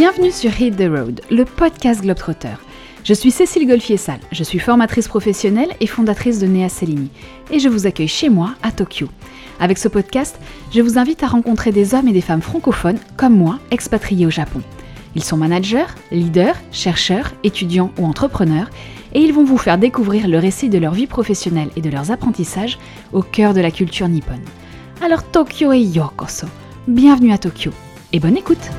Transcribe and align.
Bienvenue 0.00 0.30
sur 0.30 0.58
Hit 0.58 0.78
the 0.78 0.88
Road, 0.88 1.20
le 1.30 1.44
podcast 1.44 2.00
Globetrotter. 2.00 2.54
Je 3.04 3.12
suis 3.12 3.30
Cécile 3.30 3.68
Golfier-Sal, 3.68 4.18
je 4.32 4.42
suis 4.42 4.58
formatrice 4.58 5.08
professionnelle 5.08 5.68
et 5.78 5.86
fondatrice 5.86 6.38
de 6.38 6.46
Nea 6.46 6.70
Cellini, 6.70 7.10
et 7.50 7.58
je 7.58 7.68
vous 7.68 7.86
accueille 7.86 8.08
chez 8.08 8.30
moi 8.30 8.54
à 8.62 8.72
Tokyo. 8.72 9.08
Avec 9.58 9.76
ce 9.76 9.88
podcast, 9.88 10.40
je 10.72 10.80
vous 10.80 10.96
invite 10.96 11.22
à 11.22 11.26
rencontrer 11.26 11.70
des 11.70 11.92
hommes 11.92 12.08
et 12.08 12.14
des 12.14 12.22
femmes 12.22 12.40
francophones 12.40 12.98
comme 13.18 13.36
moi, 13.36 13.58
expatriés 13.70 14.24
au 14.24 14.30
Japon. 14.30 14.62
Ils 15.16 15.22
sont 15.22 15.36
managers, 15.36 15.92
leaders, 16.10 16.56
chercheurs, 16.72 17.34
étudiants 17.44 17.92
ou 17.98 18.06
entrepreneurs, 18.06 18.70
et 19.12 19.20
ils 19.20 19.34
vont 19.34 19.44
vous 19.44 19.58
faire 19.58 19.76
découvrir 19.76 20.28
le 20.28 20.38
récit 20.38 20.70
de 20.70 20.78
leur 20.78 20.94
vie 20.94 21.08
professionnelle 21.08 21.68
et 21.76 21.82
de 21.82 21.90
leurs 21.90 22.10
apprentissages 22.10 22.78
au 23.12 23.20
cœur 23.20 23.52
de 23.52 23.60
la 23.60 23.70
culture 23.70 24.08
nippone. 24.08 24.40
Alors 25.04 25.24
Tokyo 25.24 25.74
et 25.74 25.82
Yokoso, 25.82 26.46
bienvenue 26.88 27.34
à 27.34 27.38
Tokyo, 27.38 27.72
et 28.14 28.18
bonne 28.18 28.38
écoute 28.38 28.70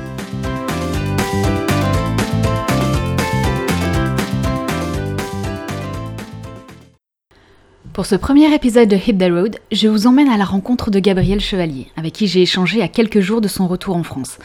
Pour 7.92 8.06
ce 8.06 8.14
premier 8.14 8.54
épisode 8.54 8.88
de 8.88 8.96
Hit 8.96 9.18
the 9.18 9.30
Road, 9.30 9.58
je 9.70 9.86
vous 9.86 10.06
emmène 10.06 10.30
à 10.30 10.38
la 10.38 10.46
rencontre 10.46 10.90
de 10.90 10.98
Gabriel 10.98 11.40
Chevalier, 11.40 11.88
avec 11.94 12.14
qui 12.14 12.26
j'ai 12.26 12.40
échangé 12.40 12.80
à 12.80 12.88
quelques 12.88 13.20
jours 13.20 13.42
de 13.42 13.48
son 13.48 13.68
retour 13.68 13.96
en 13.96 14.02
France. 14.02 14.38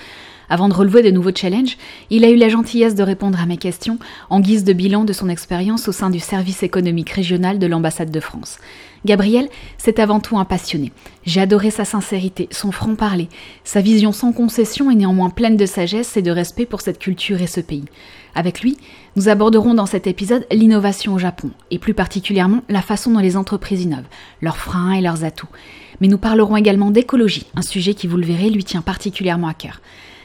Avant 0.49 0.67
de 0.67 0.73
relever 0.73 1.01
de 1.01 1.11
nouveaux 1.11 1.33
challenges, 1.33 1.77
il 2.09 2.25
a 2.25 2.29
eu 2.29 2.35
la 2.35 2.49
gentillesse 2.49 2.93
de 2.93 3.03
répondre 3.03 3.39
à 3.41 3.45
mes 3.45 3.55
questions 3.55 3.99
en 4.29 4.41
guise 4.41 4.65
de 4.65 4.73
bilan 4.73 5.05
de 5.05 5.13
son 5.13 5.29
expérience 5.29 5.87
au 5.87 5.93
sein 5.93 6.09
du 6.09 6.19
service 6.19 6.61
économique 6.61 7.11
régional 7.11 7.57
de 7.57 7.67
l'ambassade 7.67 8.11
de 8.11 8.19
France. 8.19 8.57
Gabriel, 9.05 9.49
c'est 9.77 9.99
avant 9.99 10.19
tout 10.19 10.37
un 10.37 10.45
passionné. 10.45 10.91
J'ai 11.25 11.41
adoré 11.41 11.71
sa 11.71 11.85
sincérité, 11.85 12.47
son 12.51 12.71
franc-parler, 12.71 13.29
sa 13.63 13.81
vision 13.81 14.11
sans 14.11 14.33
concession 14.33 14.89
et 14.91 14.95
néanmoins 14.95 15.29
pleine 15.29 15.57
de 15.57 15.65
sagesse 15.65 16.17
et 16.17 16.21
de 16.21 16.31
respect 16.31 16.65
pour 16.65 16.81
cette 16.81 16.99
culture 16.99 17.41
et 17.41 17.47
ce 17.47 17.61
pays. 17.61 17.85
Avec 18.35 18.61
lui, 18.61 18.77
nous 19.15 19.29
aborderons 19.29 19.73
dans 19.73 19.85
cet 19.85 20.05
épisode 20.05 20.45
l'innovation 20.51 21.13
au 21.15 21.19
Japon, 21.19 21.49
et 21.71 21.79
plus 21.79 21.93
particulièrement 21.93 22.63
la 22.69 22.81
façon 22.81 23.11
dont 23.11 23.19
les 23.19 23.37
entreprises 23.37 23.83
innovent, 23.83 24.03
leurs 24.41 24.57
freins 24.57 24.91
et 24.91 25.01
leurs 25.01 25.23
atouts. 25.23 25.47
Mais 26.01 26.07
nous 26.07 26.19
parlerons 26.19 26.55
également 26.55 26.91
d'écologie, 26.91 27.47
un 27.55 27.63
sujet 27.63 27.93
qui, 27.95 28.07
vous 28.07 28.17
le 28.17 28.25
verrez, 28.25 28.49
lui 28.49 28.63
tient 28.63 28.81
particulièrement 28.81 29.47
à 29.47 29.53
cœur. 29.53 29.81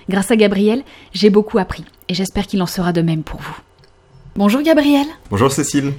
Grâce 0.09 0.31
à 0.31 0.37
Gabriel, 0.37 0.83
j'ai 1.13 1.31
beaucoup 1.31 1.59
appris, 1.59 1.85
et 2.09 2.15
j'espère 2.15 2.47
qu'il 2.47 2.63
en 2.63 2.67
sera 2.67 2.93
de 2.93 3.01
même 3.01 3.23
pour 3.23 3.41
vous. 3.41 3.57
Bonjour 4.37 4.63
Gabriel. 4.63 5.07
Bonjour 5.31 5.51
Cécile. 5.51 5.93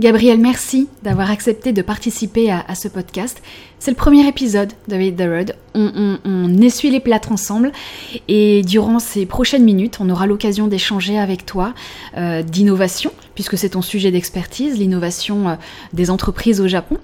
Gabriel, 0.00 0.40
merci 0.40 0.88
d'avoir 1.04 1.30
accepté 1.30 1.72
de 1.72 1.80
participer 1.80 2.50
à, 2.50 2.74
ce 2.74 2.88
podcast. 2.88 3.40
C'est 3.78 3.92
le 3.92 3.96
premier 3.96 4.26
épisode 4.26 4.72
de 4.88 4.96
Hit 4.96 5.16
the 5.16 5.22
Road. 5.22 5.56
On, 5.74 6.60
essuie 6.62 6.90
les 6.90 7.00
plâtres 7.00 7.30
ensemble 7.30 7.72
et 8.26 8.62
durant 8.62 8.98
ces 8.98 9.26
prochaines 9.26 9.64
minutes, 9.64 9.98
on 10.00 10.08
aura 10.08 10.26
l'occasion 10.26 10.66
d'échanger 10.66 11.18
avec 11.18 11.44
toi 11.44 11.74
euh, 12.16 12.42
d'innovation, 12.42 13.12
puisque 13.34 13.58
c'est 13.58 13.70
ton 13.70 13.82
sujet 13.82 14.10
d'expertise, 14.10 14.78
l'innovation 14.78 15.48
euh, 15.48 15.54
des 15.92 16.10
entreprises 16.10 16.60
au 16.60 16.68
Japon, 16.68 16.96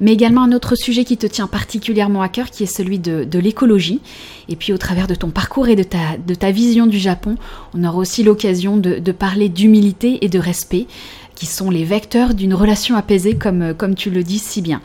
mais 0.00 0.12
également 0.12 0.42
un 0.44 0.52
autre 0.52 0.76
sujet 0.76 1.04
qui 1.04 1.16
te 1.16 1.26
tient 1.26 1.48
particulièrement 1.48 2.22
à 2.22 2.28
cœur, 2.28 2.50
qui 2.50 2.62
est 2.62 2.66
celui 2.66 2.98
de, 3.00 3.38
l'écologie. 3.38 4.00
Et 4.48 4.56
puis 4.56 4.72
au 4.72 4.78
travers 4.78 5.08
de 5.08 5.16
ton 5.16 5.30
parcours 5.30 5.68
et 5.68 5.76
de 5.76 5.82
ta, 5.82 6.50
vision 6.52 6.86
du 6.86 6.98
Japon, 6.98 7.34
on 7.74 7.82
aura 7.82 7.98
aussi 7.98 8.22
l'occasion 8.22 8.76
de 8.76 9.12
parler 9.12 9.48
d'humilité 9.48 10.24
et 10.24 10.28
de 10.28 10.38
respect 10.38 10.86
qui 11.38 11.46
sont 11.46 11.70
les 11.70 11.84
vecteurs 11.84 12.34
d'une 12.34 12.52
relation 12.52 12.96
apaisée, 12.96 13.36
comme, 13.36 13.62
euh, 13.62 13.72
comme 13.72 13.94
tu 13.94 14.10
le 14.10 14.24
dis 14.24 14.40
si 14.40 14.60
bien. 14.60 14.80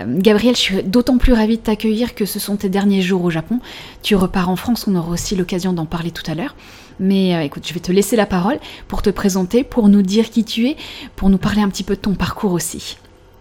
Euh, 0.00 0.04
Gabriel, 0.08 0.56
je 0.56 0.60
suis 0.60 0.82
d'autant 0.82 1.18
plus 1.18 1.34
ravie 1.34 1.58
de 1.58 1.62
t'accueillir 1.62 2.14
que 2.14 2.24
ce 2.24 2.38
sont 2.38 2.56
tes 2.56 2.70
derniers 2.70 3.02
jours 3.02 3.22
au 3.22 3.28
Japon. 3.28 3.60
Tu 4.02 4.16
repars 4.16 4.48
en 4.48 4.56
France, 4.56 4.86
on 4.88 4.96
aura 4.96 5.10
aussi 5.10 5.36
l'occasion 5.36 5.74
d'en 5.74 5.84
parler 5.84 6.10
tout 6.10 6.22
à 6.30 6.34
l'heure. 6.34 6.56
Mais 7.00 7.34
euh, 7.34 7.42
écoute, 7.42 7.64
je 7.68 7.74
vais 7.74 7.80
te 7.80 7.92
laisser 7.92 8.16
la 8.16 8.24
parole 8.24 8.58
pour 8.88 9.02
te 9.02 9.10
présenter, 9.10 9.62
pour 9.62 9.90
nous 9.90 10.00
dire 10.00 10.30
qui 10.30 10.42
tu 10.42 10.68
es, 10.68 10.76
pour 11.16 11.28
nous 11.28 11.38
parler 11.38 11.60
un 11.60 11.68
petit 11.68 11.84
peu 11.84 11.96
de 11.96 12.00
ton 12.00 12.14
parcours 12.14 12.52
aussi. 12.52 12.96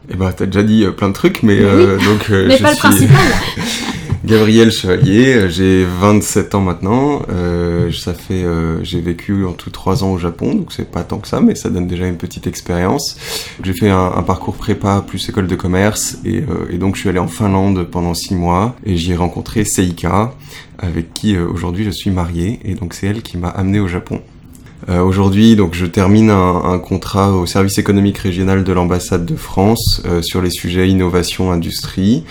Eh 0.09 0.15
ben, 0.15 0.33
t'as 0.33 0.45
déjà 0.45 0.63
dit 0.63 0.85
plein 0.97 1.07
de 1.07 1.13
trucs, 1.13 1.43
mais, 1.43 1.61
donc 1.61 2.29
mais 2.29 2.57
pas 2.57 2.71
le 2.71 2.77
principal. 2.77 3.15
Gabriel 4.25 4.69
Chevalier, 4.69 5.33
euh, 5.33 5.49
j'ai 5.49 5.85
27 5.85 6.53
ans 6.53 6.59
maintenant. 6.59 7.21
Euh, 7.31 7.89
ça 7.93 8.13
fait, 8.13 8.43
euh, 8.43 8.83
j'ai 8.83 8.99
vécu 8.99 9.45
en 9.45 9.53
tout 9.53 9.69
3 9.69 10.03
ans 10.03 10.11
au 10.11 10.17
Japon, 10.17 10.55
donc 10.55 10.73
c'est 10.73 10.91
pas 10.91 11.03
tant 11.03 11.19
que 11.19 11.27
ça, 11.27 11.39
mais 11.39 11.55
ça 11.55 11.69
donne 11.69 11.87
déjà 11.87 12.05
une 12.05 12.17
petite 12.17 12.45
expérience. 12.45 13.17
J'ai 13.63 13.73
fait 13.73 13.89
un, 13.89 14.21
parcours 14.23 14.55
prépa 14.55 15.01
plus 15.07 15.29
école 15.29 15.47
de 15.47 15.55
commerce, 15.55 16.17
et, 16.25 16.43
et, 16.69 16.77
donc 16.77 16.95
je 16.95 17.01
suis 17.01 17.09
allé 17.09 17.19
en 17.19 17.29
Finlande 17.29 17.87
pendant 17.89 18.13
6 18.13 18.35
mois, 18.35 18.75
et 18.85 18.97
j'y 18.97 19.13
ai 19.13 19.15
rencontré 19.15 19.63
Seika, 19.63 20.33
avec 20.77 21.13
qui 21.13 21.37
aujourd'hui 21.37 21.85
je 21.85 21.91
suis 21.91 22.11
marié, 22.11 22.59
et 22.65 22.75
donc 22.75 22.93
c'est 22.93 23.07
elle 23.07 23.21
qui 23.21 23.37
m'a 23.37 23.49
amené 23.49 23.79
au 23.79 23.87
Japon. 23.87 24.21
Euh, 24.87 25.01
Aujourd'hui, 25.01 25.55
donc, 25.55 25.73
je 25.73 25.85
termine 25.85 26.29
un, 26.29 26.55
un, 26.63 26.79
contrat 26.79 27.31
au 27.33 27.45
service 27.45 27.77
économique 27.77 28.17
régional 28.17 28.63
de 28.63 28.71
l'ambassade 28.71 29.25
de 29.25 29.35
France 29.35 30.01
euh, 30.05 30.21
sur 30.21 30.41
les 30.41 30.49
sujets 30.49 30.89
innovation, 30.89 31.51
industrie. 31.51 32.23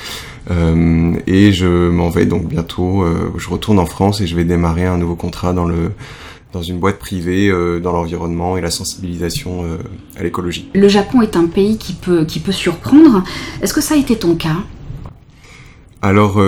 Euh, 0.50 1.14
et 1.26 1.52
je 1.52 1.88
m'en 1.90 2.08
vais 2.08 2.26
donc 2.26 2.48
bientôt. 2.48 3.02
Euh, 3.02 3.32
je 3.36 3.48
retourne 3.48 3.78
en 3.78 3.86
France 3.86 4.20
et 4.20 4.26
je 4.26 4.34
vais 4.34 4.44
démarrer 4.44 4.86
un 4.86 4.98
nouveau 4.98 5.16
contrat 5.16 5.52
dans 5.52 5.66
le 5.66 5.92
dans 6.54 6.62
une 6.62 6.78
boîte 6.78 6.98
privée 6.98 7.50
euh, 7.50 7.78
dans 7.78 7.92
l'environnement 7.92 8.56
et 8.56 8.62
la 8.62 8.70
sensibilisation 8.70 9.64
à 10.16 10.22
l'écologie. 10.22 10.70
Le 10.74 10.88
Japon 10.88 11.20
est 11.20 11.36
un 11.36 11.46
pays 11.46 11.76
qui 11.76 11.92
peut 11.92 12.24
qui 12.24 12.40
peut 12.40 12.52
surprendre. 12.52 13.22
Est-ce 13.60 13.74
que 13.74 13.82
ça 13.82 13.94
a 13.94 13.98
été 13.98 14.16
ton 14.16 14.34
cas? 14.34 14.56
Alors, 16.00 16.40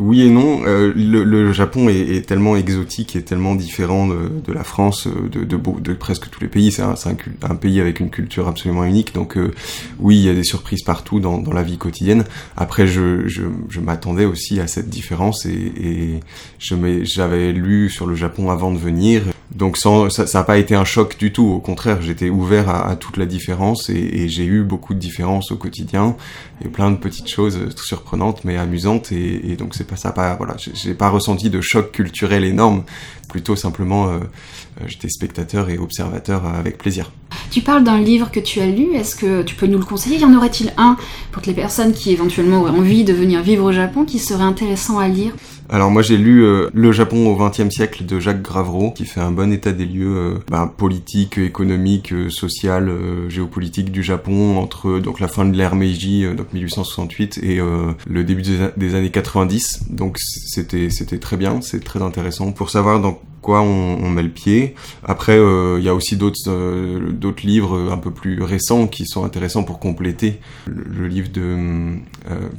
oui 0.00 0.22
et 0.22 0.30
non. 0.30 0.62
Euh, 0.66 0.92
le, 0.96 1.52
Japon 1.52 1.88
est, 1.88 2.26
tellement 2.26 2.56
exotique 2.56 3.16
et 3.16 3.22
tellement 3.22 3.54
différent 3.54 4.06
de, 4.06 4.52
la 4.52 4.64
France, 4.64 5.06
euh, 5.06 5.28
de, 5.28 5.92
presque 5.94 6.30
tous 6.30 6.40
les 6.40 6.48
pays. 6.48 6.72
C'est 6.72 6.82
un, 6.82 7.54
pays 7.54 7.80
avec 7.80 8.00
une 8.00 8.10
culture 8.10 8.48
absolument 8.48 8.84
unique. 8.84 9.14
Donc 9.14 9.36
euh, 9.36 9.52
oui, 9.98 10.16
il 10.16 10.24
y 10.24 10.28
a 10.28 10.34
des 10.34 10.44
surprises 10.44 10.82
partout 10.82 11.20
dans, 11.20 11.42
la 11.52 11.62
vie 11.62 11.78
quotidienne. 11.78 12.24
Après, 12.56 12.86
je, 12.86 13.42
m'attendais 13.80 14.24
aussi 14.24 14.60
à 14.60 14.66
cette 14.66 14.88
différence 14.88 15.46
et, 15.46 16.20
j'avais 16.58 17.52
lu 17.52 17.90
sur 17.90 18.06
le 18.06 18.14
Japon 18.14 18.50
avant 18.50 18.72
de 18.72 18.78
venir. 18.78 19.22
Donc 19.54 19.76
ça 19.76 20.08
n'a 20.32 20.44
pas 20.44 20.58
été 20.58 20.74
un 20.76 20.84
choc 20.84 21.18
du 21.18 21.32
tout. 21.32 21.46
Au 21.46 21.58
contraire, 21.58 22.00
j'étais 22.00 22.30
ouvert 22.30 22.68
à, 22.68 22.94
toute 22.96 23.16
la 23.16 23.26
différence 23.26 23.90
et, 23.90 24.28
j'ai 24.28 24.44
eu 24.44 24.62
beaucoup 24.62 24.94
de 24.94 24.98
différences 24.98 25.50
au 25.50 25.56
quotidien 25.56 26.16
et 26.64 26.68
plein 26.68 26.90
de 26.90 26.96
petites 26.96 27.28
choses 27.28 27.58
surprenantes 27.76 28.44
mais 28.44 28.56
amusantes. 28.56 29.10
Et 29.12 29.56
donc 29.56 29.74
c'est 29.74 29.86
pas 29.90 29.96
ça, 29.96 30.12
pas 30.12 30.36
voilà, 30.36 30.56
j'ai 30.56 30.94
pas 30.94 31.10
ressenti 31.10 31.50
de 31.50 31.60
choc 31.60 31.92
culturel 31.92 32.44
énorme. 32.44 32.84
Plutôt 33.28 33.56
simplement, 33.56 34.08
euh, 34.08 34.18
euh, 34.18 34.84
j'étais 34.86 35.08
spectateur 35.08 35.68
et 35.68 35.78
observateur 35.78 36.46
avec 36.46 36.78
plaisir. 36.78 37.12
Tu 37.50 37.60
parles 37.60 37.84
d'un 37.84 37.98
livre 37.98 38.30
que 38.30 38.40
tu 38.40 38.60
as 38.60 38.66
lu. 38.66 38.94
Est-ce 38.94 39.14
que 39.16 39.42
tu 39.42 39.54
peux 39.54 39.66
nous 39.66 39.78
le 39.78 39.84
conseiller? 39.84 40.18
Y 40.18 40.24
en 40.24 40.34
aurait-il 40.34 40.72
un 40.76 40.96
pour 41.32 41.42
les 41.46 41.52
personnes 41.52 41.92
qui 41.92 42.12
éventuellement 42.12 42.60
auraient 42.60 42.70
envie 42.70 43.04
de 43.04 43.12
venir 43.12 43.42
vivre 43.42 43.64
au 43.64 43.72
Japon 43.72 44.04
qui 44.04 44.18
serait 44.18 44.44
intéressant 44.44 44.98
à 44.98 45.08
lire? 45.08 45.32
Alors 45.72 45.92
moi 45.92 46.02
j'ai 46.02 46.16
lu 46.16 46.44
euh, 46.44 46.68
Le 46.74 46.90
Japon 46.90 47.28
au 47.28 47.36
XXe 47.36 47.70
siècle 47.70 48.04
de 48.04 48.18
Jacques 48.18 48.42
Gravreau 48.42 48.90
qui 48.90 49.04
fait 49.04 49.20
un 49.20 49.30
bon 49.30 49.52
état 49.52 49.70
des 49.70 49.86
lieux 49.86 50.16
euh, 50.16 50.38
ben, 50.50 50.66
politique, 50.66 51.38
économique, 51.38 52.12
euh, 52.12 52.28
social, 52.28 52.90
géopolitique 53.28 53.92
du 53.92 54.02
Japon 54.02 54.58
entre 54.58 54.98
donc 54.98 55.20
la 55.20 55.28
fin 55.28 55.44
de 55.44 55.56
l'ère 55.56 55.76
Meiji 55.76 56.26
donc 56.34 56.52
1868 56.52 57.38
et 57.42 57.60
le 58.06 58.24
début 58.24 58.42
des, 58.76 58.94
années 58.94 59.10
90. 59.10 59.90
Donc 59.90 60.18
c'était 60.18 60.90
c'était 60.90 61.18
très 61.18 61.36
bien, 61.36 61.60
c'est 61.60 61.84
très 61.84 62.02
intéressant 62.02 62.50
pour 62.50 62.70
savoir 62.70 63.00
dans 63.00 63.20
quoi 63.40 63.62
on, 63.62 64.10
met 64.10 64.22
le 64.22 64.30
pied. 64.30 64.74
Après, 65.04 65.36
il 65.36 65.82
y 65.82 65.88
a 65.88 65.94
aussi 65.94 66.16
d'autres 66.16 67.10
d'autres 67.10 67.46
livres 67.46 67.90
un 67.90 67.98
peu 67.98 68.10
plus 68.10 68.42
récents 68.42 68.86
qui 68.86 69.06
sont 69.06 69.24
intéressants 69.24 69.62
pour 69.62 69.78
compléter 69.78 70.40
le, 70.66 71.06
livre 71.06 71.30
de 71.30 71.96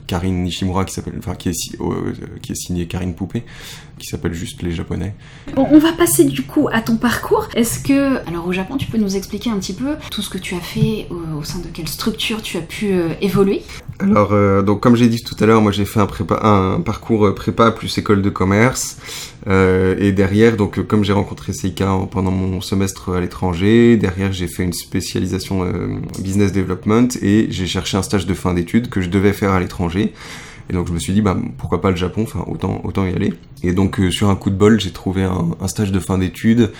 Karine 0.07 0.43
Nishimura 0.43 0.85
qui 0.85 0.93
s'appelle, 0.93 1.15
enfin 1.17 1.35
qui 1.35 1.49
est 1.49 1.77
qui 2.41 2.51
est 2.51 2.55
signé 2.55 2.87
Karine 2.87 3.13
poupée 3.13 3.43
qui 4.01 4.07
s'appelle 4.07 4.33
juste 4.33 4.61
Les 4.63 4.71
Japonais. 4.71 5.13
Bon, 5.55 5.67
on 5.71 5.77
va 5.77 5.93
passer 5.93 6.25
du 6.25 6.41
coup 6.41 6.67
à 6.71 6.81
ton 6.81 6.97
parcours. 6.97 7.47
Est-ce 7.55 7.79
que, 7.79 8.17
alors 8.27 8.47
au 8.47 8.51
Japon, 8.51 8.77
tu 8.77 8.87
peux 8.87 8.97
nous 8.97 9.15
expliquer 9.15 9.49
un 9.49 9.59
petit 9.59 9.73
peu 9.73 9.95
tout 10.09 10.21
ce 10.21 10.29
que 10.29 10.37
tu 10.37 10.55
as 10.55 10.59
fait, 10.59 11.07
au, 11.11 11.43
sein 11.43 11.59
de 11.59 11.67
quelle 11.71 11.87
structure 11.87 12.41
tu 12.41 12.57
as 12.57 12.61
pu 12.61 12.91
euh, 12.91 13.09
évoluer? 13.21 13.61
Alors, 13.99 14.33
euh, 14.33 14.63
donc 14.63 14.81
comme 14.81 14.95
j'ai 14.95 15.07
dit 15.07 15.21
tout 15.23 15.35
à 15.39 15.45
l'heure, 15.45 15.61
moi 15.61 15.71
j'ai 15.71 15.85
fait 15.85 15.99
un, 15.99 16.07
prépa, 16.07 16.39
un 16.41 16.81
parcours 16.81 17.27
euh, 17.27 17.35
prépa 17.35 17.71
plus 17.71 17.95
école 17.97 18.21
de 18.21 18.29
commerce. 18.29 18.97
et 19.47 20.11
derrière, 20.11 20.57
donc 20.57 20.85
comme 20.87 21.03
j'ai 21.03 21.13
rencontré 21.13 21.53
Seika 21.53 21.97
pendant 22.09 22.31
mon 22.31 22.61
semestre 22.61 23.13
à 23.13 23.19
l'étranger, 23.19 23.97
derrière 23.97 24.31
j'ai 24.33 24.47
fait 24.47 24.63
une 24.63 24.73
spécialisation 24.73 25.65
business 26.19 26.51
development 26.51 27.09
et 27.21 27.47
j'ai 27.49 27.67
cherché 27.67 27.97
un 27.97 28.03
stage 28.03 28.25
de 28.25 28.33
fin 28.33 28.53
d'études 28.53 28.89
que 28.89 29.01
je 29.01 29.09
devais 29.09 29.33
faire 29.33 29.51
à 29.51 29.59
l'étranger. 29.59 30.13
Et 30.71 30.73
donc 30.73 30.87
je 30.87 30.93
me 30.93 30.99
suis 30.99 31.11
dit, 31.11 31.21
bah, 31.21 31.37
pourquoi 31.57 31.81
pas 31.81 31.89
le 31.89 31.97
Japon, 31.97 32.23
enfin 32.23 32.45
autant, 32.47 33.05
y 33.05 33.13
aller. 33.13 33.33
Et 33.61 33.73
donc 33.73 33.99
sur 34.09 34.29
un 34.29 34.37
coup 34.37 34.49
de 34.49 34.55
bol, 34.55 34.79
j'ai 34.79 34.91
trouvé 34.91 35.23
un, 35.23 35.67
stage 35.67 35.91
de 35.91 35.99
fin 35.99 36.17
d'études 36.17 36.71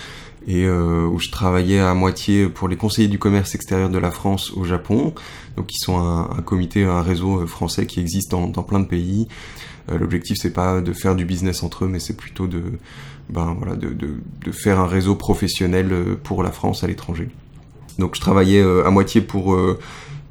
euh, 0.48 1.06
où 1.06 1.20
je 1.20 1.30
travaillais 1.30 1.82
à 1.82 1.94
moitié 1.94 2.48
pour 2.48 2.70
les 2.70 2.78
conseillers 2.78 3.10
du 3.10 3.20
commerce 3.20 3.54
extérieur 3.54 3.90
de 3.90 3.98
la 3.98 4.10
France 4.10 4.54
au 4.56 4.64
Japon, 4.64 5.14
donc 5.58 5.68
qui 5.68 5.78
sont 5.78 6.00
un, 6.00 6.42
comité, 6.42 6.86
un 6.86 7.02
réseau 7.02 7.46
français 7.48 7.86
qui 7.86 8.00
existe 8.00 8.32
dans, 8.32 8.48
plein 8.64 8.80
de 8.80 8.88
pays. 8.88 9.28
Euh, 9.92 9.98
L'objectif 9.98 10.38
c'est 10.40 10.54
pas 10.54 10.80
de 10.80 10.94
faire 10.94 11.16
du 11.16 11.26
business 11.26 11.62
entre 11.62 11.84
eux, 11.84 11.90
mais 11.90 12.00
c'est 12.00 12.16
plutôt 12.16 12.48
de, 12.48 12.64
ben 13.30 13.58
faire 14.54 14.80
un 14.80 14.88
réseau 14.88 15.16
professionnel 15.16 15.90
pour 16.24 16.44
la 16.44 16.54
France 16.54 16.86
à 16.86 16.88
l'étranger. 16.88 17.28
Donc 18.00 18.16
je 18.16 18.22
travaillais 18.22 18.62
à 18.62 18.90
moitié 18.90 19.20
pour 19.20 19.54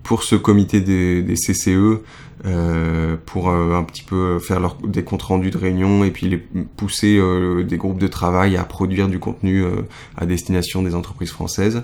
pour 0.02 0.23
ce 0.23 0.37
comité 0.37 0.81
des, 0.81 1.23
des 1.23 1.35
CCE 1.35 2.00
euh, 2.47 3.17
pour 3.26 3.50
euh, 3.50 3.75
un 3.75 3.82
petit 3.82 4.02
peu 4.02 4.38
faire 4.38 4.61
leur, 4.61 4.76
des 4.76 5.05
comptes 5.05 5.23
rendus 5.23 5.50
de 5.50 5.58
réunion 5.58 6.05
et 6.05 6.11
puis 6.11 6.26
les 6.26 6.38
pousser 6.38 7.19
euh, 7.19 7.64
des 7.64 7.76
groupes 7.76 7.99
de 7.99 8.06
travail 8.06 8.56
à 8.56 8.64
produire 8.64 9.08
du 9.08 9.19
contenu 9.19 9.62
euh, 9.62 9.82
à 10.17 10.25
destination 10.25 10.82
des 10.82 10.94
entreprises 10.94 11.31
françaises. 11.31 11.82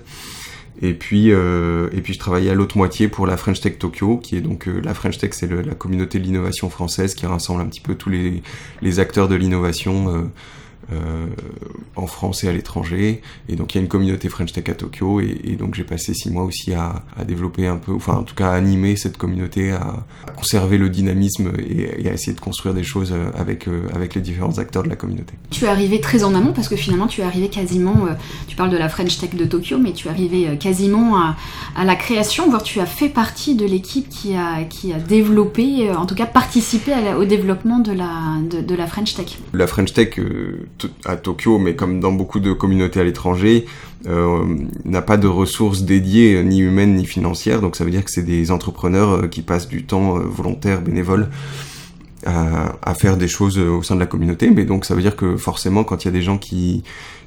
Et 0.82 0.92
puis, 0.92 1.28
et 1.30 2.00
puis 2.02 2.12
je 2.12 2.18
travaillais 2.18 2.50
à 2.50 2.54
l'autre 2.54 2.76
moitié 2.76 3.08
pour 3.08 3.26
la 3.26 3.38
French 3.38 3.62
Tech 3.62 3.78
Tokyo, 3.78 4.18
qui 4.18 4.36
est 4.36 4.42
donc 4.42 4.66
la 4.66 4.92
French 4.92 5.16
Tech, 5.16 5.30
c'est 5.32 5.50
la 5.50 5.74
communauté 5.74 6.18
de 6.18 6.24
l'innovation 6.24 6.68
française 6.68 7.14
qui 7.14 7.24
rassemble 7.24 7.62
un 7.62 7.64
petit 7.64 7.80
peu 7.80 7.94
tous 7.94 8.10
les, 8.10 8.42
les 8.82 9.00
acteurs 9.00 9.26
de 9.26 9.36
l'innovation 9.36 10.30
euh, 10.92 11.26
en 11.96 12.06
France 12.06 12.44
et 12.44 12.48
à 12.48 12.52
l'étranger. 12.52 13.22
Et 13.48 13.56
donc 13.56 13.74
il 13.74 13.78
y 13.78 13.80
a 13.80 13.82
une 13.82 13.88
communauté 13.88 14.28
French 14.28 14.52
Tech 14.52 14.68
à 14.68 14.74
Tokyo 14.74 15.20
et, 15.20 15.40
et 15.44 15.56
donc 15.56 15.74
j'ai 15.74 15.84
passé 15.84 16.14
six 16.14 16.30
mois 16.30 16.44
aussi 16.44 16.74
à, 16.74 17.02
à, 17.16 17.24
développer 17.24 17.66
un 17.66 17.76
peu, 17.76 17.92
enfin 17.92 18.14
en 18.14 18.22
tout 18.22 18.34
cas 18.34 18.50
à 18.50 18.54
animer 18.54 18.96
cette 18.96 19.16
communauté, 19.16 19.72
à, 19.72 20.04
à 20.26 20.30
conserver 20.30 20.78
le 20.78 20.88
dynamisme 20.88 21.52
et, 21.58 22.02
et, 22.02 22.08
à 22.08 22.12
essayer 22.12 22.34
de 22.34 22.40
construire 22.40 22.74
des 22.74 22.84
choses 22.84 23.12
euh, 23.12 23.30
avec, 23.36 23.66
euh, 23.66 23.88
avec 23.94 24.14
les 24.14 24.20
différents 24.20 24.58
acteurs 24.58 24.82
de 24.82 24.88
la 24.88 24.96
communauté. 24.96 25.34
Tu 25.50 25.64
es 25.64 25.68
arrivé 25.68 26.00
très 26.00 26.22
en 26.24 26.34
amont 26.34 26.52
parce 26.52 26.68
que 26.68 26.76
finalement 26.76 27.06
tu 27.06 27.20
es 27.20 27.24
arrivé 27.24 27.48
quasiment, 27.48 28.06
euh, 28.06 28.12
tu 28.46 28.56
parles 28.56 28.70
de 28.70 28.76
la 28.76 28.88
French 28.88 29.18
Tech 29.18 29.34
de 29.34 29.44
Tokyo, 29.44 29.78
mais 29.78 29.92
tu 29.92 30.08
es 30.08 30.10
arrivé 30.10 30.56
quasiment 30.58 31.16
à, 31.16 31.36
à 31.76 31.84
la 31.84 31.96
création, 31.96 32.48
voire 32.48 32.62
tu 32.62 32.80
as 32.80 32.86
fait 32.86 33.08
partie 33.08 33.54
de 33.54 33.66
l'équipe 33.66 34.08
qui 34.08 34.34
a, 34.34 34.62
qui 34.64 34.92
a 34.92 34.98
développé, 34.98 35.90
en 35.90 36.06
tout 36.06 36.14
cas 36.14 36.26
participé 36.26 36.92
la, 36.92 37.18
au 37.18 37.24
développement 37.24 37.78
de 37.78 37.92
la, 37.92 38.38
de, 38.48 38.60
de, 38.60 38.74
la 38.74 38.86
French 38.86 39.14
Tech. 39.14 39.38
La 39.52 39.66
French 39.66 39.92
Tech, 39.92 40.18
à 41.04 41.16
Tokyo, 41.16 41.58
mais 41.58 41.74
comme 41.74 42.00
dans 42.00 42.12
beaucoup 42.12 42.40
de 42.40 42.52
communautés 42.52 43.00
à 43.00 43.04
l'étranger, 43.04 43.66
euh, 44.06 44.44
n'a 44.84 45.02
pas 45.02 45.16
de 45.16 45.26
ressources 45.26 45.82
dédiées, 45.82 46.42
ni 46.44 46.60
humaines 46.60 46.96
ni 46.96 47.06
financières. 47.06 47.60
Donc 47.60 47.76
ça 47.76 47.84
veut 47.84 47.90
dire 47.90 48.04
que 48.04 48.10
c'est 48.10 48.22
des 48.22 48.50
entrepreneurs 48.50 49.10
euh, 49.10 49.26
qui 49.28 49.42
passent 49.42 49.68
du 49.68 49.84
temps 49.84 50.18
euh, 50.18 50.20
volontaire, 50.20 50.82
bénévole, 50.82 51.28
à, 52.24 52.94
faire 52.94 53.16
des 53.16 53.28
choses 53.28 53.56
au 53.58 53.82
sein 53.82 53.94
de 53.94 54.00
la 54.00 54.06
communauté. 54.06 54.50
Mais 54.50 54.64
donc 54.64 54.84
ça 54.84 54.94
veut 54.94 55.02
dire 55.02 55.14
que 55.14 55.36
forcément, 55.36 55.84
quand 55.84 56.04
il 56.04 56.06
y 56.06 56.08
a 56.08 56.12
des 56.12 56.22
gens 56.22 56.38
qui 56.38 56.82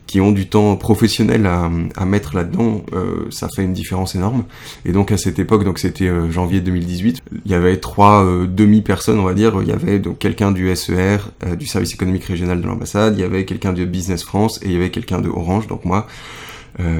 qui 0.09 0.19
ont 0.21 0.31
du 0.31 0.47
temps 0.47 0.75
professionnel 0.75 1.45
à, 1.45 1.69
à 1.95 2.05
mettre 2.05 2.35
là-dedans, 2.35 2.83
euh, 2.93 3.27
ça 3.29 3.47
fait 3.47 3.63
une 3.63 3.73
différence 3.73 4.15
énorme. 4.15 4.43
Et 4.83 4.91
donc 4.91 5.11
à 5.11 5.17
cette 5.17 5.37
époque, 5.37 5.63
donc 5.63 5.77
c'était 5.77 6.07
euh, 6.07 6.31
janvier 6.31 6.61
2018, 6.61 7.21
il 7.45 7.51
y 7.51 7.53
avait 7.53 7.77
trois 7.77 8.25
euh, 8.25 8.47
demi-personnes, 8.47 9.19
on 9.19 9.23
va 9.23 9.35
dire. 9.35 9.59
Il 9.61 9.67
y 9.67 9.71
avait 9.71 9.99
donc 9.99 10.17
quelqu'un 10.17 10.51
du 10.51 10.75
SER, 10.75 11.17
euh, 11.45 11.55
du 11.55 11.67
service 11.67 11.93
économique 11.93 12.23
régional 12.23 12.59
de 12.59 12.65
l'ambassade, 12.65 13.19
il 13.19 13.21
y 13.21 13.23
avait 13.23 13.45
quelqu'un 13.45 13.71
de 13.71 13.85
Business 13.85 14.23
France 14.23 14.59
et 14.63 14.65
il 14.65 14.71
y 14.71 14.77
avait 14.77 14.89
quelqu'un 14.89 15.21
de 15.21 15.29
Orange, 15.29 15.67
donc 15.67 15.85
moi, 15.85 16.07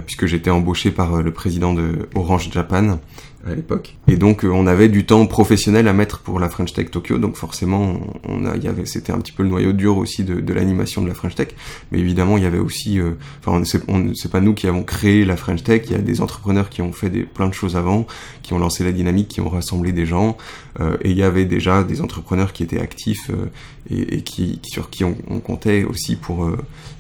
puisque 0.06 0.26
j'étais 0.26 0.50
embauché 0.50 0.92
par 0.92 1.24
le 1.24 1.32
président 1.32 1.74
de 1.74 2.10
Orange 2.14 2.50
Japan 2.52 3.00
à 3.48 3.56
l'époque. 3.56 3.96
Et 4.08 4.18
donc 4.18 4.44
on 4.44 4.68
avait 4.68 4.90
du 4.90 5.06
temps 5.06 5.26
professionnel 5.26 5.88
à 5.88 5.94
mettre 5.94 6.20
pour 6.20 6.40
la 6.40 6.50
French 6.50 6.74
Tech 6.74 6.92
Tokyo, 6.92 7.18
donc 7.18 7.36
forcément 7.36 8.00
on 8.28 8.46
a, 8.46 8.58
y 8.58 8.68
avait, 8.68 8.86
c'était 8.86 9.12
un 9.12 9.20
petit 9.20 9.32
peu 9.32 9.44
le 9.44 9.50
noyau 9.50 9.72
dur 9.72 9.98
aussi 9.98 10.24
de, 10.24 10.42
de 10.42 10.54
l'animation 10.54 11.02
de 11.02 11.08
la 11.08 11.14
French 11.14 11.36
Tech. 11.36 11.50
Mais 11.92 12.00
évidemment 12.00 12.38
il 12.38 12.44
y 12.44 12.48
avait 12.48 12.60
aussi, 12.60 13.00
euh, 13.00 13.12
enfin 13.40 13.62
euh, 13.62 14.14
c'est 14.14 14.32
pas 14.32 14.42
nous 14.42 14.54
qui 14.54 14.68
avons 14.68 14.84
créé 14.84 15.26
la 15.26 15.38
French 15.38 15.64
Tech, 15.64 15.84
il 15.86 15.92
y 15.92 15.96
a 15.96 16.00
des 16.00 16.22
entrepreneurs 16.22 16.70
qui 16.70 16.82
ont 16.82 16.92
fait 16.92 17.10
des, 17.10 17.24
plein 17.24 17.48
de 17.48 17.54
choses 17.54 17.76
avant, 17.76 18.06
qui 18.44 18.54
ont 18.54 18.60
lancé 18.60 18.84
la 18.84 18.92
dynamique, 18.92 19.30
qui 19.30 19.42
ont 19.42 19.50
rassemblé 19.50 19.92
des 19.92 20.06
gens, 20.06 20.38
euh, 20.80 20.98
et 21.02 21.12
il 21.12 21.18
y 21.18 21.24
avait 21.24 21.46
déjà 21.46 21.84
des 21.84 22.02
entrepreneurs 22.02 22.54
qui 22.54 22.64
étaient 22.64 22.80
actifs 22.80 23.30
euh, 23.30 23.52
et, 23.90 24.18
et 24.18 24.22
qui, 24.22 24.60
sur 24.64 24.90
qui 24.90 25.04
on, 25.04 25.16
on, 25.30 25.40
comptait 25.40 25.84
aussi 25.84 26.16
pour 26.16 26.46
euh, 26.46 26.58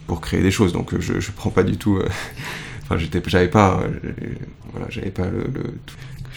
pour 0.07 0.21
créer 0.21 0.41
des 0.41 0.51
choses. 0.51 0.73
Donc 0.73 0.97
je, 0.99 1.19
je 1.19 1.31
prends 1.31 1.49
pas 1.49 1.63
du 1.63 1.77
tout. 1.77 1.99
Enfin, 2.91 2.97
j'étais, 2.97 3.21
j'avais 3.27 3.49
pas, 3.49 3.83
voilà, 4.71 4.87
j'avais 4.89 5.11
pas 5.11 5.27
le, 5.27 5.43
le 5.43 5.73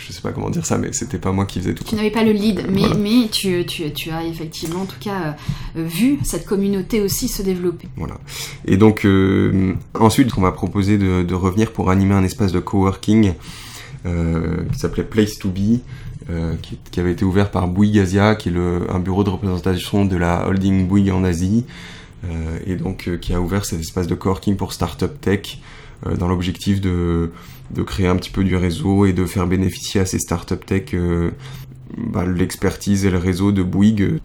je 0.06 0.12
sais 0.12 0.20
pas 0.20 0.32
comment 0.32 0.50
dire 0.50 0.66
ça, 0.66 0.78
mais 0.78 0.92
c'était 0.92 1.18
pas 1.18 1.32
moi 1.32 1.46
qui 1.46 1.60
faisais 1.60 1.74
tout. 1.74 1.84
Tu 1.84 1.94
n'avais 1.94 2.10
pas 2.10 2.24
le 2.24 2.32
lead, 2.32 2.66
mais, 2.70 2.80
voilà. 2.80 2.96
mais 2.96 3.28
tu, 3.30 3.64
tu, 3.66 3.92
tu, 3.92 4.10
as 4.10 4.24
effectivement, 4.24 4.82
en 4.82 4.86
tout 4.86 4.98
cas, 5.00 5.36
euh, 5.76 5.84
vu 5.84 6.18
cette 6.24 6.44
communauté 6.44 7.00
aussi 7.00 7.28
se 7.28 7.42
développer. 7.42 7.88
Voilà. 7.96 8.18
Et 8.66 8.76
donc, 8.76 9.04
euh, 9.04 9.74
ensuite, 9.94 10.36
on 10.36 10.40
m'a 10.40 10.52
proposé 10.52 10.98
de, 10.98 11.22
de, 11.22 11.34
revenir 11.34 11.72
pour 11.72 11.90
animer 11.90 12.14
un 12.14 12.24
espace 12.24 12.52
de 12.52 12.60
coworking 12.60 13.34
euh, 14.06 14.64
qui 14.72 14.78
s'appelait 14.78 15.04
Place 15.04 15.38
to 15.38 15.48
Be. 15.48 15.80
Qui, 16.62 16.78
qui, 16.90 16.98
avait 16.98 17.12
été 17.12 17.26
ouvert 17.26 17.50
par 17.50 17.68
Bouygues 17.68 17.98
Asia, 17.98 18.36
qui 18.36 18.48
est 18.48 18.52
le, 18.52 18.90
un 18.90 19.00
bureau 19.00 19.22
de 19.22 19.28
représentation 19.28 20.06
de 20.06 20.16
la 20.16 20.48
holding 20.48 20.86
Bouygues 20.88 21.10
en 21.10 21.24
Asie, 21.24 21.66
et 22.64 22.76
donc 22.76 23.10
qui 23.20 23.34
a 23.34 23.40
ouvert 23.40 23.66
cet 23.66 23.80
espace 23.80 24.06
de 24.06 24.14
coworking 24.14 24.56
pour 24.56 24.72
Startup 24.72 25.10
Tech, 25.20 25.58
dans 26.18 26.28
l'objectif 26.28 26.80
de 26.80 27.30
de 27.72 27.82
créer 27.82 28.06
un 28.06 28.16
petit 28.16 28.30
peu 28.30 28.44
du 28.44 28.56
réseau 28.56 29.06
et 29.06 29.12
de 29.12 29.24
faire 29.24 29.46
bénéficier 29.46 30.00
à 30.00 30.06
ces 30.06 30.18
startup 30.18 30.64
tech 30.64 30.94
euh, 30.94 31.30
bah, 31.96 32.24
l'expertise 32.26 33.04
et 33.04 33.10
le 33.10 33.18
réseau 33.18 33.52
de 33.52 33.62
Bouygues. 33.62 34.18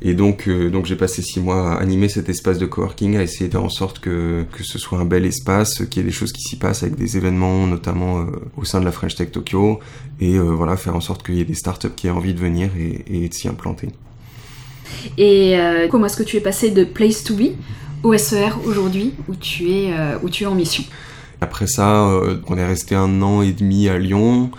Et 0.00 0.14
donc, 0.14 0.46
euh, 0.46 0.70
donc 0.70 0.86
j'ai 0.86 0.94
passé 0.94 1.22
six 1.22 1.40
mois 1.40 1.72
à 1.72 1.80
animer 1.80 2.08
cet 2.08 2.28
espace 2.28 2.58
de 2.58 2.66
coworking, 2.66 3.16
à 3.16 3.22
essayer 3.22 3.48
de 3.48 3.52
faire 3.52 3.64
en 3.64 3.68
sorte 3.68 3.98
que, 3.98 4.44
que 4.52 4.62
ce 4.62 4.78
soit 4.78 4.98
un 4.98 5.04
bel 5.04 5.26
espace, 5.26 5.84
qu'il 5.86 6.02
y 6.02 6.04
ait 6.04 6.08
des 6.08 6.14
choses 6.14 6.32
qui 6.32 6.42
s'y 6.42 6.56
passent 6.56 6.84
avec 6.84 6.94
des 6.94 7.16
événements, 7.16 7.66
notamment 7.66 8.20
euh, 8.20 8.26
au 8.56 8.64
sein 8.64 8.78
de 8.78 8.84
la 8.84 8.92
French 8.92 9.16
Tech 9.16 9.32
Tokyo, 9.32 9.80
et 10.20 10.36
euh, 10.36 10.42
voilà, 10.42 10.76
faire 10.76 10.94
en 10.94 11.00
sorte 11.00 11.24
qu'il 11.24 11.34
y 11.34 11.40
ait 11.40 11.44
des 11.44 11.54
startups 11.54 11.90
qui 11.96 12.06
aient 12.06 12.10
envie 12.10 12.32
de 12.34 12.38
venir 12.38 12.70
et, 12.78 13.28
de 13.28 13.34
s'y 13.34 13.48
implanter. 13.48 13.88
Et 15.16 15.58
euh, 15.58 15.88
comment 15.88 16.06
est-ce 16.06 16.16
que 16.16 16.22
tu 16.22 16.36
es 16.36 16.40
passé 16.40 16.70
de 16.70 16.84
Place 16.84 17.24
to 17.24 17.34
Be 17.34 17.56
au 18.02 18.16
SER 18.16 18.50
aujourd'hui, 18.64 19.14
où 19.28 19.34
tu 19.34 19.70
es, 19.70 19.92
où 20.22 20.30
tu 20.30 20.44
es 20.44 20.46
en 20.46 20.54
mission 20.54 20.84
après 21.40 21.66
ça, 21.66 22.08
euh, 22.08 22.38
on 22.48 22.56
est 22.58 22.66
resté 22.66 22.94
un 22.94 23.22
an 23.22 23.42
et 23.42 23.52
demi 23.52 23.88
à 23.88 23.98
Lyon. 23.98 24.50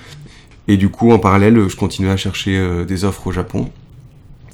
Et 0.68 0.78
du 0.78 0.90
coup, 0.90 1.12
en 1.12 1.20
parallèle, 1.20 1.68
je 1.68 1.76
continuais 1.76 2.12
à 2.12 2.18
chercher 2.18 2.58
euh, 2.58 2.86
des 2.86 3.04
offres 3.04 3.28
au 3.28 3.32
Japon. 3.32 3.70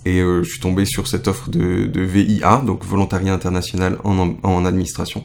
Et 0.05 0.21
euh, 0.21 0.43
je 0.43 0.49
suis 0.49 0.59
tombé 0.59 0.85
sur 0.85 1.07
cette 1.07 1.27
offre 1.27 1.49
de, 1.49 1.85
de 1.85 2.01
VIA, 2.01 2.61
donc 2.65 2.83
Volontariat 2.83 3.33
International 3.33 3.97
en, 4.03 4.35
en 4.41 4.65
administration. 4.65 5.23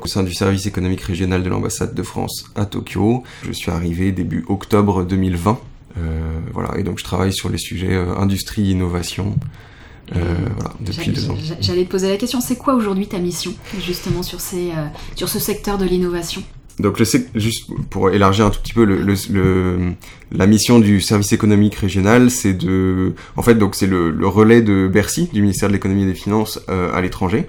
Au 0.00 0.06
sein 0.06 0.22
du 0.22 0.34
service 0.34 0.66
économique 0.66 1.00
régional 1.00 1.42
de 1.42 1.48
l'ambassade 1.48 1.94
de 1.94 2.02
France 2.02 2.44
à 2.54 2.66
Tokyo. 2.66 3.24
Je 3.44 3.52
suis 3.52 3.70
arrivé 3.70 4.12
début 4.12 4.44
octobre 4.48 5.04
2020. 5.04 5.58
Euh, 5.96 6.40
voilà, 6.52 6.78
et 6.78 6.82
donc 6.82 6.98
je 6.98 7.04
travaille 7.04 7.32
sur 7.32 7.48
les 7.48 7.58
sujets 7.58 7.94
euh, 7.94 8.16
industrie, 8.16 8.70
innovation, 8.70 9.34
euh, 9.34 9.67
voilà, 10.12 10.74
depuis 10.80 11.12
deux 11.12 11.30
ans. 11.30 11.36
J'allais 11.60 11.84
te 11.84 11.90
poser 11.90 12.08
la 12.08 12.16
question, 12.16 12.40
c'est 12.40 12.56
quoi 12.56 12.74
aujourd'hui 12.74 13.06
ta 13.06 13.18
mission, 13.18 13.52
justement, 13.80 14.22
sur, 14.22 14.40
ces, 14.40 14.70
euh, 14.70 14.86
sur 15.14 15.28
ce 15.28 15.38
secteur 15.38 15.78
de 15.78 15.84
l'innovation? 15.84 16.42
Donc 16.78 16.98
sais, 17.04 17.26
juste 17.34 17.70
pour 17.90 18.10
élargir 18.10 18.46
un 18.46 18.50
tout 18.50 18.60
petit 18.60 18.72
peu 18.72 18.84
le, 18.84 19.02
le, 19.02 19.14
le 19.30 19.92
la 20.30 20.46
mission 20.46 20.78
du 20.78 21.00
service 21.00 21.32
économique 21.32 21.74
régional, 21.74 22.30
c'est 22.30 22.54
de, 22.54 23.14
en 23.36 23.42
fait, 23.42 23.56
donc 23.56 23.74
c'est 23.74 23.88
le, 23.88 24.10
le, 24.10 24.28
relais 24.28 24.62
de 24.62 24.86
Bercy, 24.86 25.28
du 25.32 25.40
ministère 25.40 25.68
de 25.68 25.72
l'économie 25.72 26.04
et 26.04 26.06
des 26.06 26.14
finances 26.14 26.60
euh, 26.68 26.92
à 26.94 27.00
l'étranger, 27.00 27.48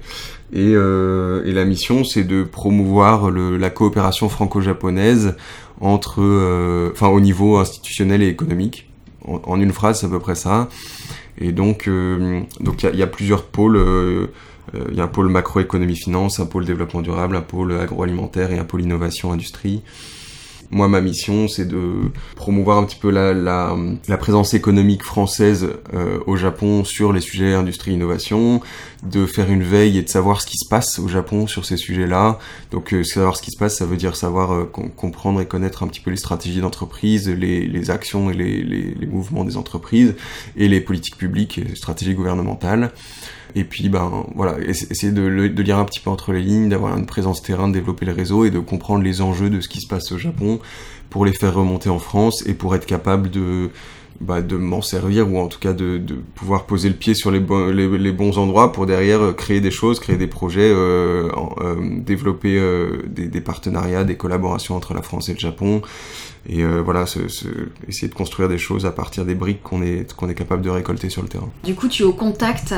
et, 0.51 0.73
euh, 0.73 1.45
et, 1.45 1.51
la 1.51 1.63
mission, 1.65 2.03
c'est 2.03 2.23
de 2.23 2.41
promouvoir 2.43 3.29
le, 3.29 3.57
la 3.57 3.69
coopération 3.69 4.29
franco-japonaise 4.29 5.35
entre, 5.79 6.21
euh, 6.21 6.89
enfin, 6.91 7.09
au 7.09 7.19
niveau 7.19 7.57
institutionnel 7.57 8.23
et 8.23 8.27
économique. 8.27 8.89
En, 9.27 9.41
en, 9.45 9.61
une 9.61 9.73
phrase, 9.73 9.99
c'est 9.99 10.07
à 10.07 10.09
peu 10.09 10.19
près 10.19 10.33
ça. 10.33 10.69
Et 11.39 11.51
donc, 11.51 11.87
euh, 11.87 12.41
donc 12.59 12.83
il 12.83 12.93
y, 12.93 12.97
y, 12.97 13.03
a 13.03 13.07
plusieurs 13.07 13.43
pôles. 13.43 13.77
Euh, 13.77 14.27
il 14.89 14.95
y 14.95 15.01
a 15.01 15.03
un 15.03 15.07
pôle 15.07 15.29
macroéconomie 15.29 15.95
finance, 15.95 16.39
un 16.39 16.45
pôle 16.45 16.65
développement 16.65 17.01
durable, 17.01 17.35
un 17.35 17.41
pôle 17.41 17.73
agroalimentaire 17.73 18.51
et 18.51 18.59
un 18.59 18.65
pôle 18.65 18.81
innovation 18.81 19.31
industrie. 19.31 19.81
Moi, 20.71 20.87
ma 20.87 21.01
mission, 21.01 21.47
c'est 21.47 21.67
de 21.67 22.11
promouvoir 22.35 22.77
un 22.77 22.83
petit 22.83 22.95
peu 22.95 23.09
la, 23.09 23.33
la, 23.33 24.17
présence 24.17 24.53
économique 24.53 25.03
française 25.03 25.69
euh, 25.95 26.19
au 26.27 26.35
Japon 26.35 26.83
sur 26.83 27.11
les 27.11 27.21
sujets 27.21 27.55
industrie 27.55 27.93
innovation, 27.93 28.61
de 29.01 29.25
faire 29.25 29.49
une 29.49 29.63
veille 29.63 29.97
et 29.97 30.03
de 30.03 30.09
savoir 30.09 30.41
ce 30.41 30.45
qui 30.45 30.57
se 30.57 30.69
passe 30.69 30.99
au 30.99 31.07
Japon 31.07 31.47
sur 31.47 31.65
ces 31.65 31.75
sujets-là. 31.75 32.37
Donc, 32.69 32.93
euh, 32.93 33.03
savoir 33.03 33.35
ce 33.35 33.41
qui 33.41 33.49
se 33.49 33.57
passe, 33.57 33.77
ça 33.77 33.85
veut 33.85 33.97
dire 33.97 34.15
savoir 34.15 34.53
euh, 34.53 34.65
comprendre 34.65 35.41
et 35.41 35.47
connaître 35.47 35.81
un 35.81 35.87
petit 35.87 36.01
peu 36.01 36.11
les 36.11 36.17
stratégies 36.17 36.61
d'entreprise, 36.61 37.27
les, 37.27 37.65
les, 37.65 37.89
actions 37.89 38.29
et 38.29 38.35
les, 38.35 38.61
les, 38.61 38.93
les, 38.93 39.07
mouvements 39.07 39.45
des 39.45 39.57
entreprises 39.57 40.13
et 40.55 40.67
les 40.67 40.81
politiques 40.81 41.17
publiques 41.17 41.57
et 41.57 41.63
les 41.63 41.75
stratégies 41.75 42.13
gouvernementales. 42.13 42.91
Et 43.55 43.63
puis, 43.63 43.89
ben 43.89 44.25
voilà, 44.35 44.59
essayer 44.59 45.11
de, 45.11 45.23
lire 45.61 45.77
un 45.77 45.85
petit 45.85 45.99
peu 45.99 46.09
entre 46.09 46.33
les 46.33 46.41
lignes, 46.41 46.69
d'avoir 46.69 46.97
une 46.97 47.05
présence 47.05 47.41
terrain, 47.41 47.67
de 47.67 47.73
développer 47.73 48.05
le 48.05 48.13
réseau 48.13 48.45
et 48.45 48.51
de 48.51 48.59
comprendre 48.59 49.03
les 49.03 49.21
enjeux 49.21 49.49
de 49.49 49.59
ce 49.61 49.67
qui 49.67 49.81
se 49.81 49.87
passe 49.87 50.11
au 50.11 50.17
Japon 50.17 50.59
pour 51.09 51.25
les 51.25 51.33
faire 51.33 51.55
remonter 51.55 51.89
en 51.89 51.99
France 51.99 52.43
et 52.45 52.53
pour 52.53 52.75
être 52.75 52.85
capable 52.85 53.31
de 53.31 53.71
bah, 54.21 54.41
de 54.41 54.57
m'en 54.57 54.81
servir 54.81 55.31
ou 55.31 55.39
en 55.39 55.47
tout 55.47 55.59
cas 55.59 55.71
de, 55.71 56.01
pouvoir 56.35 56.65
poser 56.65 56.89
le 56.89 56.95
pied 56.95 57.13
sur 57.13 57.31
les, 57.31 57.39
bon, 57.39 57.67
les, 57.69 57.87
les, 57.97 58.11
bons 58.11 58.37
endroits 58.37 58.73
pour 58.73 58.85
derrière 58.85 59.21
euh, 59.21 59.31
créer 59.31 59.61
des 59.61 59.71
choses, 59.71 60.01
créer 60.01 60.17
des 60.17 60.27
projets, 60.27 60.69
euh, 60.73 61.29
euh, 61.61 61.75
développer 62.01 62.61
des, 63.07 63.41
partenariats, 63.41 64.03
des 64.03 64.17
collaborations 64.17 64.75
entre 64.75 64.93
la 64.93 65.01
France 65.01 65.29
et 65.29 65.33
le 65.33 65.39
Japon 65.39 65.81
et 66.47 66.63
euh, 66.63 66.81
voilà, 66.81 67.03
essayer 67.87 68.07
de 68.07 68.13
construire 68.13 68.49
des 68.49 68.57
choses 68.57 68.85
à 68.85 68.91
partir 68.91 69.25
des 69.25 69.35
briques 69.35 69.61
qu'on 69.63 69.81
est, 69.81 70.13
qu'on 70.13 70.29
est 70.29 70.35
capable 70.35 70.61
de 70.61 70.69
récolter 70.69 71.09
sur 71.09 71.21
le 71.21 71.27
terrain. 71.27 71.49
Du 71.63 71.75
coup, 71.75 71.87
tu 71.87 72.03
es 72.03 72.05
au 72.05 72.13
contact 72.13 72.73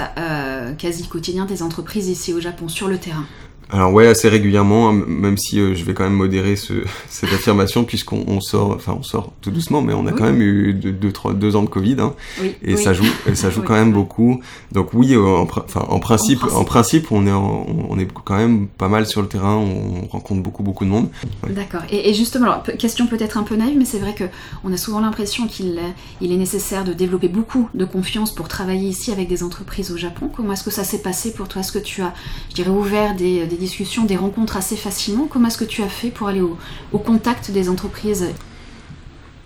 quasi 0.78 1.08
quotidien 1.08 1.46
des 1.46 1.64
entreprises 1.64 2.08
ici 2.08 2.34
au 2.34 2.40
Japon 2.40 2.68
sur 2.68 2.88
le 2.88 2.98
terrain 2.98 3.26
alors 3.72 3.94
ouais, 3.94 4.08
assez 4.08 4.28
régulièrement, 4.28 4.90
hein, 4.90 5.04
même 5.08 5.38
si 5.38 5.60
euh, 5.60 5.74
je 5.76 5.86
vais 5.86 5.94
quand 5.94 6.04
même 6.04 6.14
modérer 6.14 6.58
ce, 6.58 6.74
cette 7.10 7.32
affirmation 7.32 7.86
puisqu'on 7.86 8.26
on 8.28 8.42
sort, 8.42 8.72
enfin 8.72 8.96
on 9.00 9.04
sort 9.04 9.32
tout 9.42 9.50
doucement, 9.50 9.82
mais 9.82 9.94
on 9.94 10.06
a 10.08 10.12
oui. 10.12 10.18
quand 10.18 10.26
même 10.26 10.42
eu 10.42 10.74
deux, 10.74 10.92
deux, 10.92 11.12
trois, 11.12 11.34
deux 11.34 11.56
ans 11.56 11.64
de 11.64 11.70
Covid, 11.70 11.96
hein, 12.00 12.14
oui, 12.42 12.56
et 12.64 12.76
oui. 12.76 12.84
ça 12.84 12.94
joue, 12.94 13.06
et 13.28 13.36
ça 13.36 13.50
joue 13.50 13.62
quand 13.62 13.74
même 13.74 13.94
beaucoup. 13.94 14.42
Donc 14.74 14.94
oui, 14.94 15.14
euh, 15.14 15.24
en, 15.24 15.44
enfin, 15.44 15.86
en, 15.88 16.00
principe, 16.00 16.44
en, 16.44 16.66
principe, 16.66 17.12
on 17.12 17.26
est, 17.26 17.32
en, 17.32 17.66
on 17.90 17.98
est 17.98 18.08
quand 18.26 18.36
même 18.36 18.68
pas 18.68 18.90
mal 18.90 19.06
sur 19.06 19.22
le 19.22 19.28
terrain, 19.30 19.56
on 19.56 20.08
rencontre 20.08 20.42
beaucoup, 20.42 20.64
beaucoup 20.64 20.84
de 20.84 20.90
monde. 20.90 21.08
Ouais. 21.44 21.54
D'accord. 21.54 21.82
Et, 21.90 22.10
et, 22.10 22.14
justement, 22.14 22.46
alors, 22.46 22.64
question 22.78 23.08
peut-être 23.08 23.38
un 23.38 23.44
peu 23.44 23.56
naïve, 23.56 23.78
mais 23.78 23.86
c'est 23.86 24.00
vrai 24.00 24.14
que 24.14 24.26
on 24.66 24.74
a 24.74 24.78
souvent 24.78 25.00
l'impression 25.00 25.48
qu'il 25.48 25.80
il 26.20 26.32
est 26.32 26.38
nécessaire 26.38 26.84
de 26.84 26.92
développer 26.92 27.30
beaucoup 27.30 27.70
de 27.74 27.86
confiance 27.86 28.36
pour 28.36 28.50
travailler 28.50 28.90
ici 28.90 29.12
avec 29.12 29.30
des 29.30 29.44
entreprises 29.44 29.92
au 29.92 29.98
Japon. 29.98 30.30
Comment 30.36 30.54
est-ce 30.54 30.64
que 30.64 30.72
ça 30.72 30.84
s'est 30.84 31.02
passé 31.02 31.34
pour 31.34 31.48
toi? 31.48 31.62
Est-ce 31.62 31.72
que 31.72 31.80
tu 31.80 32.02
as, 32.02 32.14
je 32.50 32.56
dirais, 32.56 32.70
ouvert 32.70 33.16
des, 33.16 33.46
des 33.46 33.61
discussions, 33.62 34.06
des 34.06 34.18
rencontres 34.18 34.58
assez 34.58 34.76
facilement. 34.76 35.28
Comment 35.28 35.48
est-ce 35.48 35.58
que 35.58 35.66
tu 35.66 35.82
as 35.82 35.90
fait 35.90 36.10
pour 36.10 36.28
aller 36.28 36.42
au, 36.42 36.58
au 36.92 37.00
contact 37.00 37.52
des 37.52 37.70
entreprises 37.70 38.28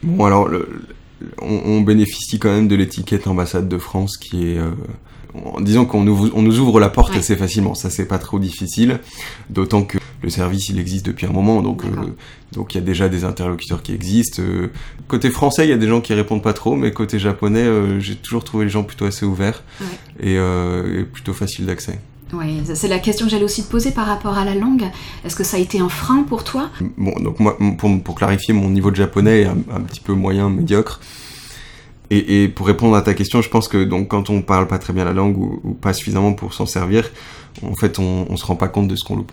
Bon, 0.04 0.26
alors, 0.26 0.48
le, 0.48 0.88
on, 1.42 1.62
on, 1.66 1.82
bénéficie 1.82 2.40
quand 2.40 2.50
même 2.50 2.68
de 2.68 2.76
l'étiquette 2.76 3.28
ambassade 3.28 3.68
de 3.68 3.78
France 3.78 4.18
qui 4.18 4.52
est. 4.52 4.58
Euh, 4.58 4.72
en 5.44 5.62
disant 5.62 5.86
qu'on 5.86 6.04
nous, 6.04 6.32
on 6.34 6.42
nous 6.42 6.60
ouvre 6.60 6.80
la 6.80 6.90
porte 6.90 7.12
ouais. 7.12 7.20
assez 7.20 7.36
facilement. 7.36 7.76
Ça, 7.76 7.90
c'est 7.90 8.06
pas 8.06 8.20
trop 8.20 8.40
difficile. 8.40 9.00
D'autant 9.50 9.84
que 9.84 9.98
le 10.22 10.30
service, 10.30 10.70
il 10.70 10.80
existe 10.80 11.06
depuis 11.06 11.26
un 11.26 11.32
moment. 11.32 11.62
Donc, 11.62 11.84
euh, 11.84 11.90
donc 12.54 12.74
il 12.74 12.78
y 12.78 12.82
a 12.82 12.84
déjà 12.84 13.10
des 13.10 13.24
interlocuteurs 13.24 13.82
qui 13.82 13.94
existent. 13.94 14.42
Euh, 14.42 14.72
côté 15.08 15.30
français, 15.30 15.66
il 15.66 15.70
y 15.70 15.74
a 15.74 15.78
des 15.78 15.88
gens 15.88 16.02
qui 16.02 16.14
répondent 16.14 16.44
pas 16.44 16.54
trop. 16.54 16.76
Mais 16.76 16.92
côté 16.92 17.20
japonais, 17.20 17.64
euh, 17.64 18.00
j'ai 18.00 18.16
toujours 18.16 18.44
trouvé 18.44 18.66
les 18.66 18.72
gens 18.72 18.84
plutôt 18.84 19.06
assez 19.06 19.26
ouverts 19.26 19.64
ouais. 19.82 20.32
et, 20.32 20.36
et 20.36 21.04
plutôt 21.04 21.34
faciles 21.34 21.66
d'accès. 21.66 22.00
Oui, 22.34 22.62
c'est 22.74 22.88
la 22.88 23.00
question 23.00 23.28
que 23.28 23.32
j'allais 23.32 23.44
aussi 23.44 23.64
te 23.64 23.70
poser 23.70 23.92
par 23.92 24.08
rapport 24.08 24.38
à 24.38 24.46
la 24.46 24.56
langue. 24.56 24.86
Est-ce 25.24 25.36
que 25.36 25.44
ça 25.44 25.58
a 25.58 25.60
été 25.60 25.80
un 25.80 25.90
frein 25.90 26.24
pour 26.24 26.44
toi? 26.44 26.70
Bon, 26.98 27.14
donc 27.20 27.40
moi, 27.40 27.58
pour, 27.78 28.02
pour, 28.02 28.16
clarifier, 28.16 28.54
mon 28.54 28.70
niveau 28.70 28.90
de 28.92 28.96
japonais 28.96 29.42
est 29.42 29.46
un, 29.46 29.82
petit 29.82 30.00
peu 30.00 30.14
moyen, 30.14 30.50
médiocre. 30.50 31.00
Et, 32.10 32.44
et, 32.44 32.50
pour 32.50 32.68
répondre 32.68 32.96
à 32.96 33.02
ta 33.02 33.14
question, 33.14 33.42
je 33.42 33.50
pense 33.50 33.68
que 33.68 33.84
donc 33.84 34.10
quand 34.10 34.30
on 34.30 34.42
parle 34.42 34.68
pas 34.68 34.80
très 34.80 34.94
bien 34.94 35.06
la 35.06 35.14
langue 35.14 35.38
ou, 35.38 35.74
pas 35.74 35.94
suffisamment 35.94 36.34
pour 36.34 36.54
s'en 36.54 36.66
servir, 36.66 37.10
en 37.62 37.76
fait, 37.76 38.00
on, 38.00 38.26
on 38.30 38.38
se 38.38 38.46
rend 38.46 38.56
pas 38.56 38.68
compte 38.68 38.88
de 38.88 38.96
ce 38.96 39.04
qu'on 39.04 39.18
loupe. 39.18 39.32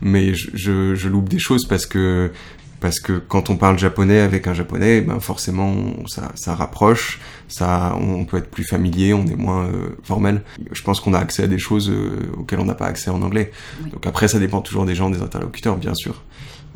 Mais 0.00 0.34
je, 0.34 0.94
je, 0.94 1.08
loupe 1.08 1.28
des 1.28 1.38
choses 1.38 1.66
parce 1.66 1.86
que 1.86 2.30
parce 2.80 3.00
que 3.00 3.14
quand 3.14 3.50
on 3.50 3.56
parle 3.56 3.78
japonais 3.78 4.20
avec 4.20 4.46
un 4.46 4.54
japonais, 4.54 5.00
ben 5.00 5.20
forcément 5.20 5.74
ça, 6.06 6.32
ça 6.34 6.54
rapproche, 6.54 7.20
ça, 7.48 7.96
on 8.00 8.24
peut 8.24 8.36
être 8.38 8.50
plus 8.50 8.64
familier, 8.64 9.14
on 9.14 9.26
est 9.26 9.36
moins 9.36 9.66
euh, 9.66 9.96
formel. 10.02 10.42
Je 10.72 10.82
pense 10.82 11.00
qu'on 11.00 11.14
a 11.14 11.18
accès 11.18 11.44
à 11.44 11.46
des 11.46 11.58
choses 11.58 11.90
euh, 11.90 12.30
auxquelles 12.38 12.60
on 12.60 12.64
n'a 12.64 12.74
pas 12.74 12.86
accès 12.86 13.10
en 13.10 13.22
anglais. 13.22 13.52
Oui. 13.82 13.90
Donc 13.90 14.06
après, 14.06 14.28
ça 14.28 14.38
dépend 14.38 14.60
toujours 14.60 14.84
des 14.84 14.94
gens, 14.94 15.10
des 15.10 15.22
interlocuteurs, 15.22 15.76
bien 15.76 15.94
sûr. 15.94 16.22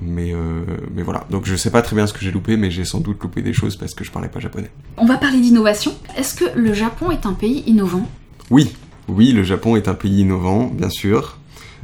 Mais, 0.02 0.32
euh, 0.32 0.64
mais 0.94 1.02
voilà. 1.02 1.26
Donc 1.30 1.44
je 1.44 1.54
sais 1.56 1.70
pas 1.70 1.82
très 1.82 1.94
bien 1.94 2.06
ce 2.06 2.12
que 2.12 2.20
j'ai 2.20 2.30
loupé, 2.30 2.56
mais 2.56 2.70
j'ai 2.70 2.84
sans 2.84 3.00
doute 3.00 3.22
loupé 3.22 3.42
des 3.42 3.52
choses 3.52 3.76
parce 3.76 3.94
que 3.94 4.04
je 4.04 4.10
parlais 4.10 4.28
pas 4.28 4.40
japonais. 4.40 4.70
On 4.96 5.04
va 5.04 5.18
parler 5.18 5.40
d'innovation. 5.40 5.92
Est-ce 6.16 6.34
que 6.34 6.58
le 6.58 6.72
Japon 6.72 7.10
est 7.10 7.26
un 7.26 7.34
pays 7.34 7.62
innovant? 7.66 8.08
Oui, 8.50 8.74
oui, 9.08 9.32
le 9.32 9.42
Japon 9.42 9.76
est 9.76 9.88
un 9.88 9.94
pays 9.94 10.20
innovant, 10.20 10.66
bien 10.66 10.88
sûr. 10.88 11.39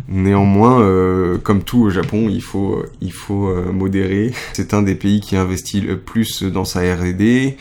Néanmoins, 0.09 0.81
euh, 0.83 1.37
comme 1.39 1.63
tout 1.63 1.81
au 1.81 1.91
Japon, 1.91 2.29
il 2.31 2.43
faut, 2.43 2.85
il 3.01 3.13
faut 3.13 3.49
euh, 3.49 3.73
modérer. 3.73 4.33
C'est 4.53 4.73
un 4.73 4.83
des 4.83 4.95
pays 4.95 5.21
qui 5.21 5.37
investit 5.37 5.81
le 5.81 5.99
plus 5.99 6.43
dans 6.45 6.65
sa 6.65 6.81
R&D. 6.81 7.57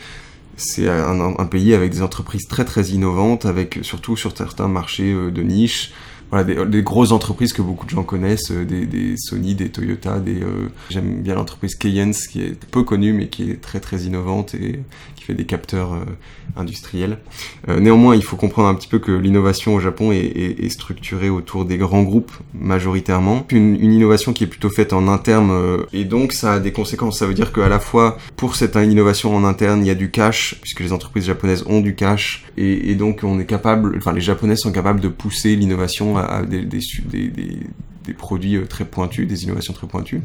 C'est 0.56 0.88
un, 0.88 1.46
pays 1.46 1.74
avec 1.74 1.90
des 1.90 2.00
entreprises 2.00 2.46
très 2.48 2.64
très 2.64 2.88
innovantes, 2.88 3.44
avec 3.44 3.80
surtout 3.82 4.16
sur 4.16 4.34
certains 4.34 4.68
marchés 4.68 5.12
euh, 5.12 5.30
de 5.30 5.42
niche 5.42 5.92
voilà, 6.30 6.64
des, 6.64 6.82
grosses 6.82 7.12
entreprises 7.12 7.52
que 7.52 7.62
beaucoup 7.62 7.84
de 7.84 7.90
gens 7.90 8.02
connaissent, 8.02 8.50
des, 8.50 9.14
Sony, 9.16 9.54
des 9.54 9.68
Toyota, 9.68 10.18
des 10.18 10.40
j'aime 10.90 11.22
bien 11.22 11.36
l'entreprise 11.36 11.76
Keyence 11.76 12.26
qui 12.26 12.42
est 12.42 12.64
peu 12.66 12.82
connue 12.82 13.12
mais 13.12 13.28
qui 13.28 13.48
est 13.48 13.60
très 13.60 13.78
très 13.78 13.98
innovante 14.00 14.56
et 14.56 14.80
fait 15.26 15.34
des 15.34 15.44
capteurs 15.44 15.94
euh, 15.94 16.04
industriels. 16.56 17.18
Euh, 17.68 17.80
néanmoins, 17.80 18.14
il 18.14 18.22
faut 18.22 18.36
comprendre 18.36 18.68
un 18.68 18.74
petit 18.74 18.88
peu 18.88 18.98
que 18.98 19.12
l'innovation 19.12 19.74
au 19.74 19.80
Japon 19.80 20.12
est, 20.12 20.68
structurée 20.68 21.30
autour 21.30 21.64
des 21.64 21.78
grands 21.78 22.02
groupes 22.02 22.32
majoritairement. 22.54 23.46
Une, 23.50 23.76
innovation 23.76 24.32
qui 24.32 24.44
est 24.44 24.46
plutôt 24.46 24.68
faite 24.68 24.92
en 24.92 25.08
interne 25.08 25.50
euh, 25.50 25.84
et 25.92 26.04
donc 26.04 26.32
ça 26.32 26.54
a 26.54 26.60
des 26.60 26.72
conséquences. 26.72 27.18
Ça 27.18 27.26
veut 27.26 27.34
dire 27.34 27.52
qu'à 27.52 27.68
la 27.68 27.80
fois 27.80 28.18
pour 28.36 28.56
cette 28.56 28.76
innovation 28.76 29.34
en 29.34 29.44
interne, 29.44 29.84
il 29.84 29.86
y 29.86 29.90
a 29.90 29.94
du 29.94 30.10
cash 30.10 30.56
puisque 30.60 30.80
les 30.80 30.92
entreprises 30.92 31.24
japonaises 31.24 31.64
ont 31.66 31.80
du 31.80 31.94
cash 31.94 32.44
et, 32.56 32.94
donc 32.94 33.20
on 33.22 33.38
est 33.38 33.46
capable, 33.46 33.94
enfin 33.96 34.12
les 34.12 34.20
Japonais 34.20 34.56
sont 34.56 34.72
capables 34.72 35.00
de 35.00 35.08
pousser 35.08 35.56
l'innovation 35.56 36.16
à 36.16 36.42
des, 36.42 36.66
produits 38.12 38.58
très 38.68 38.84
pointus, 38.84 39.26
des 39.26 39.44
innovations 39.44 39.72
très 39.72 39.86
pointues. 39.86 40.22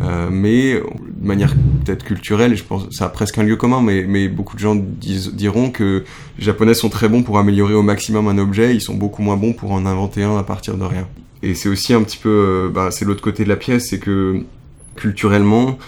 Euh, 0.00 0.28
mais 0.30 0.74
de 0.74 1.26
manière 1.26 1.54
peut-être 1.84 2.04
culturelle, 2.04 2.56
je 2.56 2.64
pense 2.64 2.90
ça 2.90 3.06
a 3.06 3.08
presque 3.08 3.38
un 3.38 3.42
lieu 3.42 3.56
commun, 3.56 3.82
mais, 3.82 4.28
beaucoup 4.28 4.56
de 4.56 4.60
gens 4.60 4.76
diront 4.76 5.70
que 5.70 6.04
les 6.38 6.44
Japonais 6.44 6.74
sont 6.74 6.88
très 6.88 7.08
bons 7.08 7.22
pour 7.22 7.38
améliorer 7.38 7.74
au 7.74 7.82
maximum 7.82 8.28
un 8.28 8.38
objet, 8.38 8.74
ils 8.74 8.80
sont 8.80 8.94
beaucoup 8.94 9.22
moins 9.22 9.36
bons 9.36 9.52
pour 9.52 9.72
en 9.72 9.86
inventer 9.86 10.22
un 10.22 10.36
à 10.36 10.42
partir 10.42 10.76
de 10.76 10.84
rien. 10.84 11.06
Et 11.42 11.54
c'est 11.54 11.68
aussi 11.68 11.94
un 11.94 12.02
petit 12.02 12.18
peu, 12.18 12.28
euh, 12.28 12.70
bah, 12.72 12.90
c'est 12.90 13.04
l'autre 13.04 13.22
côté 13.22 13.44
de 13.44 13.48
la 13.48 13.56
pièce, 13.56 13.88
c'est 13.88 13.98
que 13.98 14.42
culturellement, 14.96 15.78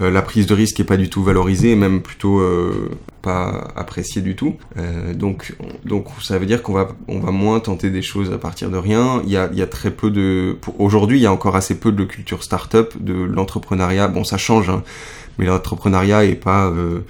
euh, 0.00 0.10
la 0.10 0.22
prise 0.22 0.46
de 0.46 0.54
risque 0.54 0.80
est 0.80 0.84
pas 0.84 0.96
du 0.96 1.10
tout 1.10 1.22
valorisée, 1.22 1.76
même 1.76 2.00
plutôt 2.00 2.40
euh, 2.40 2.90
pas 3.20 3.72
appréciée 3.76 4.22
du 4.22 4.34
tout. 4.34 4.56
Euh, 4.76 5.14
donc, 5.14 5.54
donc 5.84 6.06
ça 6.22 6.38
veut 6.38 6.46
dire 6.46 6.62
qu'on 6.62 6.72
va, 6.72 6.88
on 7.08 7.20
va 7.20 7.30
moins 7.30 7.60
tenter 7.60 7.90
des 7.90 8.02
choses 8.02 8.32
à 8.32 8.38
partir 8.38 8.70
de 8.70 8.76
rien. 8.76 9.22
Il 9.24 9.30
y 9.30 9.36
a, 9.36 9.48
il 9.52 9.58
y 9.58 9.62
a 9.62 9.66
très 9.66 9.90
peu 9.90 10.10
de, 10.10 10.56
aujourd'hui, 10.78 11.18
il 11.18 11.22
y 11.22 11.26
a 11.26 11.32
encore 11.32 11.56
assez 11.56 11.78
peu 11.78 11.92
de 11.92 12.04
culture 12.04 12.42
start-up, 12.42 12.94
de 12.98 13.14
l'entrepreneuriat. 13.14 14.08
Bon, 14.08 14.24
ça 14.24 14.38
change, 14.38 14.70
hein, 14.70 14.82
mais 15.38 15.46
l'entrepreneuriat 15.46 16.24
est 16.24 16.36
pas 16.36 16.66
euh, 16.66 17.00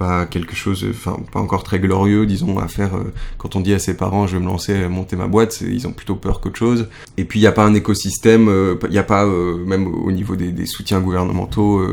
pas 0.00 0.24
quelque 0.24 0.56
chose, 0.56 0.86
enfin 0.88 1.18
pas 1.30 1.40
encore 1.40 1.62
très 1.62 1.78
glorieux, 1.78 2.24
disons, 2.24 2.58
à 2.58 2.68
faire. 2.68 2.94
Euh, 2.96 3.12
quand 3.36 3.54
on 3.54 3.60
dit 3.60 3.74
à 3.74 3.78
ses 3.78 3.94
parents, 3.94 4.26
je 4.26 4.36
vais 4.36 4.42
me 4.42 4.48
lancer, 4.48 4.88
monter 4.88 5.14
ma 5.14 5.26
boîte, 5.26 5.60
ils 5.60 5.86
ont 5.86 5.92
plutôt 5.92 6.16
peur 6.16 6.40
qu'autre 6.40 6.56
chose. 6.56 6.88
Et 7.18 7.24
puis 7.24 7.38
il 7.38 7.42
n'y 7.42 7.46
a 7.46 7.52
pas 7.52 7.64
un 7.64 7.74
écosystème, 7.74 8.48
euh, 8.48 8.76
il 8.84 8.92
n'y 8.92 8.98
a 8.98 9.02
pas 9.02 9.26
euh, 9.26 9.62
même 9.66 9.86
au 9.86 10.10
niveau 10.10 10.36
des, 10.36 10.52
des 10.52 10.64
soutiens 10.64 11.00
gouvernementaux. 11.00 11.86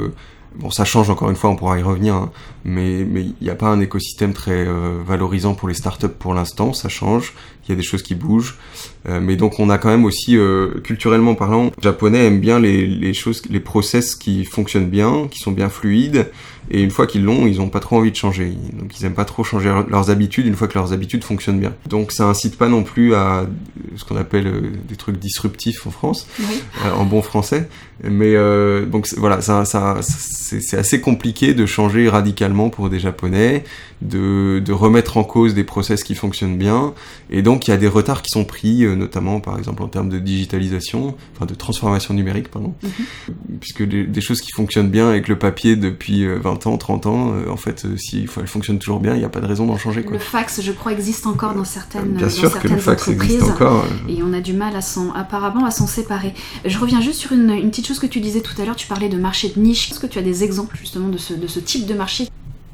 Bon, 0.59 0.71
ça 0.71 0.85
change 0.85 1.09
encore 1.09 1.29
une 1.29 1.35
fois, 1.35 1.51
on 1.51 1.55
pourra 1.55 1.77
y 1.77 1.83
revenir, 1.83 2.15
hein, 2.15 2.31
mais 2.65 3.05
mais 3.05 3.21
il 3.21 3.35
n'y 3.41 3.49
a 3.49 3.55
pas 3.55 3.67
un 3.67 3.79
écosystème 3.79 4.33
très 4.33 4.65
valorisant 5.05 5.53
pour 5.53 5.67
les 5.67 5.75
startups 5.75 6.07
pour 6.07 6.33
l'instant. 6.33 6.73
Ça 6.73 6.89
change, 6.89 7.33
il 7.67 7.71
y 7.71 7.73
a 7.73 7.77
des 7.77 7.83
choses 7.83 8.03
qui 8.03 8.15
bougent, 8.15 8.57
mais 9.09 9.35
donc 9.35 9.59
on 9.59 9.69
a 9.69 9.77
quand 9.77 9.89
même 9.89 10.05
aussi 10.05 10.37
culturellement 10.83 11.35
parlant, 11.35 11.65
les 11.65 11.83
japonais 11.83 12.25
aiment 12.25 12.39
bien 12.39 12.59
les 12.59 12.85
les 12.87 13.13
choses, 13.13 13.41
les 13.49 13.59
process 13.59 14.15
qui 14.15 14.45
fonctionnent 14.45 14.89
bien, 14.89 15.27
qui 15.29 15.39
sont 15.39 15.51
bien 15.51 15.69
fluides 15.69 16.27
et 16.69 16.81
une 16.81 16.91
fois 16.91 17.07
qu'ils 17.07 17.23
l'ont, 17.23 17.47
ils 17.47 17.57
n'ont 17.57 17.69
pas 17.69 17.79
trop 17.79 17.97
envie 17.97 18.11
de 18.11 18.15
changer. 18.15 18.53
Donc 18.73 18.99
ils 18.99 19.05
aiment 19.05 19.13
pas 19.13 19.25
trop 19.25 19.43
changer 19.43 19.73
leurs 19.87 20.09
habitudes 20.09 20.45
une 20.45 20.55
fois 20.55 20.67
que 20.67 20.73
leurs 20.73 20.91
habitudes 20.91 21.23
fonctionnent 21.23 21.59
bien. 21.59 21.73
Donc 21.87 22.11
ça 22.11 22.25
incite 22.25 22.57
pas 22.57 22.67
non 22.67 22.83
plus 22.83 23.15
à 23.15 23.47
ce 23.95 24.03
qu'on 24.03 24.17
appelle 24.17 24.47
euh, 24.47 24.71
des 24.87 24.95
trucs 24.95 25.17
disruptifs 25.17 25.87
en 25.87 25.91
France, 25.91 26.27
oui. 26.39 26.61
euh, 26.85 26.93
en 26.93 27.05
bon 27.05 27.21
français. 27.21 27.69
Mais 28.03 28.35
euh, 28.35 28.85
donc 28.85 29.07
voilà, 29.17 29.41
ça, 29.41 29.65
ça, 29.65 29.97
c'est 30.01 30.77
assez 30.77 31.01
compliqué 31.01 31.53
de 31.53 31.65
changer 31.65 32.09
radicalement 32.09 32.69
pour 32.69 32.89
des 32.89 32.99
Japonais, 32.99 33.63
de, 34.01 34.61
de, 34.63 34.73
remettre 34.73 35.17
en 35.17 35.23
cause 35.23 35.53
des 35.53 35.63
process 35.63 36.03
qui 36.03 36.15
fonctionnent 36.15 36.57
bien. 36.57 36.93
Et 37.29 37.41
donc 37.41 37.67
il 37.67 37.71
y 37.71 37.73
a 37.73 37.77
des 37.77 37.87
retards 37.87 38.21
qui 38.21 38.29
sont 38.29 38.45
pris, 38.45 38.83
euh, 38.83 38.95
notamment 38.95 39.39
par 39.39 39.57
exemple 39.57 39.83
en 39.83 39.87
termes 39.87 40.09
de 40.09 40.19
digitalisation, 40.19 41.15
enfin 41.35 41.45
de 41.45 41.55
transformation 41.55 42.13
numérique, 42.13 42.49
pardon, 42.49 42.73
mm 42.83 42.87
-hmm. 42.87 43.33
puisque 43.59 43.83
des, 43.83 44.03
des, 44.05 44.21
choses 44.21 44.41
qui 44.41 44.51
fonctionnent 44.51 44.89
bien 44.89 45.09
avec 45.09 45.27
le 45.27 45.37
papier 45.37 45.75
depuis 45.75 46.27
20 46.27 46.67
ans, 46.67 46.77
30 46.77 47.05
ans, 47.05 47.33
euh, 47.33 47.49
en 47.49 47.57
fait, 47.57 47.85
si 47.97 48.27
elles 48.37 48.47
fonctionnent 48.47 48.79
toujours 48.79 48.99
bien, 48.99 49.13
il 49.15 49.19
n'y 49.19 49.25
a 49.25 49.29
pas 49.29 49.41
de 49.41 49.47
raison 49.47 49.65
d'en 49.65 49.77
changer. 49.77 50.03
Quoi. 50.03 50.13
Le 50.13 50.19
fax, 50.19 50.61
je 50.61 50.71
crois, 50.71 50.91
existe 50.91 51.25
encore 51.27 51.53
dans 51.53 51.63
certaines, 51.63 52.13
bien 52.13 52.29
sûr 52.29 52.43
dans 52.43 52.49
certaines 52.51 52.71
que 52.71 52.75
le 52.75 52.81
fax. 52.81 53.07
Existe 53.07 53.43
encore. 53.43 53.85
Et 54.09 54.21
on 54.23 54.33
a 54.33 54.41
du 54.41 54.53
mal 54.53 54.75
à 54.75 54.81
s'en, 54.81 55.11
apparemment 55.13 55.65
à 55.65 55.71
s'en 55.71 55.87
séparer. 55.87 56.33
Je 56.65 56.77
reviens 56.77 57.01
juste 57.01 57.19
sur 57.19 57.31
une, 57.33 57.49
une, 57.51 57.69
petite 57.69 57.87
chose 57.87 57.99
que 57.99 58.07
tu 58.07 58.19
disais 58.19 58.41
tout 58.41 58.59
à 58.61 58.65
l'heure, 58.65 58.75
tu 58.75 58.87
parlais 58.87 59.09
de 59.09 59.17
marché 59.17 59.49
de 59.49 59.59
niche. 59.59 59.91
Est-ce 59.91 59.99
que 59.99 60.07
tu 60.07 60.19
as 60.19 60.21
des 60.21 60.43
exemples 60.43 60.77
justement 60.77 61.09
de 61.09 61.17
ce, 61.17 61.33
de 61.33 61.47
ce 61.47 61.59
type 61.59 61.85
de 61.85 61.93
marché 61.93 62.27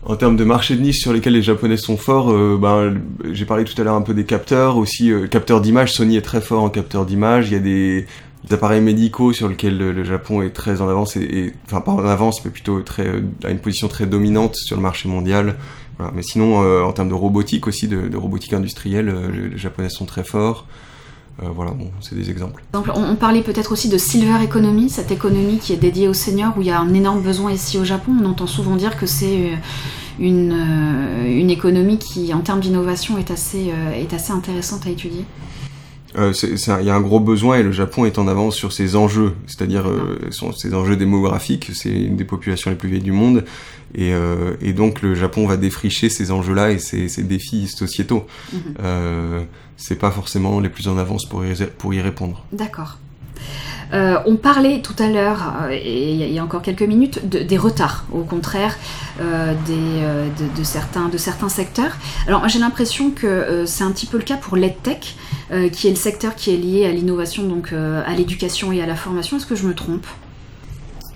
en 0.05 0.15
termes 0.15 0.35
de 0.35 0.43
marché 0.43 0.75
de 0.75 0.81
niche 0.81 0.99
sur 0.99 1.13
lesquels 1.13 1.33
les 1.33 1.41
Japonais 1.41 1.77
sont 1.77 1.97
forts, 1.97 2.31
euh, 2.31 2.57
ben, 2.61 3.01
j'ai 3.31 3.45
parlé 3.45 3.63
tout 3.63 3.79
à 3.79 3.83
l'heure 3.83 3.95
un 3.95 4.01
peu 4.01 4.13
des 4.13 4.25
capteurs, 4.25 4.77
aussi 4.77 5.11
euh, 5.11 5.27
capteurs 5.27 5.61
d'image. 5.61 5.93
Sony 5.93 6.17
est 6.17 6.21
très 6.21 6.41
fort 6.41 6.63
en 6.63 6.69
capteurs 6.69 7.05
d'image. 7.05 7.47
Il 7.49 7.53
y 7.53 7.55
a 7.55 7.59
des, 7.59 8.05
appareils 8.51 8.81
médicaux 8.81 9.31
sur 9.31 9.47
lesquels 9.47 9.77
le, 9.77 10.03
Japon 10.03 10.41
est 10.41 10.49
très 10.49 10.81
en 10.81 10.89
avance, 10.89 11.15
et, 11.15 11.53
enfin 11.65 11.79
pas 11.79 11.93
en 11.93 12.05
avance, 12.05 12.43
mais 12.43 12.51
plutôt 12.51 12.81
très, 12.81 13.07
à 13.43 13.49
une 13.49 13.59
position 13.59 13.87
très 13.87 14.05
dominante 14.05 14.55
sur 14.55 14.75
le 14.75 14.81
marché 14.81 15.07
mondial. 15.07 15.55
Mais 16.13 16.23
sinon, 16.23 16.57
en 16.83 16.91
termes 16.91 17.07
de 17.07 17.13
robotique 17.13 17.67
aussi, 17.67 17.87
de 17.87 18.17
robotique 18.17 18.51
industrielle, 18.51 19.13
les 19.51 19.57
Japonais 19.57 19.89
sont 19.89 20.05
très 20.05 20.25
forts. 20.25 20.65
Euh, 21.41 21.47
voilà, 21.53 21.71
bon, 21.71 21.89
c'est 21.99 22.15
des 22.15 22.29
exemples. 22.29 22.63
on, 22.73 22.83
on 22.95 23.15
parlait 23.15 23.41
peut-être 23.41 23.71
aussi 23.71 23.89
de 23.89 23.97
silver 23.97 24.43
economy, 24.43 24.89
cette 24.89 25.11
économie 25.11 25.57
qui 25.57 25.73
est 25.73 25.77
dédiée 25.77 26.07
aux 26.07 26.13
seniors, 26.13 26.53
où 26.57 26.61
il 26.61 26.67
y 26.67 26.71
a 26.71 26.79
un 26.79 26.93
énorme 26.93 27.21
besoin 27.21 27.51
ici 27.51 27.79
au 27.79 27.83
Japon. 27.83 28.11
On 28.21 28.25
entend 28.25 28.45
souvent 28.45 28.75
dire 28.75 28.97
que 28.97 29.07
c'est 29.07 29.53
euh, 29.53 29.55
une, 30.19 30.51
euh, 30.51 31.39
une 31.39 31.49
économie 31.49 31.97
qui, 31.97 32.33
en 32.33 32.41
termes 32.41 32.59
d'innovation, 32.59 33.17
est 33.17 33.31
assez, 33.31 33.71
est 33.95 34.13
assez 34.13 34.31
intéressante 34.31 34.85
à 34.85 34.91
étudier. 34.91 35.25
Il 36.15 36.85
y 36.85 36.89
a 36.91 36.95
un 36.95 37.01
gros 37.01 37.19
besoin 37.19 37.57
et 37.57 37.63
le 37.63 37.71
Japon 37.71 38.05
est 38.05 38.19
en 38.19 38.27
avance 38.27 38.55
sur 38.55 38.71
ses 38.71 38.95
enjeux, 38.95 39.33
c'est-à-dire 39.47 39.85
ses 40.29 40.75
enjeux 40.75 40.95
démographiques. 40.95 41.71
C'est 41.73 41.89
une 41.89 42.15
des 42.15 42.23
populations 42.23 42.69
les 42.69 42.77
plus 42.77 42.87
vieilles 42.87 43.01
du 43.01 43.11
monde 43.11 43.43
et, 43.95 44.13
et 44.61 44.73
donc 44.73 45.01
le 45.01 45.15
Japon 45.15 45.47
va 45.47 45.57
défricher 45.57 46.09
ces 46.09 46.31
enjeux-là 46.31 46.71
et 46.71 46.79
ces, 46.79 47.07
ces, 47.07 47.23
défis 47.23 47.67
sociétaux. 47.67 48.25
Mm 48.51 48.59
c'est 49.75 49.95
pas 49.95 50.11
forcément 50.11 50.59
les 50.59 50.69
plus 50.69 50.87
en 50.87 50.97
avance 50.97 51.25
pour 51.25 51.45
y, 51.45 51.53
pour 51.77 51.93
y 51.93 52.01
répondre. 52.01 52.45
D'accord. 52.51 52.97
Euh, 53.93 54.17
on 54.25 54.37
parlait 54.37 54.81
tout 54.81 54.95
à 54.97 55.07
l'heure, 55.07 55.53
euh, 55.63 55.69
et 55.71 56.13
il 56.13 56.33
y 56.33 56.39
a 56.39 56.43
encore 56.43 56.61
quelques 56.61 56.83
minutes, 56.83 57.27
des 57.27 57.57
retards, 57.57 58.05
au 58.11 58.23
contraire, 58.23 58.75
euh, 59.21 59.53
des, 59.65 60.55
de, 60.57 60.63
certains, 60.63 61.09
de 61.09 61.17
certains 61.17 61.49
secteurs. 61.49 61.91
Alors 62.27 62.47
j'ai 62.47 62.59
l'impression 62.59 63.11
que 63.11 63.65
c'est 63.67 63.83
un 63.83 63.91
petit 63.91 64.07
peu 64.07 64.17
le 64.17 64.23
cas 64.23 64.37
pour 64.37 64.57
l'EdTech, 64.57 65.15
qui 65.71 65.87
est 65.87 65.91
le 65.91 65.95
secteur 65.95 66.33
qui 66.35 66.51
est 66.51 66.57
lié 66.57 66.85
à 66.87 66.91
l'innovation, 66.91 67.43
donc 67.43 67.73
à 67.73 68.11
l'éducation 68.15 68.71
et 68.71 68.81
à 68.81 68.87
la 68.87 68.95
formation. 68.95 69.37
Est-ce 69.37 69.45
que 69.45 69.55
je 69.55 69.67
me 69.67 69.75
trompe? 69.75 70.07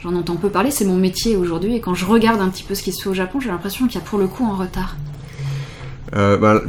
J'en 0.02 0.16
entends 0.16 0.36
peu 0.36 0.50
parler, 0.50 0.72
c'est 0.72 0.86
mon 0.86 0.98
métier 0.98 1.36
aujourd'hui, 1.36 1.76
et 1.76 1.80
quand 1.80 1.96
je 1.96 2.06
regarde 2.06 2.40
un 2.40 2.50
petit 2.50 2.64
peu 2.64 2.76
ce 2.76 2.84
qui 2.84 2.92
se 2.92 3.02
fait 3.02 3.10
au 3.10 3.14
Japon, 3.14 3.40
j'ai 3.40 3.50
l'impression 3.50 3.88
qu'il 3.88 4.00
y 4.00 4.04
a 4.04 4.06
pour 4.06 4.20
le 4.20 4.28
coup 4.28 4.46
un 4.46 4.56
retard. 4.56 4.96
Bah, 6.12 6.62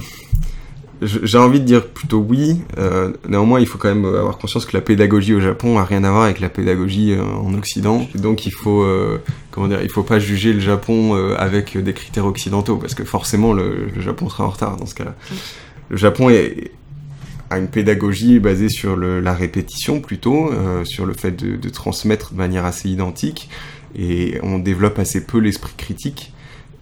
j'ai 1.00 1.38
envie 1.38 1.61
de 1.61 1.64
dire 1.64 1.87
plutôt 1.87 2.18
oui. 2.18 2.61
Euh, 2.76 3.12
néanmoins, 3.28 3.61
il 3.61 3.66
faut 3.66 3.78
quand 3.78 3.88
même 3.88 4.04
avoir 4.04 4.38
conscience 4.38 4.66
que 4.66 4.76
la 4.76 4.80
pédagogie 4.80 5.35
au 5.35 5.40
Japon 5.40 5.78
a 5.78 5.85
rien 5.85 6.02
à 6.02 6.11
voir 6.11 6.25
avec 6.25 6.40
la 6.40 6.49
pédagogie 6.49 7.12
euh, 7.12 7.23
en 7.23 7.54
Occident. 7.54 8.06
Donc, 8.16 8.47
il 8.47 8.50
faut 8.52 8.82
euh, 8.82 9.18
comment 9.50 9.68
dire, 9.68 9.80
il 9.82 9.90
faut 9.90 10.02
pas 10.02 10.18
juger 10.18 10.52
le 10.52 10.61
Japon 10.61 11.14
euh, 11.14 11.37
avec 11.38 11.76
des 11.76 11.92
critères 11.92 12.26
occidentaux 12.26 12.76
parce 12.76 12.94
que 12.94 13.04
forcément 13.04 13.52
le, 13.52 13.87
le 13.94 14.00
Japon 14.00 14.28
sera 14.28 14.44
en 14.44 14.50
retard 14.50 14.76
dans 14.76 14.87
ce 14.87 14.94
cas-là. 14.94 15.14
Le 15.88 15.97
Japon 15.97 16.30
est, 16.30 16.73
a 17.50 17.59
une 17.59 17.69
pédagogie 17.69 18.38
basée 18.38 18.69
sur 18.69 18.97
le, 18.97 19.21
la 19.21 19.35
répétition 19.35 20.00
plutôt, 20.00 20.52
euh, 20.52 20.85
sur 20.85 21.07
le 21.07 21.14
fait 21.14 21.33
de, 21.33 21.57
de, 21.57 21.69
transmettre 21.69 22.33
de 22.33 22.38
manière 22.38 22.64
assez 22.64 22.88
identique, 22.88 23.49
et 23.97 24.38
on 24.43 24.59
développe 24.59 24.99
assez 24.99 25.25
peu 25.25 25.38
l'esprit 25.38 25.75
critique. 25.76 26.33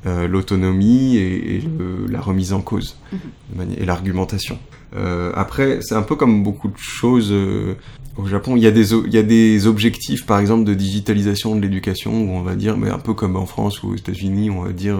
Euh, 0.06 0.28
l'autonomie 0.28 1.16
et, 1.16 1.62
la 2.08 2.20
remise 2.20 2.52
en 2.52 2.60
cause 2.60 2.96
mhm. 3.12 3.72
et 3.76 3.84
l'argumentation. 3.84 4.56
Euh, 4.94 5.32
après, 5.34 5.80
c'est 5.80 5.96
un 5.96 6.02
peu 6.02 6.14
comme 6.14 6.44
beaucoup 6.44 6.68
de 6.68 6.76
choses 6.76 7.34
au 8.16 8.26
Japon. 8.26 8.54
Il 8.54 8.62
y, 8.62 8.68
a 8.68 8.70
des, 8.70 8.94
il 8.94 9.12
y 9.12 9.18
a 9.18 9.24
des 9.24 9.66
objectifs, 9.66 10.24
par 10.24 10.38
exemple, 10.38 10.62
de 10.62 10.74
digitalisation 10.74 11.56
de 11.56 11.60
l'éducation 11.60 12.12
où 12.12 12.30
on 12.36 12.42
va 12.42 12.54
dire, 12.54 12.76
mais 12.76 12.88
un 12.88 13.00
peu 13.00 13.14
comme 13.14 13.34
en 13.34 13.46
France 13.46 13.82
ou 13.82 13.88
aux 13.88 13.96
États-Unis, 13.96 14.48
on 14.48 14.62
va 14.62 14.72
dire. 14.72 14.98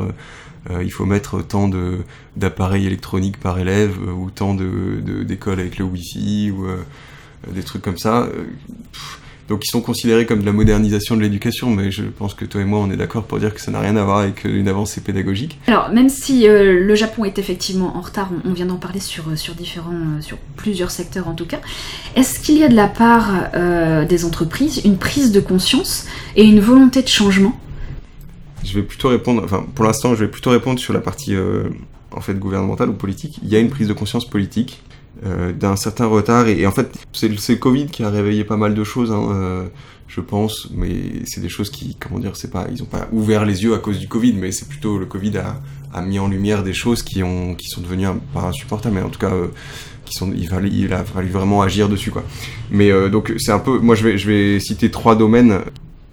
Il 0.83 0.91
faut 0.91 1.05
mettre 1.05 1.43
tant 1.43 1.69
de 1.69 1.99
d'appareils 2.37 2.87
électroniques 2.87 3.39
par 3.39 3.59
élève 3.59 3.99
ou 4.01 4.31
tant 4.31 4.55
d'écoles 4.55 5.61
avec 5.61 5.79
le 5.79 5.85
Wi-Fi 5.85 6.51
ou 6.51 6.67
des 7.53 7.63
trucs 7.63 7.83
comme 7.83 7.99
ça. 7.99 8.29
Donc 9.49 9.65
ils 9.65 9.71
sont 9.71 9.81
considérés 9.81 10.27
comme 10.27 10.41
de 10.41 10.47
la 10.47 10.53
modernisation 10.53 11.17
de 11.17 11.23
l'éducation, 11.23 11.71
mais 11.71 11.91
je 11.91 12.03
pense 12.03 12.35
que 12.35 12.45
toi 12.45 12.61
et 12.61 12.65
moi 12.65 12.81
on 12.81 12.91
est 12.91 12.97
d'accord 12.97 13.25
pour 13.25 13.39
dire 13.39 13.55
que 13.55 13.61
ça 13.61 13.71
n'a 13.71 13.81
rien 13.81 13.97
à 13.97 14.03
voir 14.03 14.19
avec 14.19 14.45
une 14.45 14.69
avancée 14.69 15.01
pédagogique. 15.01 15.59
Alors 15.69 15.91
même 15.91 16.09
si 16.09 16.49
euh, 16.49 16.81
le 16.81 16.95
Japon 16.95 17.25
est 17.25 17.39
effectivement 17.39 17.97
en 17.97 18.01
retard, 18.01 18.31
on, 18.45 18.53
vient 18.53 18.67
d'en 18.67 18.77
parler 18.77 19.01
sur, 19.01 19.29
euh, 19.29 19.37
sur 19.37 19.55
différents, 19.55 19.93
euh, 19.93 20.21
sur 20.21 20.39
plusieurs 20.57 20.91
secteurs 20.91 21.29
en 21.29 21.35
tout 21.35 21.47
cas, 21.47 21.61
est-ce 22.17 22.41
qu'il 22.41 22.59
y 22.59 22.65
a 22.65 22.69
de 22.69 22.75
la 22.75 22.89
part 22.89 23.51
des 24.09 24.25
entreprises 24.25 24.81
une 24.85 24.99
prise 24.99 25.33
de 25.33 25.41
conscience 25.41 26.07
et 26.35 26.45
une 26.45 26.61
volonté 26.61 27.03
de 27.03 27.09
changement 27.09 27.59
Je 28.67 28.75
vais 28.75 28.83
plutôt 28.83 29.09
répondre, 29.09 29.43
enfin 29.45 29.65
pour 29.75 29.85
l'instant 29.85 30.15
je 30.15 30.25
vais 30.25 30.31
plutôt 30.31 30.51
répondre 30.51 30.81
sur 30.81 30.93
la 30.93 31.01
partie 31.01 31.35
en 32.13 32.21
fait 32.21 32.35
gouvernementale 32.39 32.89
ou 32.89 32.95
politique. 32.95 33.39
Il 33.43 33.49
y 33.49 33.57
a 33.57 33.61
une 33.61 33.71
prise 33.71 33.89
de 33.89 33.93
conscience 33.93 34.29
politique 34.29 34.83
euh, 35.25 35.53
d'un 35.53 35.77
certain 35.77 36.05
retard. 36.07 36.47
Et, 36.47 36.67
en 36.67 36.73
fait, 36.73 36.93
c'est 37.15 37.29
le 37.29 37.57
Covid 37.57 37.87
qui 37.87 38.03
a 38.03 38.11
réveillé 38.11 38.45
pas 38.45 38.59
mal 38.59 38.75
de 38.75 38.85
choses, 38.85 39.13
hein, 39.13 39.29
euh, 39.31 39.67
je 40.09 40.21
pense. 40.21 40.69
Mais 40.75 41.25
c'est 41.25 41.41
des 41.41 41.49
choses 41.49 41.71
qui, 41.71 41.97
comment 41.99 42.19
dire, 42.19 42.37
c'est 42.37 42.51
pas, 42.51 42.67
ils 42.71 42.83
ont 42.83 42.87
pas 42.87 43.09
ouvert 43.13 43.47
les 43.47 43.63
yeux 43.63 43.75
à 43.75 43.79
cause 43.79 43.99
du 43.99 44.09
Covid, 44.09 44.35
mais 44.35 44.53
c'est 44.53 44.69
plutôt 44.69 44.99
le 44.99 45.07
Covid 45.07 45.39
a, 45.39 45.63
a, 45.95 46.03
mis 46.03 46.19
en 46.19 46.29
lumière 46.29 46.63
des 46.63 46.75
choses 46.75 47.03
qui 47.03 47.23
ont, 47.23 47.55
qui 47.55 47.69
sont 47.69 47.81
devenues 47.81 48.09
pas 48.35 48.43
insupportables, 48.43 48.95
mais 48.95 49.03
en 49.03 49.11
tout 49.11 49.21
cas. 49.21 49.33
Euh, 49.33 49.49
qui 50.05 50.15
sont, 50.15 50.33
il 50.33 50.93
a 50.93 51.03
fallu 51.03 51.31
vraiment 51.31 51.63
agir 51.63 51.89
dessus 51.89 52.13
quoi. 52.13 52.23
Mais 52.71 52.93
donc 53.11 53.35
c'est 53.39 53.51
un 53.51 53.59
peu, 53.59 53.81
moi 53.81 53.97
je 53.97 54.05
vais, 54.05 54.19
je 54.19 54.31
vais 54.31 54.61
citer 54.61 54.89
trois 54.89 55.17
domaines 55.17 55.63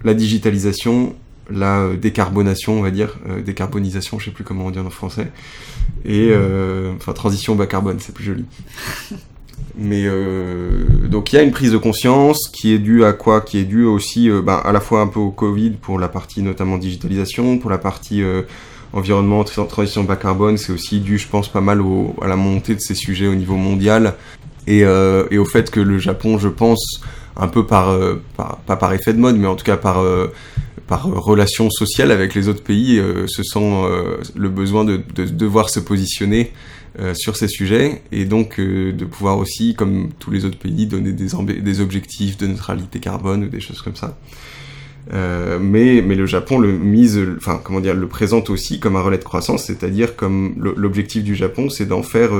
la 0.03 0.15
digitalisation, 0.15 1.15
la 1.49 1.89
décarbonation, 1.95 2.79
on 2.79 2.81
va 2.81 2.91
dire, 2.91 3.17
décarbonisation, 3.45 4.19
je 4.19 4.25
sais 4.25 4.31
plus 4.31 4.43
comment 4.43 4.65
on 4.65 4.71
dit 4.71 4.79
en 4.79 4.89
français, 4.89 5.27
et 6.05 6.29
euh, 6.31 6.93
enfin 6.95 7.13
transition 7.13 7.55
bas 7.55 7.67
carbone, 7.67 7.97
c'est 7.99 8.13
plus 8.13 8.25
joli. 8.25 8.45
Mais 9.75 10.03
euh, 10.05 10.83
donc 11.07 11.31
il 11.31 11.35
y 11.37 11.39
a 11.39 11.41
une 11.41 11.51
prise 11.51 11.71
de 11.71 11.77
conscience 11.77 12.49
qui 12.51 12.73
est 12.73 12.79
due 12.79 13.05
à 13.05 13.13
quoi? 13.13 13.41
Qui 13.41 13.59
est 13.59 13.63
due 13.63 13.85
aussi 13.85 14.29
euh, 14.29 14.41
ben, 14.41 14.61
à 14.63 14.71
la 14.71 14.79
fois 14.79 15.01
un 15.01 15.07
peu 15.07 15.19
au 15.19 15.31
Covid 15.31 15.71
pour 15.71 15.99
la 15.99 16.09
partie 16.09 16.41
notamment 16.41 16.77
digitalisation, 16.77 17.57
pour 17.57 17.69
la 17.69 17.77
partie 17.77 18.23
environnement, 18.91 19.43
transition 19.43 20.03
bas 20.03 20.15
carbone, 20.15 20.57
c'est 20.57 20.73
aussi 20.73 20.99
dû, 20.99 21.17
je 21.17 21.27
pense, 21.27 21.49
pas 21.49 21.61
mal 21.61 21.81
au, 21.81 22.15
à 22.21 22.27
la 22.27 22.35
montée 22.35 22.75
de 22.75 22.79
ces 22.79 22.95
sujets 22.95 23.27
au 23.27 23.35
niveau 23.35 23.55
mondial. 23.55 24.15
Et, 24.67 24.79
et 24.79 25.37
au 25.37 25.45
fait 25.45 25.71
que 25.71 25.79
le 25.79 25.97
Japon, 25.97 26.37
je 26.37 26.49
pense, 26.49 27.01
un 27.35 27.47
peu 27.47 27.65
par, 27.65 27.97
par, 28.37 28.57
pas 28.57 28.75
par 28.75 28.93
effet 28.93 29.13
de 29.13 29.19
mode, 29.19 29.37
mais 29.37 29.47
en 29.47 29.55
tout 29.55 29.65
cas 29.65 29.77
par 29.77 30.03
par 30.87 31.05
relation 31.05 31.69
sociale 31.69 32.11
avec 32.11 32.35
les 32.35 32.47
autres 32.47 32.63
pays, 32.63 32.99
euh, 32.99 33.27
se 33.27 33.43
sent 33.43 33.59
euh, 33.59 34.17
le 34.35 34.49
besoin 34.49 34.83
de, 34.83 34.99
de, 35.15 35.25
devoir 35.25 35.69
se 35.69 35.79
positionner 35.79 36.51
euh, 36.99 37.13
sur 37.13 37.37
ces 37.37 37.47
sujets 37.47 38.01
et 38.11 38.25
donc 38.25 38.59
de 38.59 39.05
pouvoir 39.05 39.37
aussi, 39.37 39.75
comme 39.75 40.09
tous 40.19 40.31
les 40.31 40.45
autres 40.45 40.59
pays, 40.59 40.85
donner 40.85 41.13
des, 41.13 41.29
des 41.61 41.81
objectifs 41.81 42.37
de 42.37 42.47
neutralité 42.47 42.99
carbone 42.99 43.45
ou 43.45 43.47
des 43.47 43.61
choses 43.61 43.81
comme 43.81 43.95
ça. 43.95 44.17
mais, 45.11 46.01
mais 46.01 46.15
le 46.15 46.25
Japon 46.25 46.59
le 46.59 46.71
mise, 46.71 47.19
enfin 47.37 47.59
comment 47.63 47.79
dire, 47.79 47.93
le 47.93 48.07
présente 48.07 48.49
aussi 48.49 48.79
comme 48.79 48.95
un 48.95 49.01
relais 49.01 49.17
de 49.17 49.23
croissance, 49.23 49.65
c'est-à-dire 49.65 50.15
comme 50.15 50.55
l'objectif 50.57 51.23
du 51.23 51.35
Japon, 51.35 51.69
c'est 51.69 51.85
d'en 51.85 52.03
faire 52.03 52.31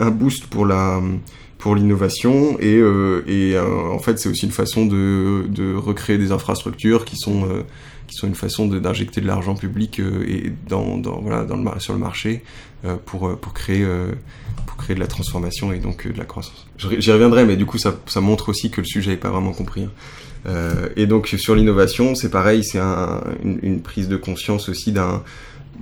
un 0.00 0.10
boost 0.10 0.46
pour 0.46 0.64
la 0.64 1.00
pour 1.62 1.76
l'innovation 1.76 2.58
et, 2.58 2.74
euh, 2.74 3.22
euh, 3.28 3.92
en 3.92 4.00
fait 4.00 4.18
c'est 4.18 4.28
aussi 4.28 4.46
une 4.46 4.50
façon 4.50 4.84
de, 4.84 5.76
recréer 5.76 6.18
des 6.18 6.32
infrastructures 6.32 7.04
qui 7.04 7.16
sont 7.16 7.44
euh, 7.44 7.62
qui 8.08 8.16
sont 8.16 8.26
une 8.26 8.34
façon 8.34 8.66
d'injecter 8.66 9.20
de, 9.20 9.28
l'argent 9.28 9.54
public 9.54 10.00
et 10.00 10.52
dans, 10.68 11.00
voilà 11.22 11.44
dans 11.44 11.56
le 11.56 11.78
sur 11.78 11.92
le 11.92 12.00
marché 12.00 12.42
pour 13.06 13.38
pour 13.38 13.54
créer 13.54 13.86
pour 14.66 14.76
créer 14.76 14.96
de 14.96 15.00
la 15.00 15.06
transformation 15.06 15.72
et 15.72 15.78
donc 15.78 16.08
de 16.12 16.18
la 16.18 16.24
croissance. 16.24 16.66
J'y 16.78 17.12
reviendrai 17.12 17.44
mais 17.44 17.54
du 17.54 17.64
coup 17.64 17.78
ça, 17.78 17.94
montre 18.16 18.48
aussi 18.48 18.72
que 18.72 18.80
le 18.80 18.86
sujet 18.86 19.12
n'est 19.12 19.16
pas 19.16 19.30
vraiment 19.30 19.52
compris. 19.52 19.84
Hein. 19.84 20.50
et 20.96 21.06
donc 21.06 21.28
sur 21.28 21.54
l'innovation 21.54 22.16
c'est 22.16 22.30
pareil 22.30 22.64
c'est 22.64 22.80
un, 22.80 23.22
une, 23.44 23.80
prise 23.82 24.08
de 24.08 24.16
conscience 24.16 24.68
aussi 24.68 24.90
d'un 24.90 25.22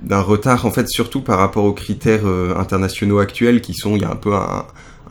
d'un 0.03 0.21
retard 0.21 0.67
en 0.67 0.71
fait 0.71 0.87
surtout 0.87 1.21
par 1.21 1.39
rapport 1.39 1.65
aux 1.65 1.73
critères 1.73 2.27
internationaux 2.55 3.17
actuels 3.17 3.61
qui 3.61 3.73
sont 3.73 3.95
il 3.95 4.03
y 4.03 4.05
a 4.05 4.11
un 4.11 4.15
peu 4.15 4.35
un 4.35 4.67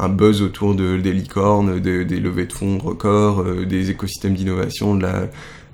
buzz 0.09 0.43
autour 0.43 0.75
de, 0.75 0.97
des 0.97 1.13
licornes, 1.13 1.79
des 1.81 2.05
levées 2.05 2.47
de 2.47 2.53
fonds 2.53 2.79
records, 2.79 3.41
euh, 3.41 3.67
des 3.67 3.91
écosystèmes 3.91 4.35
d'innovation, 4.35 4.95
de 4.95 5.03
la, 5.03 5.29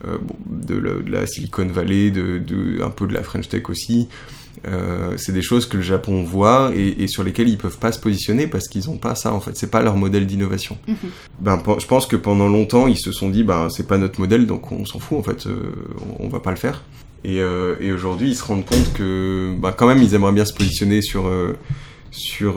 euh, 0.06 0.18
de, 0.46 1.02
la, 1.06 1.26
Silicon 1.26 1.66
Valley, 1.66 2.10
de, 2.10 2.38
de, 2.38 2.82
un 2.82 2.90
peu 2.90 3.06
de 3.06 3.14
la 3.14 3.22
French 3.22 3.48
Tech 3.48 3.68
aussi. 3.68 4.08
Euh, 4.66 5.14
c'est 5.16 5.32
des 5.32 5.42
choses 5.42 5.66
que 5.66 5.76
le 5.76 5.82
Japon 5.82 6.22
voit 6.22 6.72
et, 6.74 7.02
et, 7.02 7.08
sur 7.08 7.22
lesquelles 7.22 7.48
ils 7.48 7.58
peuvent 7.58 7.78
pas 7.78 7.92
se 7.92 8.00
positionner 8.00 8.46
parce 8.46 8.68
qu'ils 8.68 8.88
ont 8.88 8.96
pas 8.96 9.14
ça 9.14 9.32
en 9.32 9.40
fait 9.40 9.54
c'est 9.54 9.70
pas 9.70 9.82
leur 9.82 9.96
modèle 9.96 10.26
d'innovation 10.26 10.78
mhm. 10.88 10.96
ben 11.40 11.62
je 11.78 11.86
pense 11.86 12.06
que 12.06 12.16
pendant 12.16 12.48
longtemps 12.48 12.86
ils 12.86 12.98
se 12.98 13.12
sont 13.12 13.28
dit 13.28 13.44
ben 13.44 13.68
c'est 13.68 13.86
pas 13.86 13.98
notre 13.98 14.18
modèle 14.18 14.46
donc 14.46 14.72
on 14.72 14.84
s'en 14.86 14.98
fout 14.98 15.18
en 15.18 15.22
fait 15.22 15.46
euh, 15.46 15.72
on, 16.18 16.24
on, 16.24 16.28
va 16.28 16.40
pas 16.40 16.50
le 16.50 16.56
faire 16.56 16.82
et, 17.22 17.40
euh, 17.40 17.76
et 17.80 17.92
aujourd'hui 17.92 18.30
ils 18.30 18.34
se 18.34 18.44
rendent 18.44 18.64
compte 18.64 18.92
que 18.94 19.54
ben, 19.58 19.72
quand 19.72 19.86
même 19.86 20.02
ils 20.02 20.14
aimeraient 20.14 20.32
bien 20.32 20.46
se 20.46 20.54
positionner 20.54 21.02
sur 21.02 21.30
sur 22.10 22.54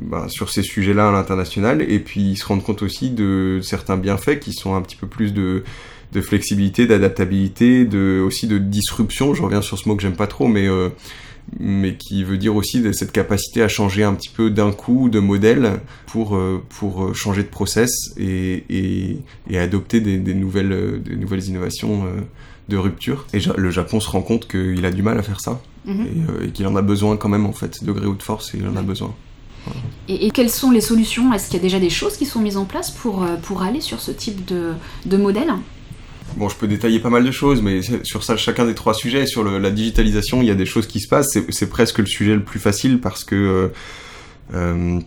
bah, 0.00 0.26
sur 0.28 0.50
ces 0.50 0.62
sujets-là 0.62 1.08
à 1.08 1.12
l'international, 1.12 1.82
et 1.82 1.98
puis 1.98 2.32
ils 2.32 2.36
se 2.36 2.46
rendent 2.46 2.62
compte 2.62 2.82
aussi 2.82 3.10
de 3.10 3.60
certains 3.62 3.96
bienfaits 3.96 4.38
qui 4.40 4.52
sont 4.52 4.74
un 4.74 4.82
petit 4.82 4.96
peu 4.96 5.06
plus 5.06 5.32
de, 5.32 5.64
de 6.12 6.20
flexibilité, 6.20 6.86
d'adaptabilité, 6.86 7.84
de, 7.84 8.22
aussi 8.24 8.46
de 8.46 8.58
disruption. 8.58 9.34
Je 9.34 9.42
reviens 9.42 9.62
sur 9.62 9.78
ce 9.78 9.88
mot 9.88 9.96
que 9.96 10.02
j'aime 10.02 10.16
pas 10.16 10.26
trop, 10.26 10.48
mais, 10.48 10.68
euh, 10.68 10.88
mais 11.58 11.96
qui 11.96 12.24
veut 12.24 12.38
dire 12.38 12.54
aussi 12.56 12.80
de 12.80 12.92
cette 12.92 13.12
capacité 13.12 13.62
à 13.62 13.68
changer 13.68 14.04
un 14.04 14.14
petit 14.14 14.28
peu 14.28 14.50
d'un 14.50 14.72
coup 14.72 15.08
de 15.08 15.18
modèle 15.18 15.80
pour, 16.06 16.36
euh, 16.36 16.62
pour 16.78 17.14
changer 17.14 17.42
de 17.42 17.48
process 17.48 17.90
et, 18.16 18.64
et, 18.68 19.18
et 19.48 19.58
adopter 19.58 20.00
des, 20.00 20.18
des, 20.18 20.34
nouvelles, 20.34 21.02
des 21.02 21.16
nouvelles 21.16 21.44
innovations 21.44 22.04
de 22.70 22.76
rupture. 22.78 23.26
Et 23.34 23.40
le 23.56 23.70
Japon 23.70 24.00
se 24.00 24.08
rend 24.08 24.22
compte 24.22 24.48
qu'il 24.48 24.84
a 24.86 24.90
du 24.90 25.02
mal 25.02 25.18
à 25.18 25.22
faire 25.22 25.40
ça 25.40 25.60
mhm. 25.84 26.06
et, 26.44 26.50
qu'il 26.50 26.66
en 26.66 26.76
a 26.76 26.82
besoin 26.82 27.18
quand 27.18 27.28
même 27.28 27.44
en 27.44 27.52
fait, 27.52 27.84
degré 27.84 28.06
ou 28.06 28.14
de 28.14 28.22
force, 28.22 28.52
il 28.54 28.66
en 28.66 28.76
a 28.76 28.82
besoin. 28.82 29.14
Et, 30.08 30.30
quelles 30.30 30.50
sont 30.50 30.70
les 30.70 30.80
solutions? 30.80 31.32
Est-ce 31.32 31.46
qu'il 31.46 31.56
y 31.56 31.60
a 31.60 31.62
déjà 31.62 31.78
des 31.78 31.90
choses 31.90 32.16
qui 32.16 32.26
sont 32.26 32.40
mises 32.40 32.56
en 32.56 32.64
place 32.64 32.90
pour, 32.90 33.24
pour 33.42 33.62
aller 33.62 33.80
sur 33.80 34.00
ce 34.00 34.10
type 34.10 34.44
de, 34.44 34.72
de 35.06 35.16
modèle? 35.16 35.52
Bon, 36.36 36.48
je 36.48 36.56
peux 36.56 36.68
détailler 36.68 37.00
pas 37.00 37.10
mal 37.10 37.24
de 37.24 37.30
choses, 37.30 37.60
mais 37.62 37.80
sur 38.04 38.22
ça, 38.22 38.36
chacun 38.36 38.64
des 38.64 38.74
trois 38.74 38.94
sujets, 38.94 39.26
sur 39.26 39.44
la 39.44 39.70
digitalisation, 39.70 40.42
il 40.42 40.48
y 40.48 40.50
a 40.50 40.54
des 40.54 40.66
choses 40.66 40.86
qui 40.86 41.00
se 41.00 41.08
passent. 41.08 41.38
C'est 41.48 41.68
presque 41.68 41.98
le 41.98 42.06
sujet 42.06 42.34
le 42.34 42.42
plus 42.42 42.60
facile 42.60 43.00
parce 43.00 43.24
que 43.24 43.34
euh, 43.34 43.68
euh 44.54 45.00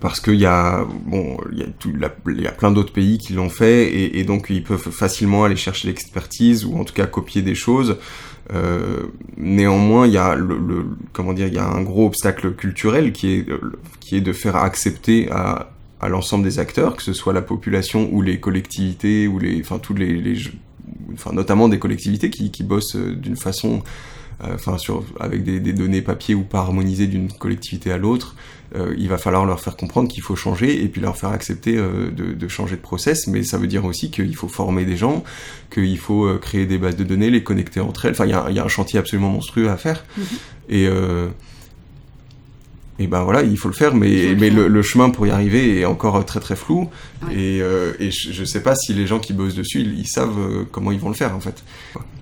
parce 0.00 0.18
qu'il 0.18 0.34
y 0.34 0.46
a 0.46 0.84
bon, 0.84 1.36
il 1.52 2.40
y 2.40 2.48
plein 2.58 2.72
d'autres 2.72 2.92
pays 2.92 3.18
qui 3.18 3.34
l'ont 3.34 3.48
fait 3.48 4.16
et, 4.16 4.24
donc 4.24 4.46
ils 4.50 4.64
peuvent 4.64 4.90
facilement 4.90 5.44
aller 5.44 5.54
chercher 5.54 5.86
l'expertise 5.86 6.64
ou 6.64 6.76
en 6.76 6.82
tout 6.82 6.92
cas 6.92 7.06
copier 7.06 7.40
des 7.40 7.54
choses. 7.54 7.96
Euh, 8.52 9.02
néanmoins, 9.36 10.06
il 10.06 10.12
y 10.12 10.18
a 10.18 10.34
le, 10.34 10.56
le, 10.58 10.86
comment 11.12 11.32
dire, 11.32 11.48
il 11.48 11.54
y 11.54 11.58
a 11.58 11.66
un 11.66 11.82
gros 11.82 12.06
obstacle 12.06 12.52
culturel 12.54 13.12
qui 13.12 13.32
est 13.32 13.46
qui 14.00 14.16
est 14.16 14.20
de 14.20 14.32
faire 14.32 14.56
accepter 14.56 15.28
à 15.30 15.70
à 16.00 16.08
l'ensemble 16.08 16.44
des 16.44 16.58
acteurs, 16.58 16.96
que 16.96 17.02
ce 17.02 17.12
soit 17.12 17.32
la 17.32 17.42
population 17.42 18.08
ou 18.12 18.22
les 18.22 18.38
collectivités 18.38 19.26
ou 19.26 19.38
les, 19.38 19.60
enfin 19.60 19.78
tous 19.78 19.94
les, 19.94 20.14
les 20.14 20.38
enfin 21.14 21.32
notamment 21.32 21.68
des 21.68 21.78
collectivités 21.78 22.30
qui, 22.30 22.50
qui 22.50 22.62
bossent 22.62 22.96
euh, 22.96 23.14
d'une 23.14 23.36
façon, 23.36 23.76
euh, 23.76 23.80
enfin 24.42 24.78
sur 24.78 25.04
avec 25.18 25.44
des, 25.44 25.60
des, 25.60 25.72
données 25.72 26.02
papier 26.02 26.34
ou 26.34 26.42
pas 26.42 26.58
harmonisées 26.58 27.06
d'une 27.06 27.32
collectivité 27.32 27.90
à 27.92 27.98
l'autre. 27.98 28.34
Euh, 28.74 28.94
il 28.98 29.08
va 29.08 29.16
falloir 29.16 29.46
leur 29.46 29.60
faire 29.60 29.76
comprendre 29.76 30.08
qu'il 30.08 30.22
faut 30.22 30.36
changer 30.36 30.82
et 30.82 30.88
puis 30.88 31.00
leur 31.00 31.16
faire 31.16 31.30
accepter 31.30 31.76
de, 31.76 32.10
de, 32.10 32.48
changer 32.48 32.76
de 32.76 32.80
process. 32.80 33.26
Mais 33.28 33.44
ça 33.44 33.58
veut 33.58 33.68
dire 33.68 33.84
aussi 33.84 34.10
qu'il 34.10 34.34
faut 34.34 34.48
former 34.48 34.84
des 34.84 34.96
gens, 34.96 35.24
qu'il 35.72 35.98
faut 35.98 36.28
créer 36.38 36.66
des 36.66 36.76
bases 36.76 36.96
de 36.96 37.04
données, 37.04 37.30
les 37.30 37.42
connecter 37.42 37.80
entre 37.80 38.06
elles. 38.06 38.12
Enfin, 38.12 38.26
il 38.26 38.30
y 38.30 38.34
a, 38.34 38.50
y 38.50 38.58
a, 38.58 38.64
un 38.64 38.68
chantier 38.68 38.98
absolument 38.98 39.30
monstrueux 39.30 39.70
à 39.70 39.76
faire. 39.76 40.04
Mm-hmm. 40.18 40.24
Et 40.70 40.88
et 42.98 43.06
ben 43.06 43.22
voilà, 43.24 43.42
il 43.42 43.58
faut 43.58 43.68
le 43.68 43.74
faire, 43.74 43.94
mais, 43.94 44.34
mais 44.38 44.48
le, 44.48 44.82
chemin 44.82 45.10
pour 45.10 45.26
y 45.26 45.30
arriver 45.30 45.80
est 45.80 45.84
encore 45.84 46.24
très 46.24 46.40
très 46.40 46.56
flou. 46.56 46.88
Et, 47.30 47.60
euh, 47.60 47.92
et 47.98 48.10
je, 48.10 48.40
ne 48.40 48.46
sais 48.46 48.62
pas 48.62 48.74
si 48.74 48.94
les 48.94 49.06
gens 49.06 49.18
qui 49.18 49.34
bossent 49.34 49.54
dessus, 49.54 49.80
ils, 49.80 50.06
savent 50.06 50.38
euh, 50.38 50.64
comment 50.70 50.92
ils 50.92 50.98
vont 50.98 51.10
le 51.10 51.14
faire 51.14 51.34
en 51.34 51.40
fait. 51.40 51.62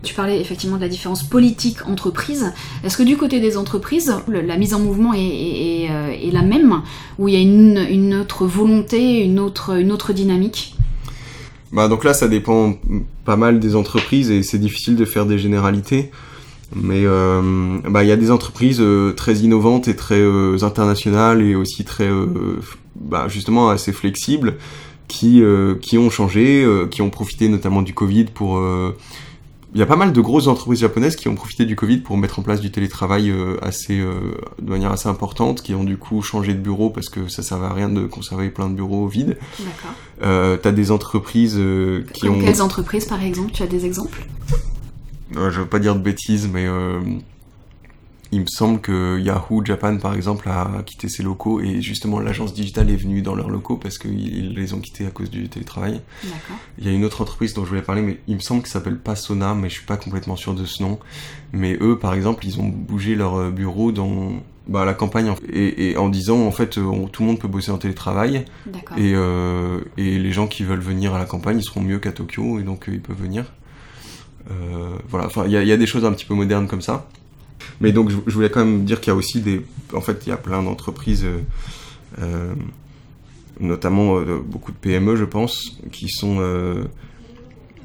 Tu 0.05 0.15
parlais 0.15 0.39
effectivement 0.39 0.77
de 0.77 0.83
la 0.83 0.89
différence 0.89 1.23
politique-entreprise. 1.23 2.53
Est-ce 2.85 2.97
que 2.99 3.03
du 3.03 3.17
côté 3.17 3.41
des 3.41 3.57
entreprises, 3.57 4.15
la 4.29 4.57
mise 4.57 4.75
en 4.75 4.81
mouvement 4.81 5.13
euh, 5.13 5.17
est, 5.17 6.31
la 6.31 6.43
même 6.43 6.83
Ou 7.19 7.29
il 7.29 7.35
y 7.35 7.37
a 7.39 7.41
une, 7.41 8.15
autre 8.15 8.47
volonté, 8.47 9.25
une 9.25 9.41
autre, 9.41 9.79
une 9.81 9.91
autre 9.91 10.13
dynamique? 10.13 10.77
Bah 11.73 11.89
donc 11.89 12.05
là, 12.05 12.13
ça 12.13 12.29
dépend 12.29 12.75
pas 13.25 13.37
mal 13.37 13.59
des 13.59 13.75
entreprises 13.75 14.31
et 14.31 14.43
c'est 14.43 14.59
difficile 14.59 14.95
de 14.95 15.05
faire 15.07 15.25
des 15.25 15.39
généralités. 15.39 16.11
Mais 16.77 17.05
euh, 17.05 17.79
bah, 17.89 18.05
il 18.05 18.09
y 18.09 18.13
a 18.13 18.17
des 18.17 18.31
entreprises 18.31 18.81
euh, 18.81 19.13
très 19.13 19.37
innovantes 19.37 19.89
et 19.89 19.97
très 19.97 20.23
internationales 20.63 21.41
et 21.43 21.55
aussi 21.55 21.85
très 21.85 22.11
bah, 22.95 23.27
justement 23.29 23.71
assez 23.71 23.93
flexibles 23.93 24.57
qui 25.09 25.43
qui 25.81 25.99
ont 25.99 26.11
changé, 26.11 26.67
qui 26.91 27.01
ont 27.01 27.11
profité 27.11 27.49
notamment 27.49 27.83
du 27.83 27.95
Covid 27.95 28.27
pour 28.27 28.61
il 29.75 29.81
y 29.81 29.83
a 29.83 29.87
pas 29.87 29.97
mal 29.97 30.13
de 30.13 30.21
grosses 30.21 30.47
entreprises 30.47 30.81
japonaises 30.81 31.17
qui 31.17 31.29
ont 31.29 31.35
profité 31.35 31.65
du 31.65 31.77
Covid 31.77 31.99
pour 31.99 32.17
mettre 32.17 32.39
en 32.39 32.43
place 32.43 32.61
du 32.61 32.71
télétravail 32.71 33.35
assez, 33.61 33.99
de 33.99 34.71
manière 34.71 34.93
assez 34.93 35.09
importante, 35.09 35.63
qui 35.63 35.75
ont 35.75 35.85
du 35.85 35.97
coup 35.97 36.23
changé 36.23 36.55
de 36.55 36.61
bureau 36.61 36.91
parce 36.91 37.09
que 37.09 37.29
ça 37.29 37.43
servait 37.43 37.67
à 37.67 37.73
rien 37.73 37.89
de 37.89 38.07
conserver 38.07 38.51
plein 38.51 38.69
de 38.69 38.75
bureaux 38.75 39.07
vides. 39.09 39.37
D'accord. 39.59 39.95
Euh, 40.23 40.57
T'as 40.57 40.73
des 40.73 40.93
entreprises 40.93 41.61
qui 42.13 42.27
Comme 42.27 42.37
ont... 42.37 42.41
Quelles 42.41 42.63
entreprises 42.63 43.07
par 43.07 43.23
exemple? 43.23 43.51
Tu 43.53 43.63
as 43.63 43.67
des 43.67 43.85
exemples? 43.85 44.27
Euh, 45.37 45.51
je 45.51 45.61
veux 45.61 45.67
pas 45.67 45.79
dire 45.79 45.95
de 45.95 46.01
bêtises, 46.01 46.49
mais 46.53 46.67
euh, 46.67 47.01
il 48.35 48.41
me 48.41 48.47
semble 48.47 48.81
que 48.81 49.21
Yahoo 49.21 49.65
Japan, 49.65 49.97
par 49.99 50.15
exemple, 50.15 50.49
a 50.49 50.83
quitté 50.85 51.09
ses 51.09 51.23
locaux 51.23 51.61
et 51.61 51.81
justement 51.81 52.19
l'agence 52.19 52.53
digitale 52.53 52.91
est 52.91 52.97
venue 52.97 53.23
dans 53.23 53.37
leurs 53.37 53.49
locaux 53.49 53.77
parce 53.77 53.97
qu'ils 53.97 54.55
les 54.55 54.75
ont 54.75 54.81
quittés 54.81 55.07
à 55.07 55.11
cause 55.11 55.31
du 55.31 55.49
télétravail. 55.49 56.01
Il 56.79 56.85
y 56.85 56.89
a 56.89 56.93
une 56.93 57.05
autre 57.05 57.23
entreprise 57.23 57.55
dont 57.55 57.65
je 57.65 57.69
voulais 57.69 57.83
parler, 57.83 58.03
mais 58.03 58.19
il 58.27 58.35
me 58.35 58.41
semble 58.41 58.63
que 58.63 58.69
ça 58.69 58.75
s'appelle 58.75 58.99
Pasona, 58.99 59.55
mais 59.55 59.69
je 59.69 59.75
suis 59.75 59.87
pas 59.87 59.97
complètement 59.97 60.35
sûr 60.35 60.55
de 60.55 60.65
ce 60.65 60.83
nom. 60.83 60.99
Mais 61.53 61.79
eux, 61.81 61.97
par 61.97 62.15
exemple, 62.15 62.45
ils 62.45 62.59
ont 62.59 62.67
bougé 62.67 63.15
leur 63.15 63.37
euh, 63.37 63.51
bureau 63.53 63.93
dans 63.93 64.33
bah, 64.67 64.85
la 64.85 64.95
campagne 64.95 65.33
et, 65.53 65.91
et, 65.91 65.97
en 65.97 66.09
disant 66.09 66.41
en 66.47 66.51
fait 66.51 66.71
tout 66.71 67.23
le 67.23 67.25
monde 67.27 67.39
peut 67.39 67.49
bosser 67.49 67.71
en 67.71 67.77
télétravail 67.77 68.47
et, 68.97 69.13
euh, 69.15 69.81
et 69.99 70.19
les 70.19 70.33
gens 70.33 70.47
qui 70.47 70.65
veulent 70.65 70.81
venir 70.81 71.15
à 71.15 71.19
la 71.19 71.27
campagne 71.27 71.59
ils 71.59 71.63
seront 71.63 71.83
mieux 71.83 71.99
qu'à 71.99 72.13
Tokyo 72.13 72.59
et 72.59 72.63
donc 72.63 72.87
ils 72.89 73.03
peuvent 73.03 73.21
venir. 73.21 73.53
Euh, 74.51 74.97
voilà, 75.09 75.27
enfin, 75.27 75.45
il 75.47 75.53
y, 75.53 75.67
y, 75.67 75.73
a 75.73 75.77
des 75.77 75.87
choses 75.87 76.05
un 76.05 76.13
petit 76.13 76.25
peu 76.25 76.35
modernes 76.35 76.67
comme 76.67 76.81
ça. 76.81 77.07
Mais 77.81 77.93
donc, 77.93 78.11
je, 78.11 78.33
voulais 78.33 78.51
quand 78.51 78.65
même 78.65 78.85
dire 78.85 79.01
qu'il 79.01 79.11
y 79.11 79.15
a 79.15 79.17
aussi 79.17 79.41
des. 79.41 79.65
En 79.93 80.01
fait, 80.01 80.23
il 80.27 80.31
y 80.31 80.33
a 80.33 80.37
plein 80.37 80.63
d'entreprises, 80.63 81.25
euh, 81.25 81.41
euh 82.21 82.55
notamment 83.61 84.19
euh, 84.19 84.41
beaucoup 84.45 84.73
de 84.73 84.77
PME, 84.77 85.17
je 85.17 85.25
pense, 85.25 85.79
qui 85.93 86.09
sont. 86.09 86.41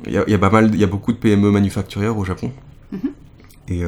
Il 0.05 0.13
y, 0.13 0.17
a, 0.17 0.27
y, 0.27 0.33
a, 0.33 0.39
pas 0.39 0.49
mal, 0.49 0.71
il 0.73 0.79
y 0.79 0.83
a 0.83 0.87
beaucoup 0.87 1.11
de 1.11 1.17
PME 1.17 1.51
manufacturières 1.51 2.17
au 2.17 2.23
Japon. 2.25 2.51
Mm-hmm. 2.93 3.11
Et 3.69 3.83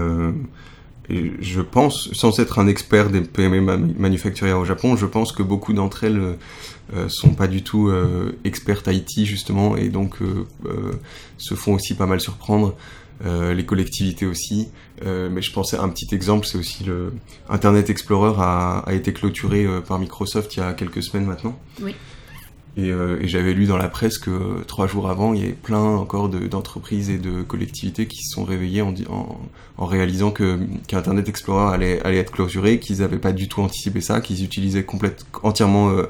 et 1.10 1.34
je 1.42 1.62
pense, 1.62 2.10
sans 2.14 2.40
être 2.40 2.60
un 2.60 2.68
expert 2.68 3.10
des 3.10 3.22
PME 3.22 3.60
manufacturières 3.98 4.60
au 4.60 4.66
Japon, 4.66 4.96
je 4.96 5.06
pense 5.06 5.34
que 5.34 5.44
beaucoup 5.44 5.74
d'entre 5.74 6.06
elles 6.06 6.38
euh, 6.94 7.10
sont 7.10 7.34
pas 7.34 7.48
du 7.48 7.64
tout 7.64 7.90
euh, 7.90 8.38
expertes 8.46 8.88
IT 8.88 9.26
justement 9.26 9.76
et 9.76 9.90
donc 9.90 10.20
se 11.38 11.54
font 11.56 11.74
aussi 11.74 11.96
pas 11.96 12.06
mal 12.06 12.22
surprendre. 12.22 12.76
Euh, 13.24 13.54
les 13.54 13.66
collectivités 13.66 14.26
aussi. 14.26 14.70
mais 15.04 15.42
je 15.42 15.52
pensais 15.52 15.78
à 15.78 15.84
un 15.84 15.90
petit 15.90 16.10
exemple, 16.16 16.46
c'est 16.48 16.58
aussi 16.58 16.84
le 16.84 17.14
Internet 17.50 17.90
Explorer 17.90 18.34
a, 18.40 18.80
a 18.80 18.94
été 18.94 19.14
clôturé 19.14 19.68
par 19.88 20.00
Microsoft 20.00 20.56
il 20.56 20.60
y 20.60 20.64
a 20.64 20.74
quelques 20.74 21.04
semaines 21.04 21.26
maintenant. 21.26 21.56
Oui. 21.82 21.96
Et, 22.78 22.90
euh, 22.90 23.20
et 23.22 23.28
j'avais 23.28 23.54
lu 23.54 23.66
dans 23.66 23.78
la 23.78 23.90
presse 23.90 24.18
que 24.18 24.32
euh, 24.32 24.64
trois 24.66 24.88
jours 24.88 25.10
avant, 25.10 25.34
il 25.34 25.42
y 25.42 25.44
avait 25.44 25.52
plein 25.52 25.84
encore 25.84 26.30
d'entreprises 26.30 27.10
et 27.10 27.18
de 27.18 27.42
collectivités 27.42 28.06
qui 28.08 28.24
se 28.24 28.32
sont 28.32 28.46
réveillées 28.46 28.82
en, 28.82 28.94
en, 29.10 29.42
en 29.78 29.86
réalisant 29.86 30.32
que 30.32 30.58
qu'Internet 30.88 31.28
Explorer 31.28 31.74
allait, 31.74 32.02
allait 32.04 32.20
être 32.20 32.32
clôturé, 32.32 32.80
qu'ils 32.80 33.00
n'avaient 33.00 33.20
pas 33.20 33.34
du 33.34 33.50
tout 33.50 33.62
anticipé 33.62 34.00
ça, 34.00 34.22
qu'ils 34.22 34.46
utilisaient 34.46 34.86
complètement 34.86 35.28
entièrement 35.44 35.90
euh, 35.90 36.04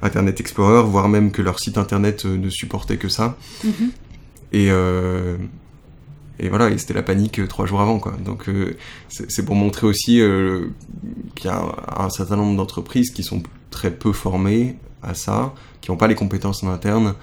Internet 0.00 0.38
Explorer, 0.38 0.88
voire 0.88 1.08
même 1.08 1.32
que 1.32 1.42
leur 1.42 1.58
site 1.58 1.76
internet 1.76 2.24
euh, 2.24 2.36
ne 2.36 2.50
supportait 2.50 2.98
que 2.98 3.08
ça. 3.08 3.36
Mm 3.64 3.68
-hmm. 3.70 3.90
Et 4.52 4.70
et 6.38 6.48
voilà, 6.48 6.70
et 6.70 6.78
c'était 6.78 6.94
la 6.94 7.02
panique 7.02 7.40
trois 7.48 7.66
jours 7.66 7.80
avant, 7.80 7.98
quoi. 7.98 8.12
Donc 8.24 8.50
c'est 9.08 9.44
pour 9.44 9.54
montrer 9.54 9.86
aussi 9.86 10.20
qu'il 11.34 11.46
y 11.46 11.48
a 11.48 11.62
un, 11.98 12.10
certain 12.10 12.36
nombre 12.36 12.56
d'entreprises 12.56 13.10
qui 13.10 13.22
sont 13.22 13.42
très 13.70 13.90
peu 13.90 14.12
formées 14.12 14.76
à 15.02 15.14
ça, 15.14 15.54
qui 15.80 15.90
n'ont 15.90 15.96
pas 15.96 16.08
les 16.08 16.14
compétences 16.14 16.62
en 16.62 16.68
interne 16.68 17.14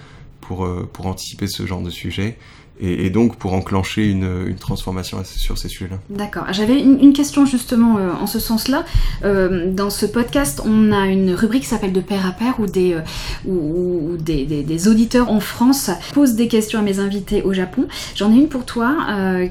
pour, 0.41 0.65
euh, 0.65 0.89
pour 0.91 1.07
anticiper 1.07 1.47
ce 1.47 1.65
genre 1.65 1.81
de 1.81 1.89
sujet 1.89 2.37
et, 2.79 3.05
et, 3.05 3.09
donc 3.11 3.35
pour 3.35 3.53
enclencher 3.53 4.09
une, 4.09 4.47
une 4.47 4.55
transformation 4.55 5.21
sur 5.23 5.57
ces 5.57 5.69
sujets-là. 5.69 5.99
D'accord. 6.09 6.45
J'avais 6.51 6.79
une, 6.79 6.99
une, 6.99 7.13
question 7.13 7.45
justement 7.45 7.97
euh, 7.97 8.11
en 8.19 8.25
ce 8.25 8.39
sens-là. 8.39 8.83
Euh, 9.23 9.71
dans 9.71 9.91
ce 9.91 10.07
podcast, 10.07 10.61
on 10.65 10.91
a 10.91 11.05
une 11.05 11.33
rubrique 11.33 11.63
qui 11.63 11.69
s'appelle 11.69 11.93
de 11.93 12.01
pair 12.01 12.25
à 12.25 12.31
pair 12.31 12.59
où 12.59 12.65
des, 12.65 12.93
euh, 12.93 13.01
où, 13.45 14.13
où 14.13 14.17
des, 14.17 14.45
des, 14.45 14.63
des, 14.63 14.87
auditeurs 14.87 15.29
en 15.29 15.39
France 15.39 15.91
posent 16.13 16.33
des 16.33 16.47
questions 16.47 16.79
à 16.79 16.81
mes 16.81 16.99
invités 16.99 17.43
au 17.43 17.53
Japon. 17.53 17.87
J'en 18.15 18.31
ai 18.31 18.35
une 18.35 18.49
pour 18.49 18.65
toi 18.65 18.95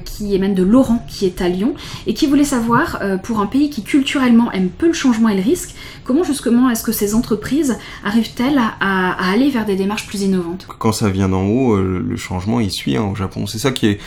qui 0.03 0.35
émane 0.35 0.53
de 0.53 0.63
Laurent 0.63 1.05
qui 1.07 1.25
est 1.25 1.41
à 1.41 1.47
Lyon 1.47 1.73
et 2.07 2.13
qui 2.13 2.27
voulait 2.27 2.43
savoir 2.43 2.99
pour 3.23 3.39
un 3.39 3.45
pays 3.45 3.69
qui 3.69 3.83
culturellement 3.83 4.51
aime 4.51 4.69
peu 4.69 4.87
le 4.87 4.93
changement 4.93 5.29
et 5.29 5.35
le 5.35 5.41
risque, 5.41 5.75
comment 6.03 6.23
justement 6.23 6.69
est-ce 6.69 6.83
que 6.83 6.91
ces 6.91 7.15
entreprises 7.15 7.77
arrivent-elles 8.03 8.57
à, 8.57 8.73
à, 8.79 9.11
à, 9.11 9.31
aller 9.31 9.49
vers 9.49 9.65
des 9.65 9.75
démarches 9.75 10.07
plus 10.07 10.21
innovantes? 10.21 10.67
Quand 10.79 10.91
ça 10.91 11.09
vient 11.09 11.29
d'en 11.29 11.45
haut, 11.45 11.77
le 11.77 12.15
changement 12.17 12.59
il 12.59 12.71
suit. 12.71 12.97
Hein 12.97 13.12
Japon. 13.15 13.47
C'est 13.47 13.59
ça 13.59 13.71
qui 13.71 13.87
est, 13.87 13.99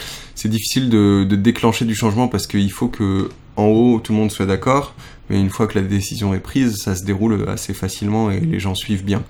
difficile 0.46 0.88
de, 0.88 1.24
déclencher 1.24 1.84
du 1.84 1.94
changement 1.94 2.28
parce 2.28 2.46
qu'il 2.46 2.70
faut 2.70 2.88
que 2.88 3.28
en 3.56 3.64
haut 3.66 4.00
tout 4.00 4.12
le 4.12 4.18
monde 4.18 4.30
soit 4.30 4.46
d'accord, 4.46 4.94
mais 5.28 5.40
une 5.40 5.50
fois 5.50 5.66
que 5.66 5.78
la 5.78 5.84
décision 5.84 6.34
est 6.34 6.40
prise, 6.40 6.76
ça 6.76 6.94
se 6.94 7.04
déroule 7.04 7.48
assez 7.48 7.74
facilement 7.74 8.30
et 8.30 8.40
les 8.40 8.60
gens 8.60 8.74
suivent 8.74 9.04
bien. 9.04 9.22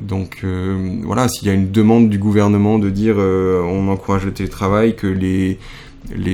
Donc 0.00 0.40
euh, 0.44 1.00
voilà, 1.02 1.28
s'il 1.28 1.46
y 1.46 1.50
a 1.50 1.54
une 1.54 1.70
demande 1.70 2.08
du 2.08 2.18
gouvernement 2.18 2.78
de 2.78 2.90
dire 2.90 3.16
euh, 3.18 3.62
on 3.62 3.88
encourage 3.88 4.24
le 4.24 4.32
télétravail, 4.32 4.96
que 4.96 5.06
les, 5.06 5.58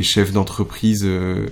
chefs 0.03 0.33
d'entreprise 0.33 1.03
euh, 1.05 1.47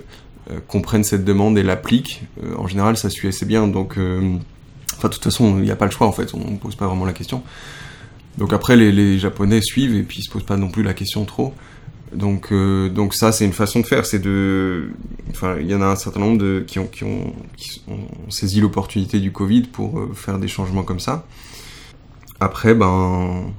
comprennent 0.67 1.03
cette 1.03 1.25
demande 1.25 1.57
et 1.57 1.63
l'appliquent, 1.63 2.23
en 2.57 2.67
général 2.67 2.97
ça 2.97 3.09
suit 3.09 3.27
assez 3.27 3.45
bien. 3.45 3.67
Donc, 3.67 3.97
enfin 4.97 5.09
de 5.09 5.13
toute 5.13 5.23
façon, 5.23 5.57
il 5.57 5.63
n'y 5.63 5.71
a 5.71 5.75
pas 5.75 5.85
le 5.85 5.91
choix 5.91 6.07
en 6.07 6.11
fait, 6.11 6.33
on 6.33 6.51
ne 6.51 6.57
pose 6.57 6.75
pas 6.75 6.87
vraiment 6.87 7.05
la 7.05 7.13
question. 7.13 7.43
Donc 8.37 8.53
après, 8.53 8.75
les, 8.75 8.91
les, 8.91 9.17
Japonais 9.17 9.61
suivent 9.61 9.95
et 9.95 10.03
puis 10.03 10.19
ils 10.19 10.23
se 10.23 10.29
posent 10.29 10.45
pas 10.45 10.57
non 10.57 10.69
plus 10.69 10.83
la 10.83 10.93
question 10.93 11.25
trop. 11.25 11.53
Donc, 12.13 12.51
euh, 12.51 12.89
donc 12.89 13.13
ça, 13.13 13.31
c'est 13.31 13.45
une 13.45 13.53
façon 13.53 13.79
de 13.79 13.85
faire. 13.85 14.05
C'est 14.05 14.19
de, 14.19 14.89
enfin, 15.31 15.57
il 15.59 15.67
y 15.67 15.75
en 15.75 15.81
a 15.81 15.85
un 15.85 15.95
certain 15.95 16.19
nombre 16.19 16.37
de 16.37 16.63
qui 16.65 16.79
ont, 16.79 16.87
qui 16.87 17.03
ont, 17.03 17.33
qui 17.57 17.81
ont 17.87 18.29
saisi 18.29 18.61
l'opportunité 18.61 19.19
du 19.19 19.31
Covid 19.31 19.63
pour 19.63 19.99
euh, 19.99 20.11
faire 20.13 20.39
des 20.39 20.47
changements 20.47 20.83
comme 20.83 20.99
ça. 20.99 21.25
Après, 22.39 22.75
ben, 22.75 23.53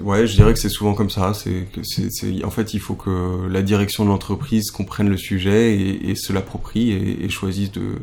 Ouais, 0.00 0.26
je 0.26 0.34
dirais 0.34 0.54
que 0.54 0.58
c'est 0.58 0.70
souvent 0.70 0.94
comme 0.94 1.10
ça. 1.10 1.34
C'est 1.34 1.66
c'est, 1.82 2.42
en 2.42 2.50
fait, 2.50 2.72
il 2.72 2.80
faut 2.80 2.94
que 2.94 3.46
la 3.48 3.60
direction 3.60 4.04
de 4.04 4.08
l'entreprise 4.08 4.70
comprenne 4.70 5.10
le 5.10 5.18
sujet 5.18 5.76
et, 5.76 6.14
se 6.14 6.32
l'approprie 6.32 6.92
et 6.92 7.28
choisisse 7.28 7.70
de. 7.70 7.98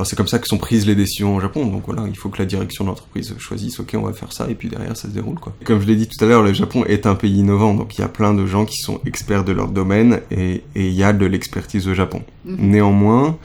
Enfin, 0.00 0.08
c'est 0.08 0.16
comme 0.16 0.28
ça 0.28 0.38
que 0.38 0.48
sont 0.48 0.56
prises 0.56 0.86
les 0.86 0.94
décisions 0.94 1.36
au 1.36 1.40
Japon. 1.40 1.66
Donc 1.66 1.82
voilà, 1.84 2.04
il 2.08 2.16
faut 2.16 2.30
que 2.30 2.38
la 2.38 2.46
direction 2.46 2.84
de 2.84 2.88
l'entreprise 2.88 3.34
choisisse. 3.38 3.80
Ok, 3.80 3.94
on 3.94 4.00
va 4.00 4.14
faire 4.14 4.32
ça 4.32 4.48
et 4.48 4.54
puis 4.54 4.70
derrière, 4.70 4.96
ça 4.96 5.08
se 5.08 5.12
déroule 5.12 5.38
quoi. 5.38 5.54
Comme 5.64 5.78
je 5.78 5.86
l'ai 5.86 5.94
dit 5.94 6.08
tout 6.08 6.24
à 6.24 6.26
l'heure, 6.26 6.42
le 6.42 6.54
Japon 6.54 6.86
est 6.86 7.04
un 7.04 7.14
pays 7.14 7.36
innovant. 7.36 7.74
Donc 7.74 7.98
il 7.98 8.00
y 8.00 8.04
a 8.04 8.08
plein 8.08 8.32
de 8.32 8.46
gens 8.46 8.64
qui 8.64 8.78
sont 8.78 9.02
experts 9.04 9.44
de 9.44 9.52
leur 9.52 9.68
domaine 9.68 10.20
et, 10.30 10.62
il 10.74 10.92
y 10.92 11.04
a 11.04 11.12
de 11.12 11.26
l'expertise 11.26 11.86
au 11.86 11.92
Japon. 11.92 12.22
Mhm. 12.46 12.56
Néanmoins, 12.70 13.36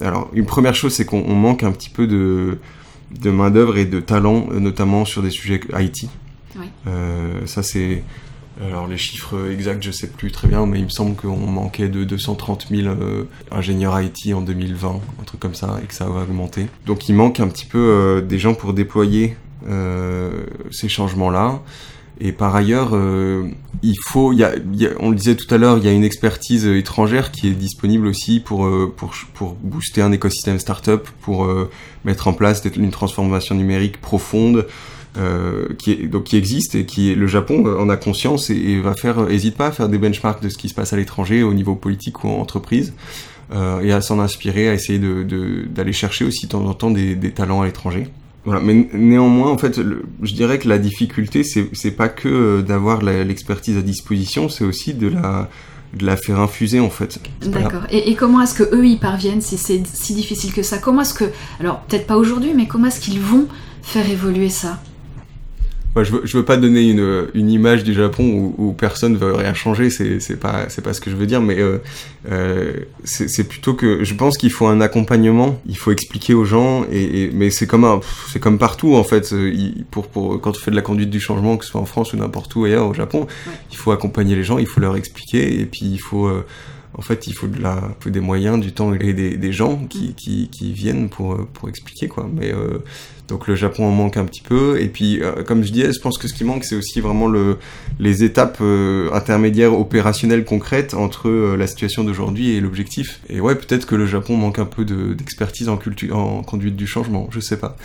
alors 0.00 0.30
une 0.32 0.46
première 0.46 0.76
chose, 0.76 0.94
c'est 0.94 1.04
qu'on 1.04 1.24
on 1.26 1.34
manque 1.34 1.64
un 1.64 1.72
petit 1.72 1.90
peu 1.90 2.06
de 2.06 2.58
de 3.20 3.30
main 3.32 3.50
d'œuvre 3.50 3.76
et 3.76 3.84
de 3.84 3.98
talent, 3.98 4.46
notamment 4.52 5.04
sur 5.04 5.22
des 5.22 5.30
sujets 5.30 5.60
IT. 5.76 6.08
Euh, 6.86 7.44
ça 7.46 7.64
c'est 7.64 8.04
alors 8.62 8.86
les 8.86 8.98
chiffres 8.98 9.50
exacts 9.50 9.82
je 9.82 9.90
sais 9.90 10.06
plus 10.06 10.30
très 10.30 10.48
bien 10.48 10.66
mais 10.66 10.78
il 10.78 10.84
me 10.84 10.90
semble 10.90 11.16
qu'on 11.16 11.36
manquait 11.36 11.88
de 11.88 12.04
230 12.04 12.66
000 12.70 12.88
euh, 12.88 13.24
ingénieurs 13.50 14.00
IT 14.00 14.34
en 14.34 14.42
2020 14.42 15.00
un 15.20 15.24
truc 15.24 15.40
comme 15.40 15.54
ça 15.54 15.78
et 15.82 15.86
que 15.86 15.94
ça 15.94 16.06
va 16.06 16.22
augmenter. 16.22 16.66
Donc 16.86 17.08
il 17.08 17.14
manque 17.14 17.40
un 17.40 17.48
petit 17.48 17.66
peu 17.66 17.78
euh, 17.78 18.20
des 18.20 18.38
gens 18.38 18.54
pour 18.54 18.74
déployer 18.74 19.36
euh, 19.68 20.44
ces 20.70 20.88
changements 20.88 21.30
là 21.30 21.60
et 22.22 22.32
par 22.32 22.54
ailleurs 22.54 22.90
il 23.82 23.96
faut 24.08 24.34
y 24.34 24.44
a, 24.44 24.52
on 24.98 25.08
le 25.08 25.16
disait 25.16 25.36
tout 25.36 25.52
à 25.54 25.56
l'heure 25.56 25.78
il 25.78 25.84
y 25.84 25.88
a 25.88 25.92
une 25.92 26.04
expertise 26.04 26.66
étrangère 26.66 27.30
qui 27.30 27.48
est 27.48 27.52
disponible 27.52 28.06
aussi 28.06 28.40
pour 28.40 28.68
pour 28.94 29.14
pour 29.32 29.54
booster 29.54 30.02
un 30.02 30.12
écosystème 30.12 30.58
startup 30.58 31.08
pour 31.22 31.48
mettre 32.04 32.28
en 32.28 32.34
place 32.34 32.62
une 32.76 32.90
transformation 32.90 33.54
numérique 33.54 34.02
profonde 34.02 34.66
qui 35.78 35.90
est, 35.92 36.06
donc 36.06 36.24
qui 36.24 36.36
existe 36.36 36.74
et 36.76 36.86
qui 36.86 37.10
est, 37.10 37.14
le 37.16 37.26
Japon 37.26 37.64
euh, 37.66 37.78
en 37.78 37.88
a 37.88 37.96
conscience 37.96 38.48
et, 38.50 38.54
et 38.54 38.80
va 38.80 38.94
faire 38.94 39.18
euh, 39.18 39.28
hésite 39.28 39.56
pas 39.56 39.66
à 39.66 39.72
faire 39.72 39.88
des 39.88 39.98
benchmarks 39.98 40.40
de 40.42 40.48
ce 40.48 40.56
qui 40.56 40.68
se 40.68 40.74
passe 40.74 40.92
à 40.92 40.96
l'étranger 40.96 41.42
au 41.42 41.52
niveau 41.52 41.74
politique 41.74 42.22
ou 42.22 42.28
en 42.28 42.40
entreprise 42.40 42.92
euh, 43.52 43.80
et 43.80 43.92
à 43.92 44.00
s'en 44.00 44.20
inspirer 44.20 44.68
à 44.68 44.74
essayer 44.74 45.00
de 45.00 45.24
de- 45.24 45.64
d'aller 45.68 45.92
chercher 45.92 46.24
aussi 46.24 46.46
de 46.46 46.52
temps 46.52 46.64
en 46.64 46.74
temps 46.74 46.92
des, 46.92 47.16
talents 47.32 47.60
à 47.62 47.66
l'étranger. 47.66 48.06
Voilà. 48.44 48.60
Mais 48.60 48.88
néanmoins 48.94 49.50
en 49.50 49.58
fait 49.58 49.80
je 50.22 50.32
dirais 50.34 50.58
que 50.60 50.68
la 50.68 50.78
difficulté 50.78 51.42
c'est 51.44 51.90
pas 51.90 52.08
que 52.08 52.28
euh, 52.28 52.62
d'avoir 52.62 53.02
l'expertise 53.02 53.76
à 53.76 53.82
disposition 53.82 54.48
c'est 54.48 54.64
aussi 54.64 54.94
de 54.94 55.08
la 55.08 55.50
de 55.92 56.06
la 56.06 56.16
faire 56.16 56.38
infuser 56.38 56.78
en 56.78 56.88
fait. 56.88 57.18
D'accord. 57.46 57.82
Et, 57.90 58.10
et 58.10 58.14
comment 58.14 58.40
est-ce 58.42 58.54
que 58.54 58.62
eux 58.76 58.86
y 58.86 58.96
parviennent 58.96 59.40
si 59.40 59.58
c'est 59.58 59.82
si 59.84 60.14
difficile 60.14 60.52
que 60.52 60.62
ça? 60.62 60.78
Comment 60.78 61.02
est-ce 61.02 61.14
que, 61.14 61.24
alors 61.58 61.80
peut-être 61.80 62.06
pas 62.06 62.16
aujourd'hui, 62.16 62.52
mais 62.54 62.68
comment 62.68 62.86
est-ce 62.86 63.00
qu'ils 63.00 63.18
vont 63.18 63.48
faire 63.82 64.08
évoluer 64.08 64.50
ça? 64.50 64.80
Je, 65.96 66.12
veux, 66.12 66.20
je 66.24 66.36
veux 66.38 66.44
pas 66.44 66.56
donner 66.56 66.88
une, 66.88 67.26
une 67.34 67.50
image 67.50 67.82
du 67.82 67.92
Japon 67.94 68.24
où, 68.24 68.54
où 68.58 68.72
personne 68.72 69.16
veut 69.16 69.32
rien 69.34 69.54
changer, 69.54 69.90
c'est 69.90 70.38
pas 70.38 70.66
c'est 70.68 70.82
pas 70.82 70.92
ce 70.92 71.00
que 71.00 71.10
je 71.10 71.16
veux 71.16 71.26
dire, 71.26 71.40
mais 71.42 71.58
euh, 71.58 71.78
euh, 72.30 72.72
c'est 73.04 73.42
plutôt 73.48 73.74
que 73.74 74.04
je 74.04 74.14
pense 74.14 74.38
qu'il 74.38 74.52
faut 74.52 74.66
un 74.68 74.80
accompagnement, 74.80 75.60
il 75.66 75.76
faut 75.76 75.90
expliquer 75.90 76.32
aux 76.34 76.44
gens, 76.44 76.84
et, 76.92 77.24
et- 77.24 77.30
mais 77.32 77.50
c'est 77.50 77.66
comme 77.66 78.00
c'est 78.32 78.38
comme 78.38 78.58
partout 78.58 78.94
en 78.94 79.02
fait, 79.04 79.32
euh, 79.32 79.52
pour 79.90 80.06
pour 80.06 80.40
quand 80.40 80.50
on 80.50 80.60
fait 80.60 80.70
de 80.70 80.76
la 80.76 80.82
conduite 80.82 81.10
du 81.10 81.18
changement, 81.20 81.56
que 81.56 81.64
ce 81.64 81.72
soit 81.72 81.80
en 81.80 81.86
France 81.86 82.12
ou 82.12 82.16
n'importe 82.16 82.54
où 82.54 82.64
ailleurs 82.64 82.86
au 82.86 82.94
Japon, 82.94 83.26
Ouais. 83.46 83.52
il 83.72 83.76
faut 83.76 83.90
accompagner 83.90 84.36
les 84.36 84.44
gens, 84.44 84.58
il 84.58 84.66
faut 84.66 84.80
leur 84.80 84.96
expliquer, 84.96 85.60
et 85.60 85.66
puis 85.66 85.86
il 85.86 85.98
faut 86.00 86.26
euh, 86.28 86.46
en 86.94 87.02
fait, 87.02 87.26
il 87.26 87.34
faut, 87.34 87.46
de 87.46 87.60
la, 87.62 87.80
il 87.98 88.02
faut 88.02 88.10
des 88.10 88.20
moyens, 88.20 88.60
du 88.60 88.72
temps 88.72 88.92
et 88.94 89.12
des, 89.12 89.36
des 89.36 89.52
gens 89.52 89.86
qui, 89.88 90.14
qui, 90.14 90.48
qui 90.50 90.72
viennent 90.72 91.08
pour, 91.08 91.34
euh, 91.34 91.48
pour 91.52 91.68
expliquer, 91.68 92.08
quoi. 92.08 92.28
Mais 92.32 92.52
euh, 92.52 92.78
donc 93.28 93.46
le 93.46 93.54
Japon 93.54 93.84
en 93.86 93.92
manque 93.92 94.16
un 94.16 94.24
petit 94.24 94.42
peu. 94.42 94.80
Et 94.80 94.88
puis, 94.88 95.22
euh, 95.22 95.44
comme 95.44 95.62
je 95.62 95.70
disais, 95.72 95.92
je 95.92 96.00
pense 96.00 96.18
que 96.18 96.26
ce 96.26 96.34
qui 96.34 96.44
manque, 96.44 96.64
c'est 96.64 96.74
aussi 96.74 97.00
vraiment 97.00 97.28
le, 97.28 97.58
les 98.00 98.24
étapes 98.24 98.58
euh, 98.60 99.08
intermédiaires 99.12 99.78
opérationnelles 99.78 100.44
concrètes 100.44 100.94
entre 100.94 101.30
la 101.30 101.66
situation 101.66 102.02
d'aujourd'hui 102.02 102.50
et 102.50 102.60
l'objectif. 102.60 103.20
Et 103.28 103.40
ouais, 103.40 103.54
peut-être 103.54 103.86
que 103.86 103.94
le 103.94 104.06
Japon 104.06 104.36
manque 104.36 104.58
un 104.58 104.66
peu 104.66 104.84
de- 104.84 105.14
d'expertise 105.14 105.68
en, 105.68 105.78
en 106.12 106.42
conduite 106.42 106.76
du 106.76 106.86
changement, 106.88 107.28
je 107.30 107.40
sais 107.40 107.56
pas. 107.58 107.76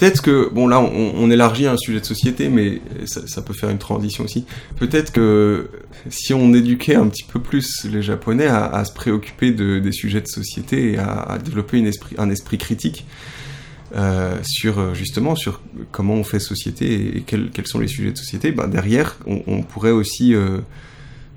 Peut-être 0.00 0.22
que, 0.22 0.48
bon 0.50 0.66
là, 0.66 0.80
on, 0.80 1.30
élargit 1.30 1.66
un 1.66 1.76
sujet 1.76 2.00
de 2.00 2.06
société, 2.06 2.48
mais 2.48 2.80
ça, 3.04 3.42
peut 3.42 3.52
faire 3.52 3.68
une 3.68 3.76
transition 3.76 4.24
aussi. 4.24 4.46
Peut-être 4.78 5.12
que 5.12 5.68
si 6.08 6.32
on 6.32 6.54
éduquait 6.54 6.94
un 6.94 7.06
petit 7.08 7.22
peu 7.22 7.38
plus 7.38 7.84
les 7.84 8.00
Japonais 8.00 8.46
à, 8.46 8.82
se 8.86 8.94
préoccuper 8.94 9.50
de, 9.50 9.78
des 9.78 9.92
sujets 9.92 10.22
de 10.22 10.26
société 10.26 10.92
et 10.92 10.98
à, 10.98 11.36
développer 11.44 11.84
esprit, 11.84 12.16
un 12.16 12.30
esprit 12.30 12.56
critique 12.56 13.04
euh, 13.94 14.38
sur 14.42 14.94
justement 14.94 15.36
sur 15.36 15.60
comment 15.90 16.14
on 16.14 16.24
fait 16.24 16.40
société 16.40 17.18
et, 17.18 17.20
quels, 17.20 17.66
sont 17.66 17.78
les 17.78 17.88
sujets 17.88 18.12
de 18.12 18.16
société, 18.16 18.52
ben 18.52 18.68
derrière, 18.68 19.18
on, 19.26 19.42
on 19.46 19.62
pourrait 19.62 19.90
aussi 19.90 20.34
euh, 20.34 20.60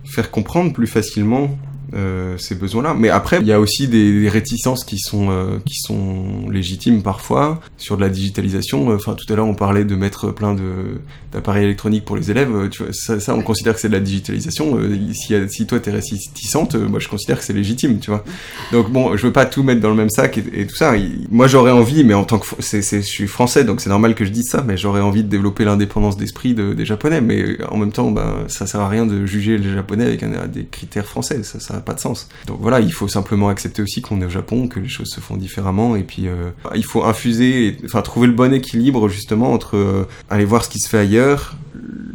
faire 0.06 0.32
comprendre 0.32 0.72
plus 0.72 0.88
facilement 0.88 1.60
euh, 1.94 2.38
ces 2.38 2.56
besoins-là. 2.56 2.96
Mais 2.98 3.10
après, 3.10 3.40
il 3.40 3.48
y 3.48 3.52
a 3.52 3.60
aussi 3.60 3.88
des, 3.88 4.30
réticences 4.30 4.84
qui 4.84 4.98
sont 5.00 5.30
euh, 5.30 5.60
qui 5.66 5.76
sont 5.76 6.50
légitimes 6.50 7.04
parfois 7.04 7.60
sur 7.78 7.98
de 7.98 8.02
la 8.02 8.10
digitalisation. 8.10 8.90
Enfin, 8.90 9.14
tout 9.14 9.32
à 9.32 9.36
l'heure, 9.36 9.48
on 9.48 9.56
parlait 9.56 9.86
de 9.86 9.96
mettre 9.96 10.32
plein 10.32 10.54
de 10.54 11.00
d'appareils 11.34 11.66
électroniques 11.66 12.06
pour 12.06 12.16
les 12.16 12.32
élèves. 12.32 12.56
Euh, 12.56 12.70
Tu 12.70 12.84
vois, 12.84 12.94
ça, 12.94 13.20
ça, 13.20 13.36
on 13.36 13.42
considère 13.42 13.74
que 13.74 13.82
c'est 13.82 13.90
de 13.90 13.94
la 13.94 14.00
digitalisation. 14.00 14.78
Euh, 14.78 14.98
si, 15.14 15.34
si 15.50 15.66
toi 15.66 15.80
t'es 15.80 15.92
réticente, 15.92 16.76
euh, 16.76 16.88
moi 16.88 17.00
je 17.00 17.08
considère 17.08 17.40
que 17.40 17.44
c'est 17.44 17.54
légitime, 17.54 18.00
tu 18.00 18.12
vois. 18.12 18.24
Donc 18.72 18.92
bon, 18.92 19.18
je 19.18 19.26
veux 19.26 19.34
pas 19.34 19.46
tout 19.46 19.64
mettre 19.64 19.82
dans 19.82 19.90
le 19.90 19.96
même 19.96 20.10
sac 20.10 20.38
et, 20.38 20.68
tout 20.68 20.76
ça. 20.76 20.94
Moi, 21.30 21.48
j'aurais 21.48 21.72
envie, 21.72 22.04
mais 22.04 22.14
en 22.14 22.24
tant 22.24 22.40
que 22.40 22.48
c'est, 22.60 22.82
je 22.82 23.02
suis 23.02 23.28
français, 23.28 23.64
donc 23.64 23.82
c'est 23.82 23.90
normal 23.90 24.16
que 24.16 24.26
je 24.26 24.30
dise 24.30 24.48
ça, 24.50 24.64
mais 24.66 24.78
j'aurais 24.78 25.02
envie 25.02 25.24
de 25.24 25.30
développer 25.30 25.66
l'indépendance 25.66 26.18
d'esprit 26.18 26.54
de, 26.54 26.74
des 26.74 26.86
Japonais. 26.86 27.22
Mais 27.22 27.42
euh, 27.42 27.58
en 27.70 27.78
même 27.78 27.92
temps, 27.92 28.12
ben, 28.12 28.46
ça 28.48 28.68
sert 28.68 28.80
à 28.80 28.90
rien 28.90 29.06
de 29.06 29.26
juger 29.26 29.58
les 29.58 29.74
Japonais 29.74 30.06
avec 30.06 30.24
des 30.52 30.66
critères 30.66 31.06
français. 31.06 31.44
Ça, 31.44 31.60
ça 31.60 31.74
pas 31.84 31.94
de 31.94 32.00
sens. 32.00 32.28
Donc 32.48 32.58
voilà, 32.62 32.80
il 32.80 32.92
faut 32.92 33.08
simplement 33.08 33.50
accepter 33.50 33.82
aussi 33.82 34.02
qu'on 34.02 34.22
est 34.22 34.26
au 34.26 34.30
Japon, 34.30 34.68
que 34.68 34.80
les 34.80 34.88
choses 34.90 35.10
se 35.10 35.20
font 35.20 35.38
différemment, 35.38 35.96
et 35.96 36.04
puis 36.04 36.28
euh, 36.28 36.50
il 36.76 36.84
faut 36.86 37.04
infuser, 37.04 37.68
et- 37.68 37.78
enfin 37.86 38.02
trouver 38.02 38.28
le 38.28 38.34
bon 38.34 38.54
équilibre 38.54 39.08
justement 39.10 39.54
entre 39.54 39.78
euh, 39.78 40.08
aller 40.30 40.46
voir 40.46 40.64
ce 40.64 40.70
qui 40.70 40.80
se 40.80 40.90
fait 40.90 40.98
ailleurs, 41.00 41.56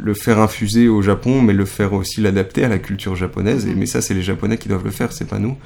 le 0.01 0.13
faire 0.13 0.39
infuser 0.39 0.87
au 0.87 1.01
Japon, 1.01 1.41
mais 1.41 1.53
le 1.53 1.65
faire 1.65 1.93
aussi 1.93 2.21
l'adapter 2.21 2.63
à 2.63 2.69
la 2.69 2.79
culture 2.79 3.15
japonaise. 3.15 3.65
Et, 3.67 3.75
mais 3.75 3.85
ça, 3.85 4.01
c'est 4.01 4.13
les 4.13 4.21
Japonais 4.23 4.57
qui 4.57 4.67
doivent 4.69 4.83
le 4.85 4.91
faire, 4.91 5.11
c'est 5.11 5.27
pas 5.27 5.39
nous. 5.39 5.57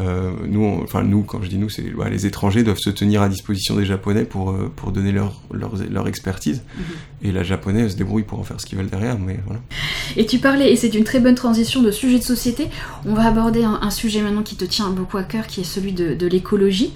Euh, 0.00 0.30
nous, 0.48 0.62
on- 0.64 0.82
enfin 0.82 1.02
nous, 1.02 1.22
quand 1.22 1.42
je 1.42 1.48
dis 1.48 1.58
nous, 1.58 1.68
c'est 1.68 1.92
ouais, 1.94 2.08
les 2.10 2.24
étrangers 2.24 2.62
doivent 2.62 2.78
se 2.78 2.88
tenir 2.90 3.20
à 3.20 3.28
disposition 3.28 3.76
des 3.76 3.84
Japonais 3.84 4.24
pour 4.24 4.50
euh, 4.50 4.72
pour 4.74 4.90
donner 4.90 5.12
leur 5.12 5.40
leur, 5.52 5.72
leur 5.90 6.08
expertise. 6.08 6.62
Et 7.24 7.30
la 7.30 7.42
japonaise 7.44 7.92
se 7.92 7.96
débrouille 7.96 8.24
pour 8.24 8.40
en 8.40 8.42
faire 8.42 8.60
ce 8.60 8.66
qu'ils 8.66 8.78
veulent 8.78 8.88
derrière, 8.90 9.16
mais 9.18 9.38
voilà. 9.46 9.60
Et 10.16 10.26
tu 10.26 10.38
parlais, 10.38 10.72
et 10.72 10.76
c'est 10.76 10.92
une 10.94 11.04
très 11.04 11.20
bonne 11.20 11.36
transition 11.36 11.80
de 11.82 11.90
sujet 11.92 12.18
de 12.18 12.24
société. 12.24 12.68
On 13.06 13.14
va 13.14 13.26
aborder 13.26 13.62
un, 13.64 13.78
un 13.82 13.90
sujet 13.90 14.22
maintenant 14.22 14.42
qui 14.42 14.56
te 14.56 14.64
tient 14.64 14.90
beaucoup 14.90 15.18
à 15.18 15.22
cœur, 15.22 15.46
qui 15.46 15.60
est 15.60 15.64
celui 15.64 15.92
de, 15.92 16.14
de 16.14 16.26
l'écologie. 16.26 16.92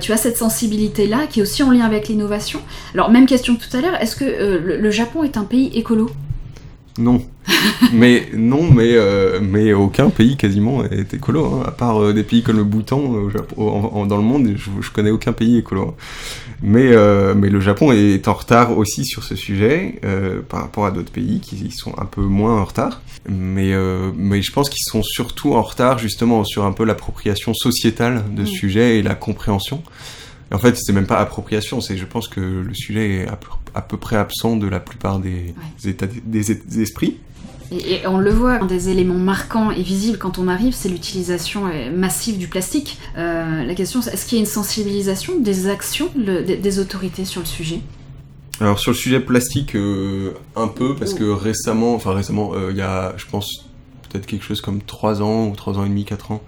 Tu 0.00 0.12
as 0.12 0.16
cette 0.16 0.36
sensibilité-là, 0.36 1.26
qui 1.28 1.40
est 1.40 1.42
aussi 1.42 1.62
en 1.62 1.70
lien 1.72 1.84
avec 1.84 2.08
l'innovation. 2.08 2.60
Alors, 2.94 3.10
même 3.10 3.26
question 3.26 3.56
que 3.56 3.64
tout 3.66 3.76
à 3.76 3.80
l'heure, 3.80 4.00
est-ce 4.00 4.14
que 4.16 4.24
euh, 4.24 4.60
le, 4.64 4.76
le 4.80 4.90
Japon 4.90 5.24
est 5.24 5.36
un 5.36 5.44
pays 5.44 5.70
écolo? 5.74 6.08
Non. 6.98 7.24
mais 7.92 8.28
non, 8.34 8.70
mais 8.70 8.92
euh, 8.94 9.40
mais 9.42 9.72
aucun 9.72 10.10
pays 10.10 10.36
quasiment 10.36 10.84
est 10.84 11.12
écolo, 11.12 11.44
hein, 11.46 11.62
à 11.66 11.72
part 11.72 12.00
euh, 12.00 12.12
des 12.12 12.22
pays 12.22 12.42
comme 12.42 12.56
le 12.56 12.64
Bhoutan 12.64 12.98
euh, 13.00 13.18
au 13.26 13.30
Japon, 13.30 13.68
en- 13.68 13.98
en- 13.98 14.06
dans 14.06 14.16
le 14.16 14.22
monde, 14.22 14.54
je, 14.56 14.70
je 14.80 14.90
connais 14.90 15.10
aucun 15.10 15.32
pays 15.32 15.58
écolo. 15.58 15.88
hein. 15.88 15.94
Mais 16.62 16.92
euh, 16.92 17.34
mais 17.36 17.50
le 17.50 17.60
Japon 17.60 17.92
est 17.92 18.26
en 18.28 18.32
retard 18.34 18.78
aussi 18.78 19.04
sur 19.04 19.24
ce 19.24 19.34
sujet 19.34 19.96
euh, 20.04 20.40
par 20.48 20.60
rapport 20.60 20.86
à 20.86 20.92
d'autres 20.92 21.10
pays 21.10 21.40
qui 21.40 21.70
sont 21.72 21.92
un 21.98 22.06
peu 22.06 22.22
moins 22.22 22.60
en 22.60 22.64
retard. 22.64 23.02
Mais 23.28 23.72
euh, 23.74 24.10
mais 24.16 24.40
je 24.40 24.52
pense 24.52 24.70
qu'ils 24.70 24.84
sont 24.84 25.02
surtout 25.02 25.54
en 25.54 25.62
retard 25.62 25.98
justement 25.98 26.44
sur 26.44 26.64
un 26.64 26.72
peu 26.72 26.84
l'appropriation 26.84 27.52
sociétale 27.54 28.22
de 28.34 28.42
Mm. 28.42 28.46
ce 28.46 28.52
sujet 28.52 28.98
et 28.98 29.02
la 29.02 29.14
compréhension. 29.16 29.82
En 30.52 30.58
fait, 30.58 30.76
c'est 30.76 30.92
même 30.92 31.06
pas 31.06 31.16
appropriation, 31.18 31.80
c'est 31.80 31.96
je 31.96 32.04
pense 32.04 32.28
que 32.28 32.40
le 32.40 32.72
sujet 32.74 33.16
est 33.22 33.26
à 33.28 33.34
peu, 33.36 33.48
à 33.74 33.82
peu 33.82 33.96
près 33.96 34.16
absent 34.16 34.56
de 34.56 34.66
la 34.66 34.80
plupart 34.80 35.18
des, 35.18 35.54
états 35.84 36.06
des, 36.06 36.20
des 36.42 36.80
esprits. 36.82 37.18
et, 37.72 37.94
et 37.94 38.06
on 38.06 38.18
le 38.18 38.30
voit, 38.30 38.54
un 38.62 38.66
des 38.66 38.88
éléments 38.88 39.14
marquants 39.18 39.70
et 39.70 39.82
visibles 39.82 40.18
quand 40.18 40.38
on 40.38 40.48
arrive, 40.48 40.74
c'est 40.74 40.88
l'utilisation 40.88 41.66
euh, 41.66 41.90
massive 41.96 42.38
du 42.38 42.48
plastique. 42.48 42.98
Euh, 43.16 43.64
la 43.64 43.74
question, 43.74 44.00
c'est 44.02 44.12
est-ce 44.14 44.26
qu'il 44.26 44.38
y 44.38 44.40
a 44.40 44.44
une 44.44 44.50
sensibilisation 44.50 45.38
des 45.40 45.68
actions 45.68 46.08
le- 46.16 46.42
des, 46.42 46.56
des 46.56 46.78
autorités 46.78 47.24
sur 47.24 47.40
le 47.40 47.46
sujet? 47.46 47.80
Alors 48.60 48.78
sur 48.78 48.92
le 48.92 48.96
sujet 48.96 49.18
plastique, 49.20 49.74
euh, 49.74 50.32
un 50.54 50.68
peu, 50.68 50.94
parce 50.94 51.12
que 51.14 51.24
récemment, 51.24 51.94
enfin 51.96 52.12
récemment, 52.14 52.52
euh, 52.54 52.68
il 52.70 52.76
y 52.76 52.82
a, 52.82 53.12
je 53.16 53.24
pense, 53.26 53.66
peut-être 54.08 54.26
quelque 54.26 54.44
chose 54.44 54.60
comme 54.60 54.80
3 54.80 55.22
ans 55.22 55.48
ou 55.48 55.56
3 55.56 55.76
ans 55.76 55.84
et 55.84 55.88
demi, 55.88 56.04
4 56.04 56.30
ans, 56.30 56.40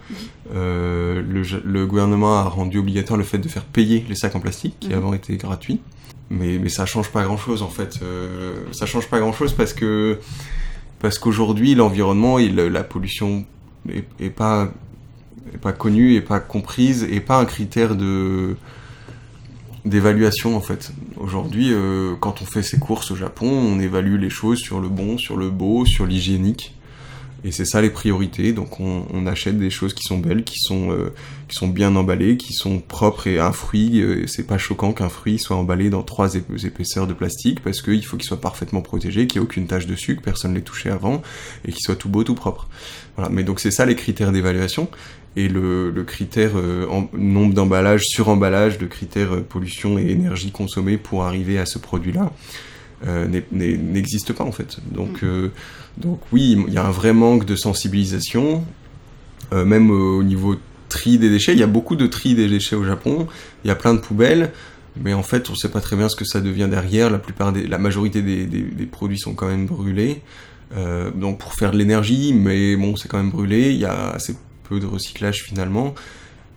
euh, 0.54 1.20
le, 1.64 1.86
gouvernement 1.86 2.38
a 2.38 2.44
rendu 2.44 2.78
obligatoire 2.78 3.18
le 3.18 3.24
fait 3.24 3.38
de 3.38 3.48
faire 3.48 3.64
payer 3.64 4.04
les 4.08 4.14
sacs 4.14 4.36
en 4.36 4.40
plastique, 4.40 4.76
qui 4.78 4.90
Mhm. 4.90 4.94
avant 4.94 5.14
étaient 5.14 5.36
gratuits. 5.36 5.80
Mais, 6.30 6.68
ça 6.68 6.86
change 6.86 7.10
pas 7.10 7.22
grand-chose 7.22 7.62
en 7.62 7.68
fait. 7.68 8.00
Euh, 8.02 8.64
ça 8.72 8.86
change 8.86 9.08
pas 9.08 9.20
grand-chose 9.20 9.52
parce 9.52 9.72
que 9.72 10.18
parce 10.98 11.18
qu'aujourd'hui 11.18 11.74
l'environnement 11.74 12.38
et 12.38 12.48
la 12.48 12.82
pollution 12.82 13.44
est, 13.88 14.30
pas 14.30 14.72
est 15.54 15.58
pas 15.58 15.72
connue, 15.72 16.14
est 16.14 16.22
pas 16.22 16.40
comprise, 16.40 17.04
et 17.04 17.20
pas 17.20 17.38
un 17.38 17.44
critère 17.44 17.94
de 17.94 18.56
d'évaluation 19.84 20.56
en 20.56 20.60
fait. 20.60 20.92
Aujourd'hui, 21.16 21.72
euh, 21.72 22.14
quand 22.18 22.42
on 22.42 22.44
fait 22.44 22.62
ses 22.62 22.78
courses 22.78 23.12
au 23.12 23.16
Japon, 23.16 23.48
on 23.48 23.78
évalue 23.78 24.18
les 24.18 24.30
choses 24.30 24.58
sur 24.58 24.80
le 24.80 24.88
bon, 24.88 25.16
sur 25.16 25.36
le 25.36 25.50
beau, 25.50 25.86
sur 25.86 26.06
l'hygiénique. 26.06 26.75
Et 27.44 27.53
c'est 27.53 27.64
ça 27.64 27.81
les 27.81 27.90
priorités. 27.90 28.53
Donc 28.53 28.81
on, 28.81 29.07
on, 29.12 29.27
achète 29.27 29.59
des 29.59 29.70
choses 29.70 29.94
qui 29.94 30.03
sont 30.03 30.18
belles, 30.18 30.42
qui 30.42 30.59
sont 30.59 30.90
euh, 30.90 31.12
qui 31.49 31.57
sont 31.57 31.68
bien 31.68 31.94
emballées, 31.94 32.37
qui 32.37 32.53
sont 32.53 32.81
propres. 32.81 33.27
Et 33.27 33.38
un 33.38 33.53
fruit, 33.53 34.01
euh, 34.01 34.27
c'est 34.27 34.46
pas 34.46 34.59
choquant 34.59 34.92
qu'un 34.92 35.09
fruit 35.09 35.38
soit 35.38 35.57
emballé 35.57 35.90
dans 35.90 36.03
trois 36.03 36.35
épaisseurs 36.35 37.07
de 37.07 37.12
plastique 37.12 37.61
parce 37.62 37.83
qu'il 37.83 38.05
faut 38.05 38.16
qu'il 38.16 38.27
soit 38.27 38.40
parfaitement 38.40 38.81
protégé, 38.81 39.27
qu'il 39.27 39.40
n'y 39.40 39.44
ait 39.44 39.49
aucune 39.49 39.66
tache 39.66 39.87
dessus, 39.87 40.16
que 40.16 40.22
personne 40.22 40.55
l'ait 40.55 40.62
touché 40.62 40.90
avant, 40.90 41.22
et 41.64 41.72
qu'il 41.72 41.83
soit 41.83 41.96
tout 41.96 42.09
beau, 42.09 42.25
tout 42.25 42.35
propre. 42.35 42.68
Voilà. 43.16 43.31
Mais 43.31 43.44
donc 43.44 43.61
c'est 43.61 43.70
ça 43.70 43.87
les 43.87 43.96
critères 43.96 44.33
d'évaluation. 44.33 44.88
Et 45.38 45.49
le, 45.49 45.90
le 45.90 46.03
critère 46.03 46.53
euh, 46.57 46.87
nombre 47.12 47.53
d'emballages, 47.53 48.05
sur-emballage, 48.07 48.79
de 48.79 48.87
critères 48.87 49.35
euh, 49.35 49.42
pollution 49.42 49.99
et 49.99 50.09
énergie 50.09 50.51
consommée 50.51 50.96
pour 50.96 51.25
arriver 51.25 51.59
à 51.59 51.66
ce 51.66 51.79
produit-là 51.79 52.33
euh, 53.06 53.26
n'existe 53.52 54.32
pas 54.32 54.44
en 54.44 54.52
fait. 54.52 54.78
Donc, 54.90 55.22
mm. 55.22 55.26
euh, 55.26 55.48
donc 55.98 56.20
oui, 56.32 56.56
il 56.66 56.72
y 56.72 56.78
a 56.78 56.87
un 56.87 56.90
vrai 56.90 57.12
manque 57.12 57.44
de 57.44 57.56
sensibilisation, 57.56 58.64
euh, 59.52 59.64
même 59.64 59.90
au 59.90 60.22
niveau 60.22 60.56
tri 60.88 61.18
des 61.18 61.28
déchets. 61.28 61.52
Il 61.52 61.59
y 61.59 61.64
a 61.64 61.68
beaucoup 61.68 61.96
de 61.96 62.06
tri 62.06 62.35
des 62.35 62.48
déchets 62.48 62.76
au 62.76 62.85
Japon. 62.85 63.26
Il 63.64 63.68
y 63.68 63.70
a 63.70 63.74
plein 63.74 63.94
de 63.94 64.00
poubelles, 64.00 64.52
mais 65.02 65.12
en 65.12 65.22
fait, 65.22 65.48
on 65.50 65.52
ne 65.52 65.59
sait 65.59 65.70
pas 65.70 65.80
très 65.80 65.96
bien 65.96 66.09
ce 66.09 66.16
que 66.16 66.24
ça 66.24 66.40
devient 66.40 66.68
derrière. 66.70 67.11
La 67.11 67.18
plupart 67.18 67.52
des, 67.52 67.66
la 67.66 67.78
majorité 67.78 68.22
des, 68.22 68.46
des, 68.46 68.62
des 68.62 68.87
produits 68.87 69.18
sont 69.18 69.35
quand 69.35 69.48
même 69.48 69.66
brûlés. 69.66 70.22
Donc 71.14 71.38
pour 71.38 71.54
faire 71.54 71.70
de 71.70 71.78
l'énergie, 71.78 72.35
mais 72.35 72.76
bon, 72.76 72.96
c'est 72.96 73.09
quand 73.09 73.18
même 73.18 73.30
brûlé. 73.30 73.70
Il 73.70 73.78
y 73.78 73.85
a 73.85 74.11
assez 74.11 74.35
peu 74.68 74.80
de 74.80 74.87
recyclage 74.87 75.44
finalement. 75.44 75.94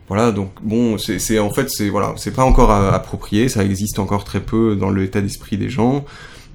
Voilà, 0.10 0.32
donc 0.32 0.52
bon, 0.64 0.98
c'est 0.98 1.40
en 1.40 1.52
fait, 1.52 1.70
c'est 1.70 1.90
voilà, 1.90 2.14
c'est 2.18 2.34
pas 2.34 2.44
encore 2.44 2.72
approprié, 2.72 3.48
ça 3.48 3.64
existe 3.64 4.00
encore 4.00 4.24
très 4.24 4.40
peu 4.40 4.76
dans 4.76 4.90
l'état 4.90 5.22
d'esprit 5.22 5.58
des 5.58 5.70
gens. 5.70 6.04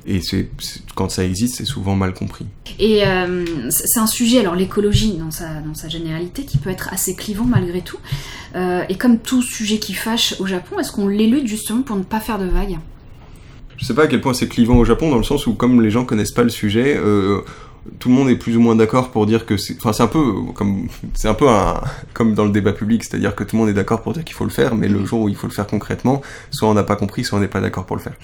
Et 0.06 0.20
c'est 0.20 0.50
quand 0.94 1.10
ça 1.10 1.24
existe, 1.24 1.56
c'est 1.56 1.64
souvent 1.64 1.94
mal 1.96 2.12
compris. 2.12 2.44
Et 2.78 3.06
euh, 3.06 3.70
c'est 3.70 4.00
un 4.00 4.06
sujet, 4.06 4.40
alors 4.40 4.54
l'écologie 4.54 5.14
dans 5.14 5.30
sa, 5.30 5.60
dans 5.60 5.74
sa 5.74 5.88
généralité, 5.88 6.44
qui 6.44 6.58
peut 6.58 6.68
être 6.68 6.92
assez 6.92 7.14
clivant 7.14 7.44
malgré 7.44 7.80
tout. 7.80 7.96
Euh, 8.54 8.82
et 8.88 8.96
comme 8.96 9.18
tout 9.18 9.40
sujet 9.40 9.78
qui 9.78 9.94
fâche 9.94 10.34
au 10.40 10.46
Japon, 10.46 10.78
est-ce 10.78 10.92
qu'on 10.92 11.08
l'élude 11.08 11.46
justement 11.46 11.82
pour 11.82 11.96
ne 11.96 12.02
pas 12.02 12.20
faire 12.20 12.38
de 12.38 12.46
vagues? 12.46 12.78
Je 13.76 13.84
sais 13.84 13.94
pas 13.94 14.04
à 14.04 14.06
quel 14.06 14.20
point 14.20 14.34
c'est 14.34 14.48
clivant 14.48 14.76
au 14.76 14.84
Japon, 14.84 15.10
dans 15.10 15.16
le 15.16 15.24
sens 15.24 15.46
où 15.46 15.54
comme 15.54 15.80
les 15.80 15.90
gens 15.90 16.04
connaissent 16.04 16.32
pas 16.32 16.44
le 16.44 16.50
sujet, 16.50 16.96
euh, 16.96 17.40
tout 17.98 18.08
le 18.08 18.14
monde 18.14 18.28
est 18.30 18.36
plus 18.36 18.56
ou 18.56 18.60
moins 18.60 18.74
d'accord 18.74 19.10
pour 19.10 19.26
dire 19.26 19.44
que 19.44 19.56
c'est, 19.56 19.76
enfin 19.76 19.92
c'est 19.92 20.02
un 20.02 20.08
peu 20.08 20.32
comme 20.54 20.88
c'est 21.14 21.28
un 21.28 21.34
peu 21.34 21.48
un, 21.48 21.80
comme 22.14 22.34
dans 22.34 22.44
le 22.44 22.50
débat 22.50 22.72
public, 22.72 23.04
c'est-à-dire 23.04 23.34
que 23.34 23.44
tout 23.44 23.56
le 23.56 23.60
monde 23.60 23.70
est 23.70 23.74
d'accord 23.74 24.02
pour 24.02 24.12
dire 24.12 24.24
qu'il 24.24 24.34
faut 24.34 24.44
le 24.44 24.50
faire, 24.50 24.74
mais 24.74 24.88
le 24.88 25.04
jour 25.04 25.22
où 25.22 25.28
il 25.28 25.36
faut 25.36 25.46
le 25.46 25.52
faire 25.52 25.66
concrètement, 25.66 26.22
soit 26.50 26.68
on 26.68 26.74
n'a 26.74 26.84
pas 26.84 26.96
compris, 26.96 27.24
soit 27.24 27.38
on 27.38 27.40
n'est 27.40 27.48
pas 27.48 27.60
d'accord 27.60 27.86
pour 27.86 27.96
le 27.96 28.02
faire. 28.02 28.14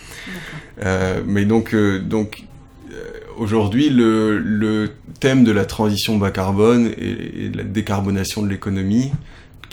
Euh, 0.83 1.21
mais 1.27 1.45
donc 1.45 1.75
euh, 1.75 1.99
donc 1.99 2.45
euh, 2.91 2.95
aujourd'hui 3.37 3.91
le, 3.91 4.39
le 4.39 4.93
thème 5.21 5.45
de 5.45 5.53
la 5.53 5.67
transition 5.67 6.17
bas 6.17 6.31
carbone 6.31 6.91
et, 6.97 7.45
et 7.45 7.49
de 7.51 7.59
la 7.59 7.65
décarbonation 7.65 8.43
de 8.43 8.49
l'économie, 8.49 9.13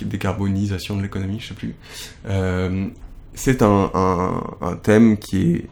décarbonisation 0.01 0.97
de 0.97 1.01
l'économie, 1.01 1.39
je 1.39 1.47
sais 1.47 1.53
plus, 1.55 1.73
euh, 2.27 2.87
c'est 3.33 3.61
un, 3.61 3.89
un, 3.93 4.43
un 4.61 4.75
thème 4.75 5.17
qui 5.17 5.53
est 5.53 5.65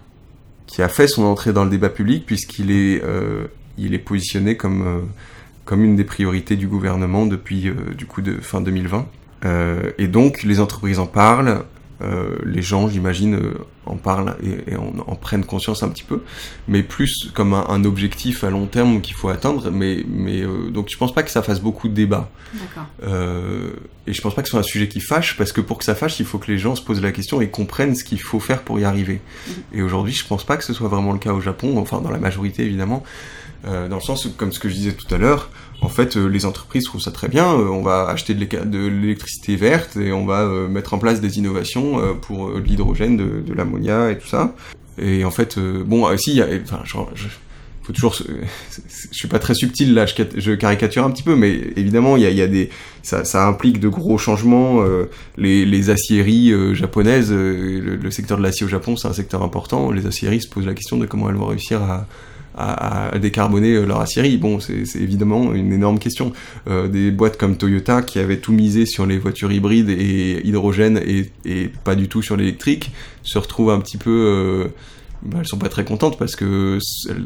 qui 0.67 0.81
a 0.81 0.89
fait 0.89 1.07
son 1.07 1.23
entrée 1.23 1.53
dans 1.53 1.63
le 1.63 1.69
débat 1.69 1.89
public 1.89 2.25
puisqu'il 2.25 2.71
est 2.71 3.01
il 3.77 3.93
est 3.93 3.99
positionné 3.99 4.57
comme, 4.57 4.85
euh, 4.85 5.01
comme 5.65 5.83
une 5.83 5.95
des 5.95 6.03
priorités 6.03 6.55
du 6.55 6.67
gouvernement 6.67 7.25
depuis 7.25 7.67
euh, 7.67 7.93
du 7.95 8.05
coup 8.05 8.21
de 8.21 8.39
fin 8.41 8.61
2020. 8.61 9.07
Euh, 9.43 9.91
et 9.97 10.07
donc 10.07 10.43
les 10.43 10.59
entreprises 10.59 10.99
en 10.99 11.07
parlent, 11.07 11.63
les 12.45 12.61
gens, 12.61 12.87
j'imagine, 12.87 13.39
en 13.85 13.95
parlent 13.95 14.35
et, 14.43 14.73
et 14.73 14.75
en, 14.75 14.93
en, 15.07 15.15
prennent 15.15 15.45
conscience 15.45 15.81
un 15.81 15.87
petit 15.89 16.03
peu, 16.03 16.21
mais 16.67 16.83
plus 16.83 17.31
comme 17.33 17.53
un, 17.53 17.65
un 17.69 17.83
objectif 17.83 18.43
à 18.43 18.51
long 18.51 18.67
terme 18.67 19.01
qu'il 19.01 19.15
faut 19.15 19.29
atteindre. 19.29 19.71
Mais, 19.71 20.03
mais 20.07 20.43
donc 20.71 20.89
je 20.89 20.97
pense 20.97 21.15
pas 21.15 21.23
que 21.23 21.31
ça 21.31 21.41
fasse 21.41 21.61
beaucoup 21.61 21.87
de 21.87 21.93
débats. 21.93 22.29
et 23.01 24.13
je 24.13 24.21
pense 24.21 24.35
pas 24.35 24.41
que 24.43 24.49
ce 24.49 24.51
soit 24.51 24.59
un 24.59 24.63
sujet 24.63 24.87
qui 24.87 24.99
fâche, 24.99 25.35
parce 25.35 25.51
que 25.51 25.61
pour 25.61 25.79
que 25.79 25.85
ça 25.85 25.95
fâche, 25.95 26.19
il 26.19 26.25
faut 26.27 26.37
que 26.37 26.51
les 26.51 26.59
gens 26.59 26.75
se 26.75 26.81
posent 26.81 27.01
la 27.01 27.13
question 27.13 27.41
et 27.41 27.47
comprennent 27.47 27.95
ce 27.95 28.03
qu'il 28.03 28.21
faut 28.21 28.41
faire 28.41 28.61
pour 28.61 28.77
y 28.77 28.83
arriver. 28.83 29.21
Mmh. 29.47 29.51
Et 29.71 29.81
aujourd'hui, 29.81 30.13
je 30.13 30.27
pense 30.27 30.43
pas 30.43 30.57
que 30.57 30.65
ce 30.65 30.73
soit 30.73 30.89
vraiment 30.89 31.13
le 31.13 31.19
cas 31.19 31.31
au 31.31 31.41
Japon, 31.41 31.77
enfin 31.79 32.01
dans 32.01 32.11
la 32.11 32.19
majorité 32.19 32.65
évidemment. 32.65 33.03
Euh, 33.67 33.87
dans 33.87 33.95
le 33.95 34.01
sens 34.01 34.27
comme 34.37 34.51
ce 34.51 34.59
que 34.59 34.69
je 34.69 34.75
disais 34.75 34.91
tout 34.91 35.13
à 35.13 35.17
l'heure, 35.17 35.49
en 35.81 35.89
fait, 35.89 36.17
euh, 36.17 36.27
les 36.27 36.45
entreprises 36.45 36.83
trouvent 36.85 37.01
ça 37.01 37.11
très 37.11 37.27
bien. 37.27 37.51
Euh, 37.53 37.67
on 37.67 37.81
va 37.81 38.07
acheter 38.07 38.33
de 38.33 38.87
l'électricité 38.87 39.55
verte 39.55 39.97
et 39.97 40.11
on 40.11 40.25
va 40.25 40.45
mettre 40.67 40.93
en 40.93 40.99
place 40.99 41.19
des 41.19 41.37
innovations 41.39 42.15
pour 42.21 42.53
de 42.53 42.59
l'hydrogène, 42.59 43.17
de, 43.17 43.53
l'ammonia 43.53 44.11
et 44.11 44.17
tout 44.17 44.27
ça. 44.27 44.53
Et 44.97 45.25
en 45.25 45.31
fait, 45.31 45.57
bon, 45.59 46.05
aussi, 46.05 46.35
il 46.35 46.61
enfin, 46.63 46.81
je, 46.85 47.27
faut 47.83 47.93
toujours, 47.93 48.15
je 48.71 49.17
suis 49.17 49.27
pas 49.27 49.39
très 49.39 49.53
subtil 49.53 49.93
là, 49.93 50.05
je, 50.05 50.53
caricature 50.53 51.03
un 51.03 51.11
petit 51.11 51.23
peu, 51.23 51.35
mais 51.35 51.51
évidemment, 51.75 52.17
il 52.17 52.23
y 52.23 52.41
a, 52.41 52.47
des, 52.47 52.69
ça, 53.01 53.47
implique 53.47 53.79
de 53.79 53.89
gros 53.89 54.17
changements. 54.17 54.83
Les, 55.37 55.65
les, 55.65 55.89
aciéries 55.89 56.53
japonaises, 56.75 57.31
le, 57.31 57.95
le, 57.95 58.11
secteur 58.11 58.37
de 58.37 58.43
l'acier 58.43 58.65
au 58.65 58.69
Japon, 58.69 58.95
c'est 58.95 59.07
un 59.07 59.13
secteur 59.13 59.41
important. 59.41 59.91
Les 59.91 60.05
aciéries 60.05 60.41
se 60.41 60.47
posent 60.47 60.67
la 60.67 60.75
question 60.75 60.97
de 60.97 61.05
comment 61.05 61.29
elles 61.29 61.35
vont 61.35 61.47
réussir 61.47 61.81
à, 61.81 62.05
à, 62.57 63.17
décarboner 63.19 63.85
leur 63.85 64.01
aciérie. 64.01 64.37
Bon, 64.37 64.59
c'est 64.59 64.83
évidemment 64.95 65.53
une 65.53 65.73
énorme 65.73 65.99
question. 65.99 66.33
Euh, 66.67 66.87
des 66.87 67.11
boîtes 67.11 67.37
comme 67.37 67.57
Toyota 67.57 68.01
qui 68.01 68.19
avaient 68.19 68.37
tout 68.37 68.53
misé 68.53 68.85
sur 68.85 69.05
les 69.05 69.17
voitures 69.17 69.51
hybrides 69.51 69.89
et 69.89 70.41
hydrogène 70.45 71.01
et, 71.05 71.69
pas 71.83 71.95
du 71.95 72.07
tout 72.07 72.21
sur 72.21 72.37
l'électrique 72.37 72.91
se 73.23 73.37
retrouvent 73.37 73.71
un 73.71 73.79
petit 73.79 73.97
peu 73.97 74.09
euh, 74.09 74.67
bah, 75.23 75.37
elles 75.39 75.47
sont 75.47 75.57
pas 75.57 75.69
très 75.69 75.85
contentes 75.85 76.17
parce 76.17 76.35
que 76.35 76.79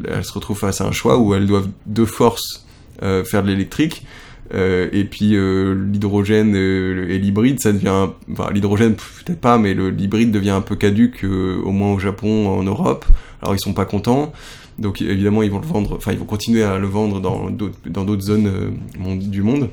elles, 0.08 0.24
se 0.24 0.32
retrouvent 0.32 0.58
face 0.58 0.80
à 0.80 0.86
un 0.86 0.92
choix 0.92 1.18
où 1.18 1.34
elles 1.34 1.46
doivent 1.46 1.68
de 1.86 2.04
force 2.04 2.66
euh, 3.02 3.24
faire 3.24 3.42
de 3.42 3.48
l'électrique. 3.48 4.04
Euh, 4.52 4.88
et 4.92 5.04
puis 5.04 5.36
euh, 5.36 5.74
l'hydrogène 5.74 6.56
et 6.56 7.18
l'hybride, 7.18 7.60
ça 7.60 7.72
devient, 7.72 8.08
enfin 8.32 8.50
l'hydrogène 8.52 8.94
peut-être 8.94 9.40
pas, 9.40 9.58
mais 9.58 9.74
l'hybride 9.74 10.32
devient 10.32 10.50
un 10.50 10.60
peu 10.60 10.74
caduque, 10.76 11.24
euh, 11.24 11.60
au 11.64 11.70
moins 11.70 11.92
au 11.92 11.98
Japon, 11.98 12.48
en 12.48 12.62
Europe. 12.62 13.04
Alors 13.42 13.54
ils 13.54 13.60
sont 13.60 13.72
pas 13.72 13.84
contents, 13.84 14.32
donc 14.80 15.00
évidemment 15.00 15.42
ils 15.42 15.50
vont 15.50 15.60
le 15.60 15.66
vendre, 15.66 15.96
enfin 15.96 16.12
ils 16.12 16.18
vont 16.18 16.24
continuer 16.24 16.62
à 16.62 16.78
le 16.78 16.86
vendre 16.88 17.20
dans 17.20 17.50
d'autres 17.50 17.78
dans 17.86 18.04
d'autres 18.04 18.22
zones 18.22 18.46
euh, 18.46 19.16
du 19.16 19.42
monde 19.42 19.68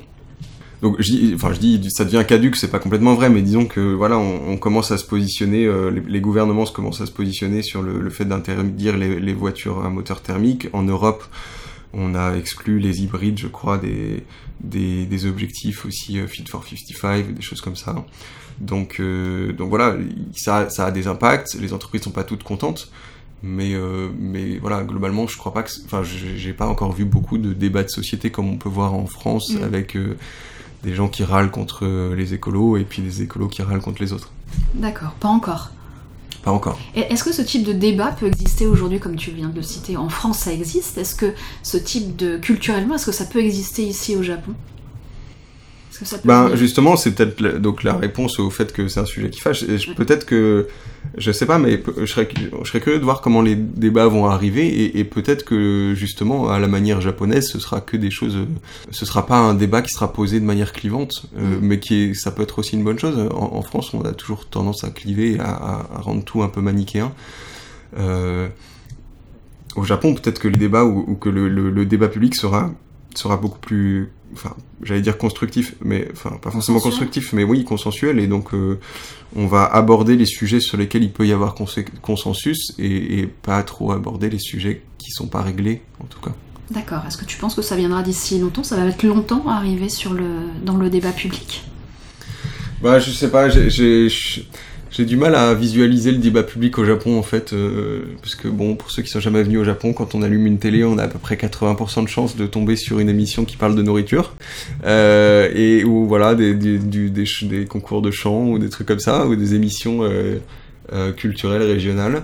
donc 0.82 0.96
je 1.00 1.10
dis, 1.10 1.32
enfin 1.34 1.52
je 1.52 1.58
dis, 1.58 1.90
ça 1.90 2.04
devient 2.04 2.24
caduque, 2.26 2.56
c'est 2.56 2.70
pas 2.70 2.78
complètement 2.78 3.14
vrai, 3.14 3.30
mais 3.30 3.42
disons 3.42 3.66
que 3.66 3.80
voilà, 3.80 4.16
on, 4.16 4.56
commence 4.56 4.92
à 4.92 4.98
se 4.98 5.04
positionner, 5.04 5.64
euh, 5.64 5.90
les, 5.90 6.20
gouvernements 6.20 6.66
commencent 6.66 7.00
à 7.00 7.06
se 7.06 7.12
positionner 7.12 7.62
sur 7.62 7.82
le, 7.82 8.08
fait 8.10 8.24
d'interdire 8.24 8.96
les, 8.96 9.34
voitures 9.34 9.84
à 9.84 9.90
moteur 9.90 10.22
thermique. 10.22 10.68
En 10.72 10.84
Europe, 10.84 11.24
on 11.92 12.14
a 12.14 12.36
exclu 12.36 12.78
les 12.78 13.02
hybrides, 13.02 13.38
je 13.38 13.48
crois, 13.48 13.78
des, 13.78 14.22
des, 14.60 15.04
des 15.06 15.26
objectifs 15.26 15.84
aussi 15.84 16.20
euh, 16.20 16.28
Fit 16.28 16.44
for 16.48 16.64
55, 16.64 17.34
des 17.34 17.42
choses 17.42 17.60
comme 17.60 17.76
ça. 17.76 18.04
Donc, 18.60 19.00
euh, 19.00 19.52
donc 19.52 19.70
voilà, 19.70 19.96
ça, 20.32 20.70
ça 20.70 20.86
a 20.86 20.90
des 20.92 21.08
impacts. 21.08 21.54
Les 21.60 21.72
entreprises 21.72 22.02
sont 22.02 22.10
pas 22.12 22.24
toutes 22.24 22.44
contentes 22.44 22.92
mais 23.42 23.74
euh, 23.74 24.08
mais 24.18 24.58
voilà 24.58 24.82
globalement 24.82 25.26
je 25.26 25.36
crois 25.36 25.52
pas 25.54 25.62
que 25.62 25.70
enfin 25.84 26.02
j'ai 26.02 26.52
pas 26.52 26.66
encore 26.66 26.92
vu 26.92 27.04
beaucoup 27.04 27.38
de 27.38 27.52
débats 27.52 27.84
de 27.84 27.88
société 27.88 28.30
comme 28.30 28.48
on 28.48 28.56
peut 28.56 28.68
voir 28.68 28.94
en 28.94 29.06
France 29.06 29.50
mmh. 29.52 29.62
avec 29.62 29.96
euh, 29.96 30.16
des 30.82 30.94
gens 30.94 31.08
qui 31.08 31.24
râlent 31.24 31.50
contre 31.50 31.84
euh, 31.84 32.14
les 32.14 32.34
écolos 32.34 32.76
et 32.76 32.84
puis 32.84 33.02
des 33.02 33.22
écolos 33.22 33.48
qui 33.48 33.62
râlent 33.62 33.80
contre 33.80 34.02
les 34.02 34.12
autres. 34.12 34.32
D'accord, 34.74 35.12
pas 35.12 35.28
encore. 35.28 35.70
Pas 36.42 36.52
encore. 36.52 36.78
Est-ce 36.94 37.24
que 37.24 37.32
ce 37.32 37.42
type 37.42 37.64
de 37.64 37.72
débat 37.72 38.12
peut 38.12 38.26
exister 38.26 38.66
aujourd'hui, 38.66 39.00
comme 39.00 39.16
tu 39.16 39.32
viens 39.32 39.48
de 39.48 39.56
le 39.56 39.62
citer? 39.62 39.96
En 39.96 40.08
France, 40.08 40.38
ça 40.38 40.52
existe? 40.52 40.96
Est-ce 40.96 41.16
que 41.16 41.34
ce 41.64 41.76
type 41.76 42.14
de 42.14 42.36
culturellement, 42.36 42.94
est-ce 42.94 43.06
que 43.06 43.12
ça 43.12 43.24
peut 43.24 43.40
exister 43.40 43.82
ici 43.82 44.14
au 44.14 44.22
Japon? 44.22 44.54
Ben, 46.24 46.54
justement, 46.54 46.96
c'est 46.96 47.12
peut-être 47.12 47.40
la, 47.40 47.52
donc 47.52 47.82
la 47.82 47.94
réponse 47.94 48.38
au 48.38 48.50
fait 48.50 48.72
que 48.72 48.88
c'est 48.88 49.00
un 49.00 49.04
sujet 49.04 49.30
qui 49.30 49.40
fâche. 49.40 49.64
Peut-être 49.96 50.26
que, 50.26 50.68
je 51.16 51.32
sais 51.32 51.46
pas, 51.46 51.58
mais 51.58 51.82
je 51.98 52.06
serais, 52.06 52.28
je 52.62 52.68
serais 52.68 52.80
curieux 52.80 52.98
de 52.98 53.04
voir 53.04 53.20
comment 53.20 53.42
les 53.42 53.54
débats 53.54 54.06
vont 54.06 54.26
arriver 54.26 54.66
et, 54.66 54.98
et 54.98 55.04
peut-être 55.04 55.44
que 55.44 55.94
justement, 55.96 56.50
à 56.50 56.58
la 56.58 56.68
manière 56.68 57.00
japonaise, 57.00 57.48
ce 57.48 57.58
sera 57.58 57.80
que 57.80 57.96
des 57.96 58.10
choses. 58.10 58.36
Ce 58.90 59.06
sera 59.06 59.26
pas 59.26 59.38
un 59.38 59.54
débat 59.54 59.82
qui 59.82 59.92
sera 59.92 60.12
posé 60.12 60.40
de 60.40 60.44
manière 60.44 60.72
clivante, 60.72 61.26
euh, 61.36 61.40
mm. 61.40 61.60
mais 61.62 61.80
qui 61.80 61.94
est, 62.02 62.14
ça 62.14 62.30
peut 62.30 62.42
être 62.42 62.58
aussi 62.58 62.76
une 62.76 62.84
bonne 62.84 62.98
chose. 62.98 63.18
En, 63.32 63.56
en, 63.56 63.62
France, 63.62 63.92
on 63.94 64.02
a 64.02 64.12
toujours 64.12 64.46
tendance 64.46 64.84
à 64.84 64.90
cliver, 64.90 65.38
à, 65.38 65.50
à, 65.50 65.88
à 65.96 66.00
rendre 66.00 66.24
tout 66.24 66.42
un 66.42 66.48
peu 66.48 66.60
manichéen. 66.60 67.12
Euh, 67.98 68.48
au 69.76 69.84
Japon, 69.84 70.14
peut-être 70.14 70.38
que 70.38 70.48
les 70.48 70.58
débats 70.58 70.84
ou, 70.84 71.04
ou 71.06 71.14
que 71.14 71.28
le, 71.28 71.48
le, 71.48 71.70
le 71.70 71.86
débat 71.86 72.08
public 72.08 72.34
sera 72.34 72.70
sera 73.14 73.36
beaucoup 73.36 73.58
plus, 73.58 74.10
enfin, 74.32 74.54
j'allais 74.82 75.00
dire 75.00 75.18
constructif, 75.18 75.74
mais 75.82 76.08
enfin 76.12 76.36
pas 76.42 76.50
forcément 76.50 76.80
constructif, 76.80 77.32
mais 77.32 77.44
oui 77.44 77.64
consensuel. 77.64 78.18
Et 78.18 78.26
donc, 78.26 78.54
euh, 78.54 78.78
on 79.36 79.46
va 79.46 79.64
aborder 79.64 80.16
les 80.16 80.26
sujets 80.26 80.60
sur 80.60 80.76
lesquels 80.76 81.02
il 81.02 81.12
peut 81.12 81.26
y 81.26 81.32
avoir 81.32 81.54
consensus 82.02 82.74
et, 82.78 83.20
et, 83.20 83.26
pas 83.26 83.62
trop 83.62 83.92
aborder 83.92 84.30
les 84.30 84.38
sujets 84.38 84.82
qui 84.98 85.10
sont 85.10 85.26
pas 85.26 85.42
réglés, 85.42 85.82
en 86.00 86.04
tout 86.04 86.20
cas. 86.20 86.34
D'accord. 86.70 87.04
Est-ce 87.06 87.16
que 87.16 87.24
tu 87.24 87.38
penses 87.38 87.54
que 87.54 87.62
ça 87.62 87.76
viendra 87.76 88.02
d'ici 88.02 88.38
longtemps? 88.38 88.62
Ça 88.62 88.76
va 88.76 88.84
mettre 88.84 89.06
longtemps 89.06 89.48
à 89.48 89.54
arriver 89.54 89.88
sur 89.88 90.12
le 90.12 90.26
dans 90.64 90.76
le 90.76 90.90
débat 90.90 91.12
public? 91.12 91.64
Bah, 92.82 92.98
je 92.98 93.10
sais 93.10 93.30
pas. 93.30 93.48
J'ai 93.48 94.08
j'ai 94.90 95.04
du 95.04 95.16
mal 95.16 95.34
à 95.34 95.54
visualiser 95.54 96.12
le 96.12 96.18
débat 96.18 96.42
public 96.42 96.78
au 96.78 96.84
Japon 96.84 97.18
en 97.18 97.22
fait, 97.22 97.52
euh, 97.52 98.02
parce 98.22 98.34
que 98.34 98.48
bon, 98.48 98.76
pour 98.76 98.90
ceux 98.90 99.02
qui 99.02 99.10
sont 99.10 99.20
jamais 99.20 99.42
venus 99.42 99.60
au 99.60 99.64
Japon, 99.64 99.92
quand 99.92 100.14
on 100.14 100.22
allume 100.22 100.46
une 100.46 100.58
télé, 100.58 100.84
on 100.84 100.98
a 100.98 101.04
à 101.04 101.08
peu 101.08 101.18
près 101.18 101.36
80% 101.36 102.04
de 102.04 102.08
chances 102.08 102.36
de 102.36 102.46
tomber 102.46 102.76
sur 102.76 102.98
une 102.98 103.08
émission 103.08 103.44
qui 103.44 103.56
parle 103.56 103.74
de 103.74 103.82
nourriture, 103.82 104.34
euh, 104.84 105.50
et 105.54 105.84
ou 105.84 106.06
voilà 106.06 106.34
des, 106.34 106.54
des, 106.54 106.78
des, 106.78 107.64
concours 107.66 108.02
de 108.02 108.10
chant 108.10 108.48
ou 108.48 108.58
des 108.58 108.70
trucs 108.70 108.86
comme 108.86 109.00
ça, 109.00 109.26
ou 109.26 109.36
des 109.36 109.54
émissions 109.54 110.02
euh, 110.02 110.38
euh, 110.92 111.12
culturelles 111.12 111.62
régionales, 111.62 112.22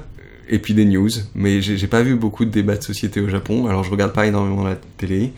et 0.48 0.58
puis 0.58 0.74
des 0.74 0.84
news. 0.84 1.10
Mais 1.34 1.60
j'ai 1.60 1.86
pas 1.86 2.02
vu 2.02 2.14
beaucoup 2.16 2.44
de 2.44 2.50
débats 2.50 2.76
de 2.76 2.82
société 2.82 3.20
au 3.20 3.28
Japon. 3.28 3.66
Alors 3.66 3.84
je 3.84 3.90
regarde 3.90 4.12
pas 4.12 4.26
énormément 4.26 4.64
la 4.64 4.76
télé. 4.96 5.32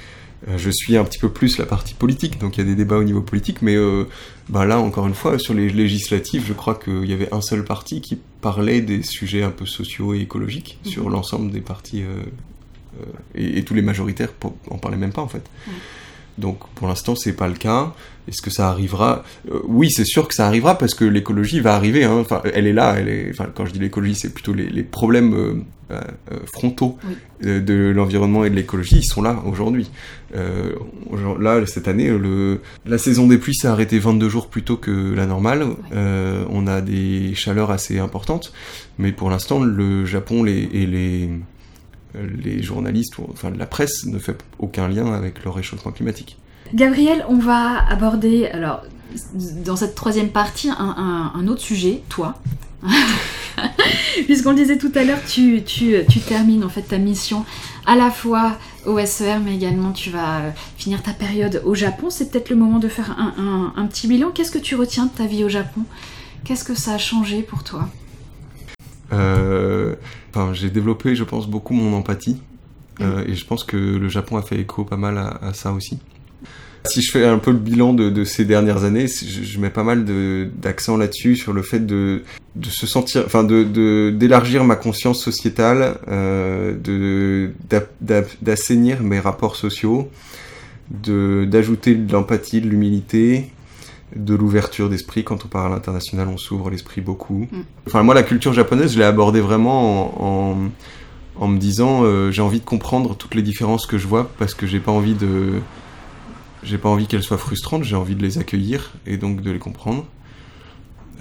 Euh, 0.48 0.58
je 0.58 0.70
suis 0.70 0.96
un 0.96 1.04
petit 1.04 1.18
peu 1.18 1.30
plus 1.30 1.58
la 1.58 1.66
partie 1.66 1.94
politique, 1.94 2.38
donc 2.38 2.56
il 2.56 2.60
y 2.60 2.62
a 2.62 2.66
des 2.66 2.74
débats 2.74 2.96
au 2.96 3.04
niveau 3.04 3.22
politique, 3.22 3.62
mais 3.62 3.74
euh, 3.74 4.04
bah 4.48 4.64
là, 4.64 4.78
encore 4.78 5.06
une 5.06 5.14
fois, 5.14 5.38
sur 5.38 5.54
les 5.54 5.68
législatives, 5.68 6.44
je 6.46 6.52
crois 6.52 6.76
qu'il 6.76 7.04
y 7.04 7.12
avait 7.12 7.32
un 7.34 7.40
seul 7.40 7.64
parti 7.64 8.00
qui 8.00 8.16
parlait 8.40 8.80
des 8.80 9.02
sujets 9.02 9.42
un 9.42 9.50
peu 9.50 9.66
sociaux 9.66 10.14
et 10.14 10.20
écologiques 10.20 10.78
mhm. 10.84 10.90
sur 10.90 11.10
l'ensemble 11.10 11.50
des 11.50 11.60
partis, 11.60 12.02
euh, 12.02 12.22
et, 13.34 13.64
tous 13.64 13.74
les 13.74 13.82
majoritaires 13.82 14.32
en 14.70 14.78
parlaient 14.78 14.96
même 14.96 15.12
pas 15.12 15.22
en 15.22 15.28
fait. 15.28 15.42
Donc 16.38 16.58
pour 16.74 16.88
l'instant, 16.88 17.14
c'est 17.14 17.32
pas 17.34 17.48
le 17.48 17.54
cas. 17.54 17.92
Est-ce 18.28 18.42
que 18.42 18.50
ça 18.50 18.68
arrivera? 18.68 19.24
Euh, 19.50 19.60
Oui, 19.66 19.90
c'est 19.90 20.04
sûr 20.04 20.26
que 20.28 20.34
ça 20.34 20.46
arrivera 20.46 20.76
parce 20.78 20.94
que 20.94 21.04
l'écologie 21.04 21.60
va 21.60 21.74
arriver. 21.74 22.04
Hein. 22.04 22.18
Enfin, 22.20 22.42
elle 22.54 22.66
est 22.66 22.72
là. 22.72 22.96
Elle 22.98 23.08
est. 23.08 23.30
Enfin, 23.30 23.46
quand 23.54 23.66
je 23.66 23.72
dis 23.72 23.78
l'écologie, 23.78 24.14
c'est 24.14 24.34
plutôt 24.34 24.52
les, 24.52 24.68
les 24.68 24.82
problèmes 24.82 25.34
euh, 25.34 25.54
euh, 25.92 26.00
frontaux 26.52 26.98
de 27.40 27.92
l'environnement 27.94 28.44
et 28.44 28.50
de 28.50 28.56
l'écologie. 28.56 28.96
Ils 28.98 29.06
sont 29.06 29.22
là 29.22 29.40
aujourd'hui. 29.46 29.90
là, 30.34 31.66
cette 31.66 31.86
année, 31.86 32.08
le, 32.08 32.60
la 32.84 32.98
saison 32.98 33.28
des 33.28 33.38
pluies 33.38 33.54
s'est 33.54 33.68
arrêtée 33.68 33.98
22 33.98 34.28
jours 34.28 34.48
plus 34.48 34.62
tôt 34.62 34.76
que 34.76 35.14
la 35.14 35.26
normale. 35.26 35.64
on 35.92 36.66
a 36.66 36.80
des 36.80 37.34
chaleurs 37.34 37.70
assez 37.70 37.98
importantes, 38.00 38.52
mais 38.98 39.12
pour 39.12 39.30
l'instant, 39.30 39.62
le 39.62 40.04
Japon 40.04 40.42
les, 40.42 40.68
et 40.72 40.86
les 40.86 41.30
les 42.14 42.62
journalistes, 42.62 43.18
ou, 43.18 43.26
enfin 43.32 43.50
la 43.50 43.66
presse, 43.66 44.06
ne 44.06 44.18
fait 44.18 44.38
aucun 44.58 44.88
lien 44.88 45.12
avec 45.12 45.44
le 45.44 45.50
réchauffement 45.50 45.92
climatique. 45.92 46.38
Gabriel, 46.74 47.24
on 47.28 47.38
va 47.38 47.86
aborder, 47.88 48.46
alors, 48.46 48.82
dans 49.64 49.76
cette 49.76 49.94
troisième 49.94 50.30
partie, 50.30 50.70
un, 50.70 51.46
autre 51.48 51.60
sujet, 51.60 52.02
toi. 52.08 52.40
Puisqu'on 54.26 54.50
le 54.50 54.56
disait 54.56 54.78
tout 54.78 54.92
à 54.94 55.04
l'heure, 55.04 55.20
tu, 55.26 55.62
termines 56.26 56.64
en 56.64 56.68
fait 56.68 56.82
ta 56.82 56.98
mission 56.98 57.44
à 57.86 57.96
la 57.96 58.10
fois 58.10 58.58
au 58.84 58.98
SER, 59.04 59.38
mais 59.44 59.54
également 59.54 59.92
tu 59.92 60.10
vas 60.10 60.52
finir 60.76 61.02
ta 61.02 61.12
période 61.12 61.62
au 61.64 61.74
Japon. 61.74 62.10
C'est 62.10 62.30
peut-être 62.30 62.50
le 62.50 62.56
moment 62.56 62.78
de 62.78 62.88
faire 62.88 63.16
un, 63.18 63.72
un 63.76 63.86
petit 63.86 64.08
bilan. 64.08 64.30
Qu'est-ce 64.30 64.50
que 64.50 64.58
tu 64.58 64.74
retiens 64.74 65.06
de 65.06 65.10
ta 65.10 65.26
vie 65.26 65.44
au 65.44 65.48
Japon? 65.48 65.82
Qu'est-ce 66.44 66.64
que 66.64 66.74
ça 66.74 66.94
a 66.94 66.98
changé 66.98 67.42
pour 67.42 67.64
toi? 67.64 67.88
Euh, 69.12 69.94
enfin, 70.36 70.52
j'ai 70.52 70.70
développé, 70.70 71.14
je 71.14 71.24
pense, 71.24 71.48
beaucoup 71.48 71.74
mon 71.74 71.96
empathie. 71.96 72.40
Euh, 73.00 73.24
et 73.26 73.34
je 73.34 73.44
pense 73.44 73.64
que 73.64 73.76
le 73.76 74.08
Japon 74.08 74.36
a 74.36 74.42
fait 74.42 74.58
écho 74.58 74.84
pas 74.84 74.96
mal 74.96 75.18
à, 75.18 75.52
ça 75.52 75.72
aussi. 75.72 75.98
Si 76.86 77.02
je 77.02 77.10
fais 77.10 77.24
un 77.24 77.38
peu 77.38 77.50
le 77.50 77.58
bilan 77.58 77.92
de, 77.94 78.24
ces 78.24 78.44
dernières 78.44 78.84
années, 78.84 79.06
je, 79.08 79.58
mets 79.58 79.70
pas 79.70 79.82
mal 79.82 80.04
d'accent 80.04 80.96
là-dessus, 80.96 81.34
sur 81.34 81.52
le 81.52 81.62
fait 81.62 81.84
de, 81.84 82.22
de 82.54 82.70
se 82.70 82.86
sentir, 82.86 83.24
enfin, 83.26 83.42
de 83.42 84.10
d'élargir 84.10 84.62
ma 84.62 84.76
conscience 84.76 85.20
sociétale, 85.20 85.98
euh, 86.08 87.50
d'assainir 88.40 89.02
mes 89.02 89.18
rapports 89.18 89.56
sociaux, 89.56 90.08
d'ajouter 90.90 91.96
de 91.96 92.12
l'empathie, 92.12 92.60
de 92.60 92.68
l'humilité, 92.68 93.50
de 94.14 94.34
l'ouverture 94.34 94.88
d'esprit. 94.88 95.24
Quand 95.24 95.44
on 95.44 95.48
parle 95.48 95.72
à 95.72 95.76
l'international, 95.76 96.28
on 96.28 96.36
s'ouvre 96.36 96.70
l'esprit 96.70 97.00
beaucoup. 97.00 97.48
Mm. 97.50 97.62
Enfin, 97.86 98.02
moi, 98.02 98.14
la 98.14 98.22
culture 98.22 98.52
japonaise, 98.52 98.92
je 98.92 98.98
l'ai 98.98 99.04
abordée 99.04 99.40
vraiment 99.40 100.52
en, 100.52 100.70
en, 101.36 101.48
me 101.48 101.58
disant, 101.58 102.02
euh, 102.04 102.30
j'ai 102.30 102.42
envie 102.42 102.60
de 102.60 102.64
comprendre 102.64 103.16
toutes 103.16 103.34
les 103.34 103.42
différences 103.42 103.86
que 103.86 103.98
je 103.98 104.06
vois 104.06 104.30
parce 104.38 104.54
que 104.54 104.66
j'ai 104.66 104.80
pas 104.80 104.92
envie 104.92 105.14
de, 105.14 105.60
j'ai 106.62 106.78
pas 106.78 106.88
envie 106.88 107.06
qu'elles 107.06 107.22
soient 107.22 107.38
frustrantes. 107.38 107.84
J'ai 107.84 107.96
envie 107.96 108.14
de 108.14 108.22
les 108.22 108.38
accueillir 108.38 108.92
et 109.06 109.16
donc 109.16 109.40
de 109.40 109.50
les 109.50 109.58
comprendre. 109.58 110.06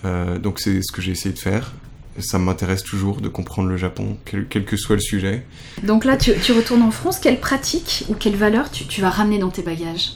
Euh, 0.03 0.37
donc 0.37 0.59
c'est 0.59 0.81
ce 0.81 0.91
que 0.91 1.01
j'ai 1.01 1.11
essayé 1.11 1.33
de 1.33 1.39
faire. 1.39 1.73
Ça 2.19 2.39
m'intéresse 2.39 2.83
toujours 2.83 3.19
de 3.19 3.27
comprendre 3.27 3.67
le 3.67 3.75
Japon, 3.75 4.17
quel, 4.23 4.47
que 4.47 4.77
soit 4.77 4.95
le 4.95 5.01
sujet. 5.01 5.45
Donc 5.83 6.05
là, 6.05 6.15
tu, 6.15 6.31
tu, 6.41 6.53
retournes 6.53 6.81
en 6.81 6.91
France. 6.91 7.19
Quelle 7.19 7.41
pratique 7.41 8.05
ou 8.07 8.13
quelle 8.13 8.37
valeur 8.37 8.71
tu, 8.71 8.85
tu 8.85 9.01
vas 9.01 9.09
ramener 9.09 9.37
dans 9.37 9.49
tes 9.49 9.63
bagages? 9.63 10.13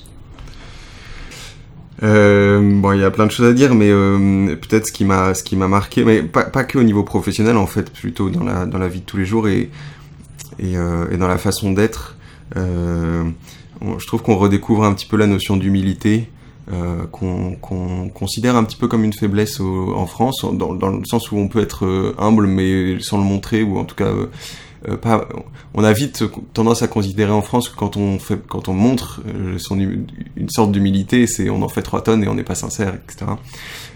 Euh, 2.01 2.61
bon, 2.79 2.93
il 2.93 3.01
y 3.01 3.03
a 3.03 3.11
plein 3.11 3.25
de 3.25 3.31
choses 3.31 3.47
à 3.47 3.53
dire, 3.53 3.75
mais 3.75 3.89
euh, 3.89 4.55
peut-être 4.55 4.87
ce 4.87 4.91
qui 4.91 5.03
m'a 5.03 5.33
ce 5.33 5.43
qui 5.43 5.55
m'a 5.55 5.67
marqué, 5.67 6.03
mais 6.05 6.23
pas, 6.23 6.43
pas 6.45 6.63
que 6.63 6.77
au 6.77 6.83
niveau 6.83 7.03
professionnel 7.03 7.57
en 7.57 7.67
fait, 7.67 7.91
plutôt 7.91 8.29
dans 8.29 8.43
la 8.43 8.65
dans 8.65 8.77
la 8.77 8.87
vie 8.87 9.01
de 9.01 9.05
tous 9.05 9.17
les 9.17 9.25
jours 9.25 9.47
et 9.47 9.69
et, 10.59 10.77
euh, 10.77 11.15
dans 11.17 11.27
la 11.27 11.37
façon 11.37 11.71
d'être. 11.71 12.15
Je 12.55 14.05
trouve 14.07 14.21
qu'on 14.21 14.35
redécouvre 14.35 14.83
un 14.83 14.93
petit 14.93 15.05
peu 15.05 15.17
la 15.17 15.27
notion 15.27 15.57
d'humilité. 15.57 16.29
Qu'on 17.11 17.57
considère 18.13 18.55
un 18.55 18.63
petit 18.63 18.77
peu 18.77 18.87
comme 18.87 19.03
une 19.03 19.13
faiblesse 19.13 19.59
en 19.59 20.05
France, 20.05 20.45
dans, 20.53 20.75
dans, 20.75 20.89
le 20.89 21.05
sens 21.05 21.31
où 21.31 21.37
on 21.37 21.47
peut 21.47 21.61
être 21.61 22.13
humble 22.19 22.45
mais 22.45 22.99
sans 22.99 23.17
le 23.17 23.23
montrer, 23.23 23.63
ou 23.63 23.79
en 23.79 23.85
tout 23.85 23.95
cas 23.95 24.11
euh, 24.87 24.97
on 25.73 25.83
a 25.83 25.91
vite 25.91 26.23
tendance 26.53 26.81
à 26.83 26.87
considérer 26.87 27.31
en 27.31 27.41
France 27.41 27.69
que 27.69 27.75
quand 27.75 27.97
on 27.97 28.73
montre 28.73 29.21
euh, 29.27 29.57
son, 29.57 29.77
une 29.77 30.49
sorte 30.49 30.71
d'humilité, 30.71 31.27
c'est 31.27 31.49
on 31.49 31.61
en 31.61 31.69
fait 31.69 31.81
trois 31.81 32.01
tonnes 32.01 32.23
et 32.23 32.27
on 32.27 32.35
n'est 32.35 32.43
pas 32.43 32.55
sincère, 32.55 32.93
etc. 32.95 33.31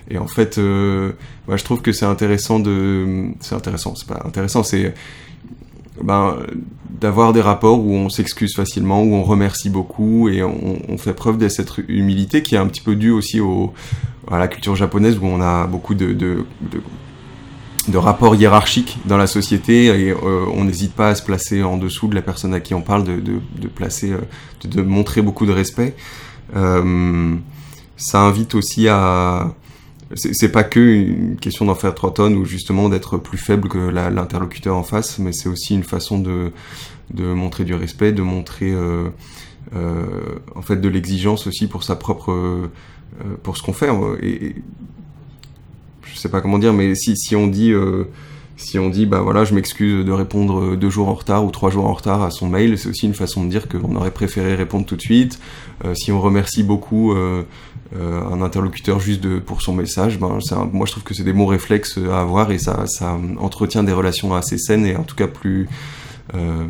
Et 0.10 0.18
en 0.18 0.28
fait, 0.28 0.58
euh, 0.58 1.14
je 1.48 1.64
trouve 1.64 1.82
que 1.82 1.94
c'est 1.94 2.06
intéressant 2.06 2.60
de, 2.60 3.30
c'est 3.40 3.56
intéressant, 3.56 3.96
c'est 3.96 4.08
pas 4.08 4.22
intéressant, 4.26 4.64
c'est 4.64 4.94
ben, 6.02 6.38
d'avoir 6.90 7.32
des 7.32 7.42
rapports 7.42 7.80
où 7.80 7.94
on 7.94 8.10
s'excuse 8.10 8.54
facilement, 8.54 9.04
où 9.04 9.14
on 9.14 9.24
remercie 9.24 9.70
beaucoup 9.70 10.28
et 10.28 10.44
on, 10.44 10.98
fait 10.98 11.14
preuve 11.14 11.38
de 11.38 11.48
cette 11.48 11.78
humilité 11.88 12.44
qui 12.44 12.56
est 12.56 12.58
un 12.58 12.68
petit 12.68 12.82
peu 12.82 12.96
due 12.96 13.12
aussi 13.12 13.40
au, 13.40 13.74
à 14.30 14.38
la 14.38 14.48
culture 14.48 14.76
japonaise 14.76 15.18
où 15.18 15.26
on 15.26 15.40
a 15.40 15.68
beaucoup 15.68 15.96
de 15.96 16.46
de 17.88 17.98
rapports 17.98 18.36
hiérarchiques 18.36 19.00
dans 19.06 19.18
la 19.18 19.28
société 19.28 19.86
et 19.86 20.12
euh, 20.12 20.46
on 20.54 20.64
n'hésite 20.64 20.94
pas 20.94 21.10
à 21.10 21.16
se 21.16 21.24
placer 21.24 21.64
en 21.64 21.78
dessous 21.78 22.08
de 22.08 22.16
la 22.16 22.22
personne 22.22 22.54
à 22.54 22.60
qui 22.60 22.74
on 22.74 22.82
parle, 22.82 23.04
de, 23.04 23.20
de, 23.20 23.40
de 23.60 23.68
placer, 23.68 24.12
euh, 24.12 24.22
de, 24.64 24.82
montrer 24.82 25.22
beaucoup 25.22 25.46
de 25.46 25.52
respect. 25.52 25.96
Euh, 26.56 27.36
ça 27.98 28.22
invite 28.22 28.56
aussi 28.56 28.88
à 28.88 29.54
c'est 30.16 30.52
pas 30.52 30.64
que 30.64 30.80
une 30.80 31.38
question 31.38 31.66
d'en 31.66 31.74
faire 31.74 31.96
trois 31.96 32.14
tonnes 32.14 32.36
ou 32.36 32.46
justement 32.46 32.88
d'être 32.88 33.18
plus 33.18 33.40
faible 33.40 33.68
que 33.68 33.80
l'interlocuteur 33.80 34.76
en 34.76 34.84
face, 34.84 35.18
mais 35.18 35.32
c'est 35.32 35.50
aussi 35.50 35.74
une 35.74 35.84
façon 35.84 36.20
de, 36.20 36.52
de 37.12 37.34
montrer 37.34 37.64
du 37.64 37.74
respect, 37.74 38.12
de 38.12 38.22
montrer 38.22 38.72
euh, 38.74 39.10
en 40.56 40.62
fait 40.62 40.76
de 40.76 40.88
l'exigence 40.88 41.48
aussi 41.48 41.66
pour 41.66 41.84
sa 41.84 41.96
propre 41.96 42.70
pour 43.42 43.58
ce 43.58 43.64
qu'on 43.64 43.74
fait. 43.74 43.90
Je 46.04 46.18
sais 46.18 46.30
pas 46.30 46.42
comment 46.42 46.60
dire, 46.60 46.74
mais 46.74 46.96
si, 46.96 47.16
si 47.18 47.36
on 47.36 47.48
dit, 47.48 47.72
euh, 47.72 48.06
si 48.58 48.80
on 48.80 48.90
dit, 48.90 49.06
bah 49.06 49.22
voilà, 49.22 49.44
je 49.44 49.54
m'excuse 49.54 50.06
de 50.06 50.12
répondre 50.12 50.76
deux 50.76 50.90
jours 50.90 51.10
en 51.10 51.14
retard 51.14 51.44
ou 51.46 51.52
trois 51.52 51.70
jours 51.70 51.86
en 51.86 51.94
retard 51.94 52.22
à 52.24 52.32
son 52.32 52.48
mail, 52.48 52.78
c'est 52.78 52.90
aussi 52.90 53.06
une 53.06 53.14
façon 53.14 53.44
de 53.44 53.50
dire 53.50 53.68
qu'on 53.68 53.96
aurait 53.96 54.12
préféré 54.12 54.56
répondre 54.56 54.86
tout 54.86 54.96
de 54.96 55.02
suite. 55.02 55.40
Euh, 55.86 55.96
si 55.96 56.12
on 56.12 56.22
remercie 56.22 56.64
beaucoup 56.64 57.14
euh, 57.96 58.22
un 58.32 58.42
interlocuteur 58.42 59.00
juste 59.00 59.40
pour 59.42 59.62
son 59.62 59.74
message, 59.74 60.20
ben, 60.20 60.40
moi 60.72 60.86
je 60.88 60.92
trouve 60.92 61.04
que 61.04 61.14
c'est 61.14 61.24
des 61.24 61.34
bons 61.34 61.46
réflexes 61.46 62.00
à 62.10 62.22
avoir 62.22 62.52
et 62.52 62.58
ça, 62.58 62.88
ça 62.88 63.20
entretient 63.38 63.84
des 63.84 63.94
relations 63.94 64.34
assez 64.34 64.58
saines 64.58 64.86
et 64.86 64.96
en 64.96 65.04
tout 65.04 65.16
cas 65.16 65.28
plus, 65.28 65.68
euh, 66.34 66.66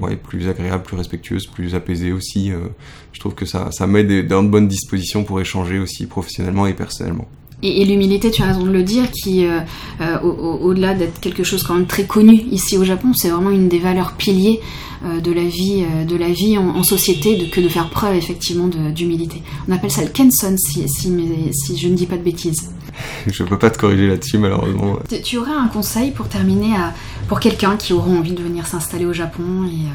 ouais, 0.00 0.16
plus 0.16 0.48
agréable, 0.48 0.84
plus 0.84 0.96
respectueuse, 0.96 1.46
plus 1.46 1.74
apaisée 1.74 2.12
aussi. 2.12 2.52
Euh, 2.52 2.68
je 3.12 3.18
trouve 3.18 3.34
que 3.34 3.46
ça, 3.46 3.72
ça 3.72 3.86
met 3.86 4.04
dans 4.22 4.42
de 4.44 4.48
bonnes 4.48 4.68
dispositions 4.68 5.24
pour 5.24 5.40
échanger 5.40 5.78
aussi 5.78 6.06
professionnellement 6.06 6.66
et 6.66 6.74
personnellement. 6.74 7.28
Et, 7.62 7.84
l'humilité, 7.84 8.30
tu 8.30 8.42
as 8.42 8.46
raison 8.46 8.64
de 8.64 8.70
le 8.70 8.82
dire, 8.82 9.10
qui, 9.10 9.46
euh, 9.46 9.60
euh, 10.00 10.18
au-delà 10.20 10.94
d'être 10.94 11.20
quelque 11.20 11.44
chose 11.44 11.62
quand 11.62 11.74
même 11.74 11.86
très 11.86 12.04
connu 12.04 12.34
ici 12.50 12.76
au 12.76 12.84
Japon, 12.84 13.12
c'est 13.14 13.28
vraiment 13.28 13.50
une 13.50 13.68
des 13.68 13.78
valeurs 13.78 14.12
piliers 14.12 14.60
euh, 15.04 15.20
de 15.20 15.30
la 15.30 15.44
vie, 15.44 15.84
de 16.08 16.16
la 16.16 16.28
vie 16.28 16.58
en, 16.58 16.82
société, 16.82 17.36
de, 17.36 17.46
que 17.46 17.60
de 17.60 17.68
faire 17.68 17.88
preuve 17.88 18.16
effectivement 18.16 18.66
d'humilité. 18.66 19.42
On 19.68 19.72
appelle 19.72 19.92
ça 19.92 20.02
le 20.02 20.08
kenson, 20.08 20.56
si, 20.58 20.88
si, 20.88 21.76
je 21.76 21.88
ne 21.88 21.94
dis 21.94 22.06
pas 22.06 22.16
de 22.16 22.22
bêtises. 22.22 22.72
je 23.26 23.44
peux 23.44 23.58
pas 23.58 23.70
te 23.70 23.78
corriger 23.78 24.08
là-dessus, 24.08 24.38
malheureusement. 24.38 24.98
Tu, 25.22 25.38
aurais 25.38 25.52
un 25.52 25.68
conseil 25.68 26.10
pour 26.10 26.28
terminer 26.28 26.74
à, 26.74 26.92
pour 27.28 27.38
quelqu'un 27.38 27.76
qui 27.76 27.92
aurait 27.92 28.10
envie 28.10 28.32
de 28.32 28.42
venir 28.42 28.66
s'installer 28.66 29.06
au 29.06 29.12
Japon 29.12 29.66
et 29.66 29.86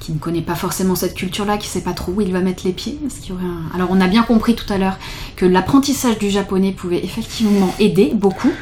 qui 0.00 0.12
ne 0.12 0.18
connaît 0.18 0.42
pas 0.42 0.54
forcément 0.54 0.94
cette 0.94 1.14
culture-là, 1.14 1.56
qui 1.58 1.68
sait 1.68 1.80
pas 1.80 1.92
trop 1.92 2.12
où 2.12 2.20
il 2.20 2.32
va 2.32 2.40
mettre 2.40 2.62
les 2.66 2.72
pieds. 2.72 2.98
Est-ce 3.06 3.20
qu'il 3.20 3.30
y 3.30 3.32
aurait 3.32 3.44
un- 3.44 3.74
Alors 3.74 3.88
on 3.90 4.00
a 4.00 4.06
bien 4.08 4.22
compris 4.22 4.54
tout 4.54 4.70
à 4.72 4.78
l'heure 4.78 4.98
que 5.36 5.46
l'apprentissage 5.46 6.18
du 6.18 6.30
japonais 6.30 6.72
pouvait 6.72 7.02
effectivement 7.04 7.74
aider 7.78 8.12
beaucoup. 8.14 8.52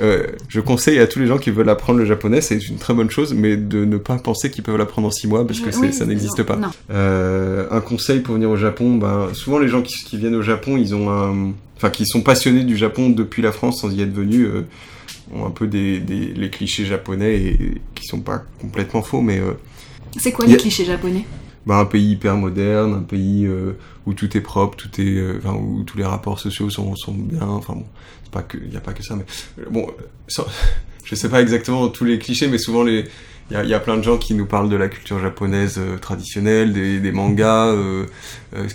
Euh, 0.00 0.26
je 0.48 0.60
conseille 0.60 0.98
à 0.98 1.06
tous 1.06 1.18
les 1.18 1.26
gens 1.26 1.36
qui 1.38 1.50
veulent 1.50 1.68
apprendre 1.68 1.98
le 1.98 2.06
japonais, 2.06 2.40
c'est 2.40 2.56
une 2.68 2.76
très 2.78 2.94
bonne 2.94 3.10
chose, 3.10 3.34
mais 3.34 3.56
de 3.56 3.84
ne 3.84 3.98
pas 3.98 4.16
penser 4.16 4.50
qu'ils 4.50 4.64
peuvent 4.64 4.78
l'apprendre 4.78 5.08
en 5.08 5.10
six 5.10 5.26
mois 5.26 5.46
parce 5.46 5.60
que 5.60 5.70
oui, 5.82 5.92
ça 5.92 6.06
n'existe 6.06 6.42
pas. 6.44 6.56
Euh, 6.90 7.66
un 7.70 7.80
conseil 7.80 8.20
pour 8.20 8.34
venir 8.34 8.48
au 8.50 8.56
Japon, 8.56 8.96
ben, 8.96 9.28
souvent 9.34 9.58
les 9.58 9.68
gens 9.68 9.82
qui, 9.82 9.94
qui 10.04 10.16
viennent 10.16 10.34
au 10.36 10.42
Japon, 10.42 10.76
ils 10.78 10.94
ont 10.94 11.10
un, 11.10 11.52
enfin 11.76 11.90
qui 11.90 12.06
sont 12.06 12.22
passionnés 12.22 12.64
du 12.64 12.76
Japon 12.76 13.10
depuis 13.10 13.42
la 13.42 13.52
France 13.52 13.80
sans 13.82 13.90
y 13.92 14.00
être 14.00 14.12
venus, 14.14 14.46
euh, 14.46 14.62
ont 15.34 15.44
un 15.46 15.50
peu 15.50 15.66
des, 15.66 15.98
des- 16.00 16.32
les 16.34 16.50
clichés 16.50 16.86
japonais 16.86 17.34
et, 17.36 17.58
qui 17.94 18.06
sont 18.06 18.20
pas 18.20 18.42
complètement 18.60 19.02
faux, 19.02 19.20
mais 19.20 19.38
euh, 19.38 19.52
C'est 20.18 20.32
quoi 20.32 20.46
les 20.46 20.54
a- 20.54 20.56
clichés 20.56 20.84
japonais 20.84 21.24
ben, 21.66 21.78
un 21.78 21.84
pays 21.84 22.12
hyper 22.12 22.36
moderne, 22.36 22.94
un 22.94 23.02
pays 23.02 23.44
euh, 23.46 23.72
où 24.06 24.14
tout 24.14 24.34
est 24.34 24.40
propre, 24.40 24.76
tout 24.76 24.88
est, 25.00 25.16
euh, 25.16 25.38
enfin, 25.38 25.54
où 25.54 25.82
tous 25.84 25.98
les 25.98 26.04
rapports 26.04 26.40
sociaux 26.40 26.70
sont, 26.70 26.96
sont 26.96 27.12
bien. 27.12 27.42
Enfin 27.46 27.74
bon, 27.74 27.84
c'est 28.24 28.32
pas 28.32 28.42
que, 28.42 28.56
il 28.56 28.72
y 28.72 28.76
a 28.78 28.80
pas 28.80 28.94
que 28.94 29.02
ça, 29.02 29.14
mais 29.14 29.24
euh, 29.62 29.66
bon, 29.70 29.86
ça- 30.26 30.46
je 31.04 31.14
sais 31.14 31.28
pas 31.28 31.42
exactement 31.42 31.88
tous 31.88 32.04
les 32.04 32.18
clichés, 32.18 32.48
mais 32.48 32.56
souvent 32.56 32.82
les, 32.82 33.04
il 33.50 33.54
y 33.54 33.56
a, 33.56 33.64
y 33.64 33.74
a 33.74 33.80
plein 33.80 33.98
de 33.98 34.02
gens 34.02 34.16
qui 34.16 34.32
nous 34.32 34.46
parlent 34.46 34.70
de 34.70 34.76
la 34.76 34.88
culture 34.88 35.18
japonaise 35.20 35.76
euh, 35.78 35.98
traditionnelle, 35.98 36.72
des, 36.72 36.98
des 36.98 37.12
mangas, 37.12 37.74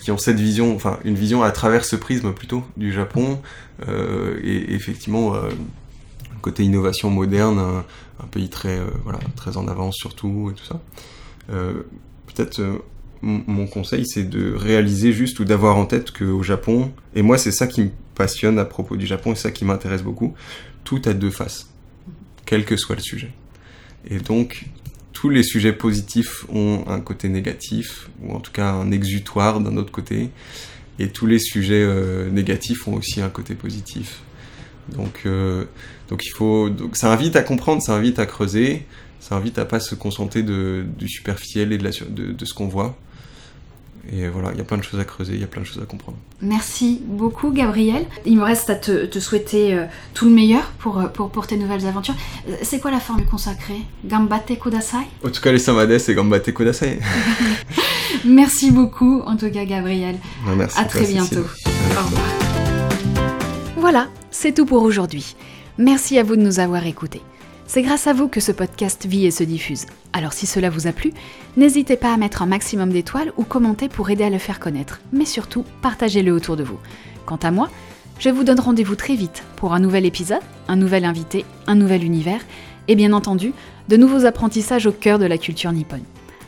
qui 0.02 0.12
ont 0.12 0.18
cette 0.20 0.40
vision, 0.40 0.76
enfin 0.76 1.00
une 1.06 1.16
vision 1.16 1.42
à 1.42 1.50
travers 1.52 1.86
ce 1.86 1.96
prisme 1.96 2.34
plutôt 2.34 2.64
du 2.78 2.94
Japon, 2.94 3.42
et, 3.88 4.74
effectivement. 4.76 5.34
côté 6.42 6.64
innovation 6.64 7.10
moderne, 7.10 7.58
un, 7.58 7.84
un 8.24 8.28
pays 8.28 8.50
très 8.50 8.80
voilà 9.04 9.18
très 9.36 9.58
en 9.58 9.68
avance 9.68 9.96
surtout 9.96 10.52
et 10.52 10.54
tout 10.54 10.66
ça. 10.66 10.80
Euh, 11.50 11.84
Peut-être 12.28 12.60
euh, 12.60 12.80
mon 13.22 13.66
conseil 13.66 14.06
c'est 14.06 14.24
de 14.24 14.54
réaliser 14.54 15.14
juste 15.14 15.40
ou 15.40 15.46
d'avoir 15.46 15.78
en 15.78 15.86
tête 15.86 16.12
qu'au 16.12 16.44
Japon, 16.44 16.92
et 17.16 17.22
moi 17.22 17.38
c'est 17.38 17.52
ça 17.52 17.66
qui 17.66 17.84
me 17.84 17.90
passionne 18.14 18.60
à 18.60 18.66
propos 18.66 18.98
du 18.98 19.06
Japon 19.06 19.32
et 19.32 19.36
ça 19.36 19.52
qui 19.52 19.64
m'intéresse 19.64 20.02
beaucoup, 20.02 20.34
tout 20.84 21.02
a 21.06 21.14
deux 21.14 21.30
faces, 21.30 21.70
quel 22.46 22.66
que 22.66 22.76
soit 22.76 22.96
le 22.96 23.02
sujet. 23.02 23.32
Et 24.10 24.18
donc 24.18 24.66
tous 25.14 25.30
les 25.30 25.44
sujets 25.44 25.72
positifs 25.72 26.46
ont 26.50 26.84
un 26.88 27.00
côté 27.00 27.30
négatif, 27.30 28.10
ou 28.22 28.34
en 28.34 28.42
tout 28.42 28.52
cas 28.52 28.72
un 28.72 28.92
exutoire 28.92 29.62
d'un 29.62 29.78
autre 29.78 29.92
côté, 29.92 30.30
et 31.00 31.08
tous 31.10 31.26
les 31.26 31.40
sujets 31.40 31.84
euh, 31.84 32.30
négatifs 32.30 32.88
ont 32.88 32.96
aussi 32.96 33.22
un 33.22 33.30
côté 33.30 33.56
positif. 33.56 34.22
Donc, 34.90 35.26
donc 36.10 36.26
il 36.26 36.30
faut, 36.30 36.70
donc 36.70 36.96
ça 36.96 37.12
invite 37.12 37.36
à 37.36 37.42
comprendre, 37.42 37.82
ça 37.82 37.96
invite 37.96 38.20
à 38.20 38.28
creuser, 38.28 38.86
ça 39.20 39.36
invite 39.36 39.58
à 39.60 39.66
pas 39.66 39.80
se 39.80 39.96
contenter 39.96 40.44
de, 40.44 40.86
du 40.98 41.08
superficiel 41.08 41.72
et 41.72 41.78
de, 41.78 41.84
la, 41.84 41.92
de, 41.92 42.32
de 42.32 42.46
ce 42.46 42.54
qu'on 42.54 42.68
voit. 42.68 42.96
Et 44.14 44.28
voilà, 44.30 44.52
il 44.52 44.58
y 44.60 44.62
a 44.62 44.64
plein 44.64 44.78
de 44.78 44.84
choses 44.84 45.00
à 45.00 45.04
creuser, 45.04 45.34
il 45.34 45.42
y 45.42 45.44
a 45.44 45.48
plein 45.48 45.64
de 45.64 45.66
choses 45.66 45.82
à 45.82 45.86
comprendre. 45.88 46.18
Merci 46.40 47.02
beaucoup, 47.04 47.52
Gabriel. 47.52 48.06
Il 48.28 48.38
me 48.38 48.44
reste 48.44 48.70
à 48.70 48.76
te, 48.76 49.08
te 49.08 49.20
souhaiter 49.20 49.74
euh, 49.74 49.86
tout 50.14 50.26
le 50.26 50.32
meilleur 50.32 50.64
pour, 50.78 51.00
euh, 51.00 51.08
pour, 51.08 51.32
pour 51.32 51.48
tes 51.48 51.58
nouvelles 51.58 51.88
aventures. 51.88 52.14
Euh, 52.48 52.56
C'est 52.62 52.80
quoi 52.80 52.92
la 52.92 53.00
formule 53.00 53.26
consacrée 53.26 53.82
Gambate 54.06 54.60
kudasai? 54.60 54.98
En 55.26 55.30
tout 55.32 55.42
cas, 55.42 55.52
les 55.52 55.58
samades 55.58 55.90
et 55.92 56.14
Gambate 56.14 56.52
Kodasai. 56.52 57.00
Merci 58.26 58.70
beaucoup, 58.70 59.22
en 59.26 59.38
tout 59.38 59.50
cas, 59.50 59.66
Gabriel. 59.66 60.18
Ouais, 60.48 60.56
Merci. 60.56 60.80
À 60.80 60.86
très 60.86 61.08
bientôt. 61.08 61.40
Au 61.66 62.04
revoir. 62.06 62.28
Voilà, 63.78 64.08
c'est 64.30 64.54
tout 64.54 64.66
pour 64.68 64.84
aujourd'hui. 64.84 65.36
Merci 65.80 66.20
à 66.20 66.24
vous 66.24 66.36
de 66.36 66.42
nous 66.42 66.60
avoir 66.60 66.86
écoutés. 66.86 67.22
C'est 67.68 67.82
grâce 67.82 68.06
à 68.06 68.14
vous 68.14 68.28
que 68.28 68.40
ce 68.40 68.52
podcast 68.52 69.06
vit 69.06 69.26
et 69.26 69.32
se 69.32 69.44
diffuse. 69.44 69.86
Alors 70.14 70.34
si 70.34 70.46
cela 70.46 70.70
vous 70.70 70.88
a 70.88 70.92
plu, 70.92 71.14
n'hésitez 71.58 71.98
pas 71.98 72.14
à 72.14 72.18
mettre 72.18 72.44
un 72.44 72.46
maximum 72.46 72.92
d'étoiles 72.92 73.34
ou 73.38 73.44
commenter 73.44 73.90
pour 73.90 74.10
aider 74.10 74.24
à 74.24 74.30
le 74.30 74.38
faire 74.38 74.60
connaître. 74.60 75.02
Mais 75.12 75.26
surtout, 75.26 75.66
partagez-le 75.82 76.32
autour 76.32 76.58
de 76.58 76.64
vous. 76.64 76.80
Quant 77.26 77.40
à 77.42 77.50
moi, 77.50 77.70
je 78.20 78.30
vous 78.30 78.44
donne 78.44 78.60
rendez-vous 78.60 78.96
très 78.96 79.16
vite 79.16 79.44
pour 79.56 79.74
un 79.74 79.80
nouvel 79.80 80.06
épisode, 80.06 80.42
un 80.68 80.76
nouvel 80.76 81.06
invité, 81.06 81.44
un 81.66 81.76
nouvel 81.76 82.04
univers 82.04 82.42
et 82.88 82.96
bien 82.96 83.14
entendu, 83.14 83.52
de 83.90 83.98
nouveaux 83.98 84.26
apprentissages 84.26 84.86
au 84.86 84.92
cœur 84.92 85.18
de 85.18 85.26
la 85.26 85.40
culture 85.40 85.72
nippone. 85.72 86.04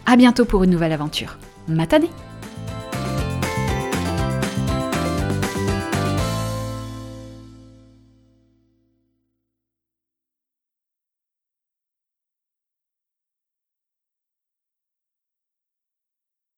À 0.05 0.15
bientôt 0.18 0.45
pour 0.45 0.63
une 0.63 0.72
nouvelle 0.72 0.93
aventure. 0.93 1.38
Matane 1.68 2.05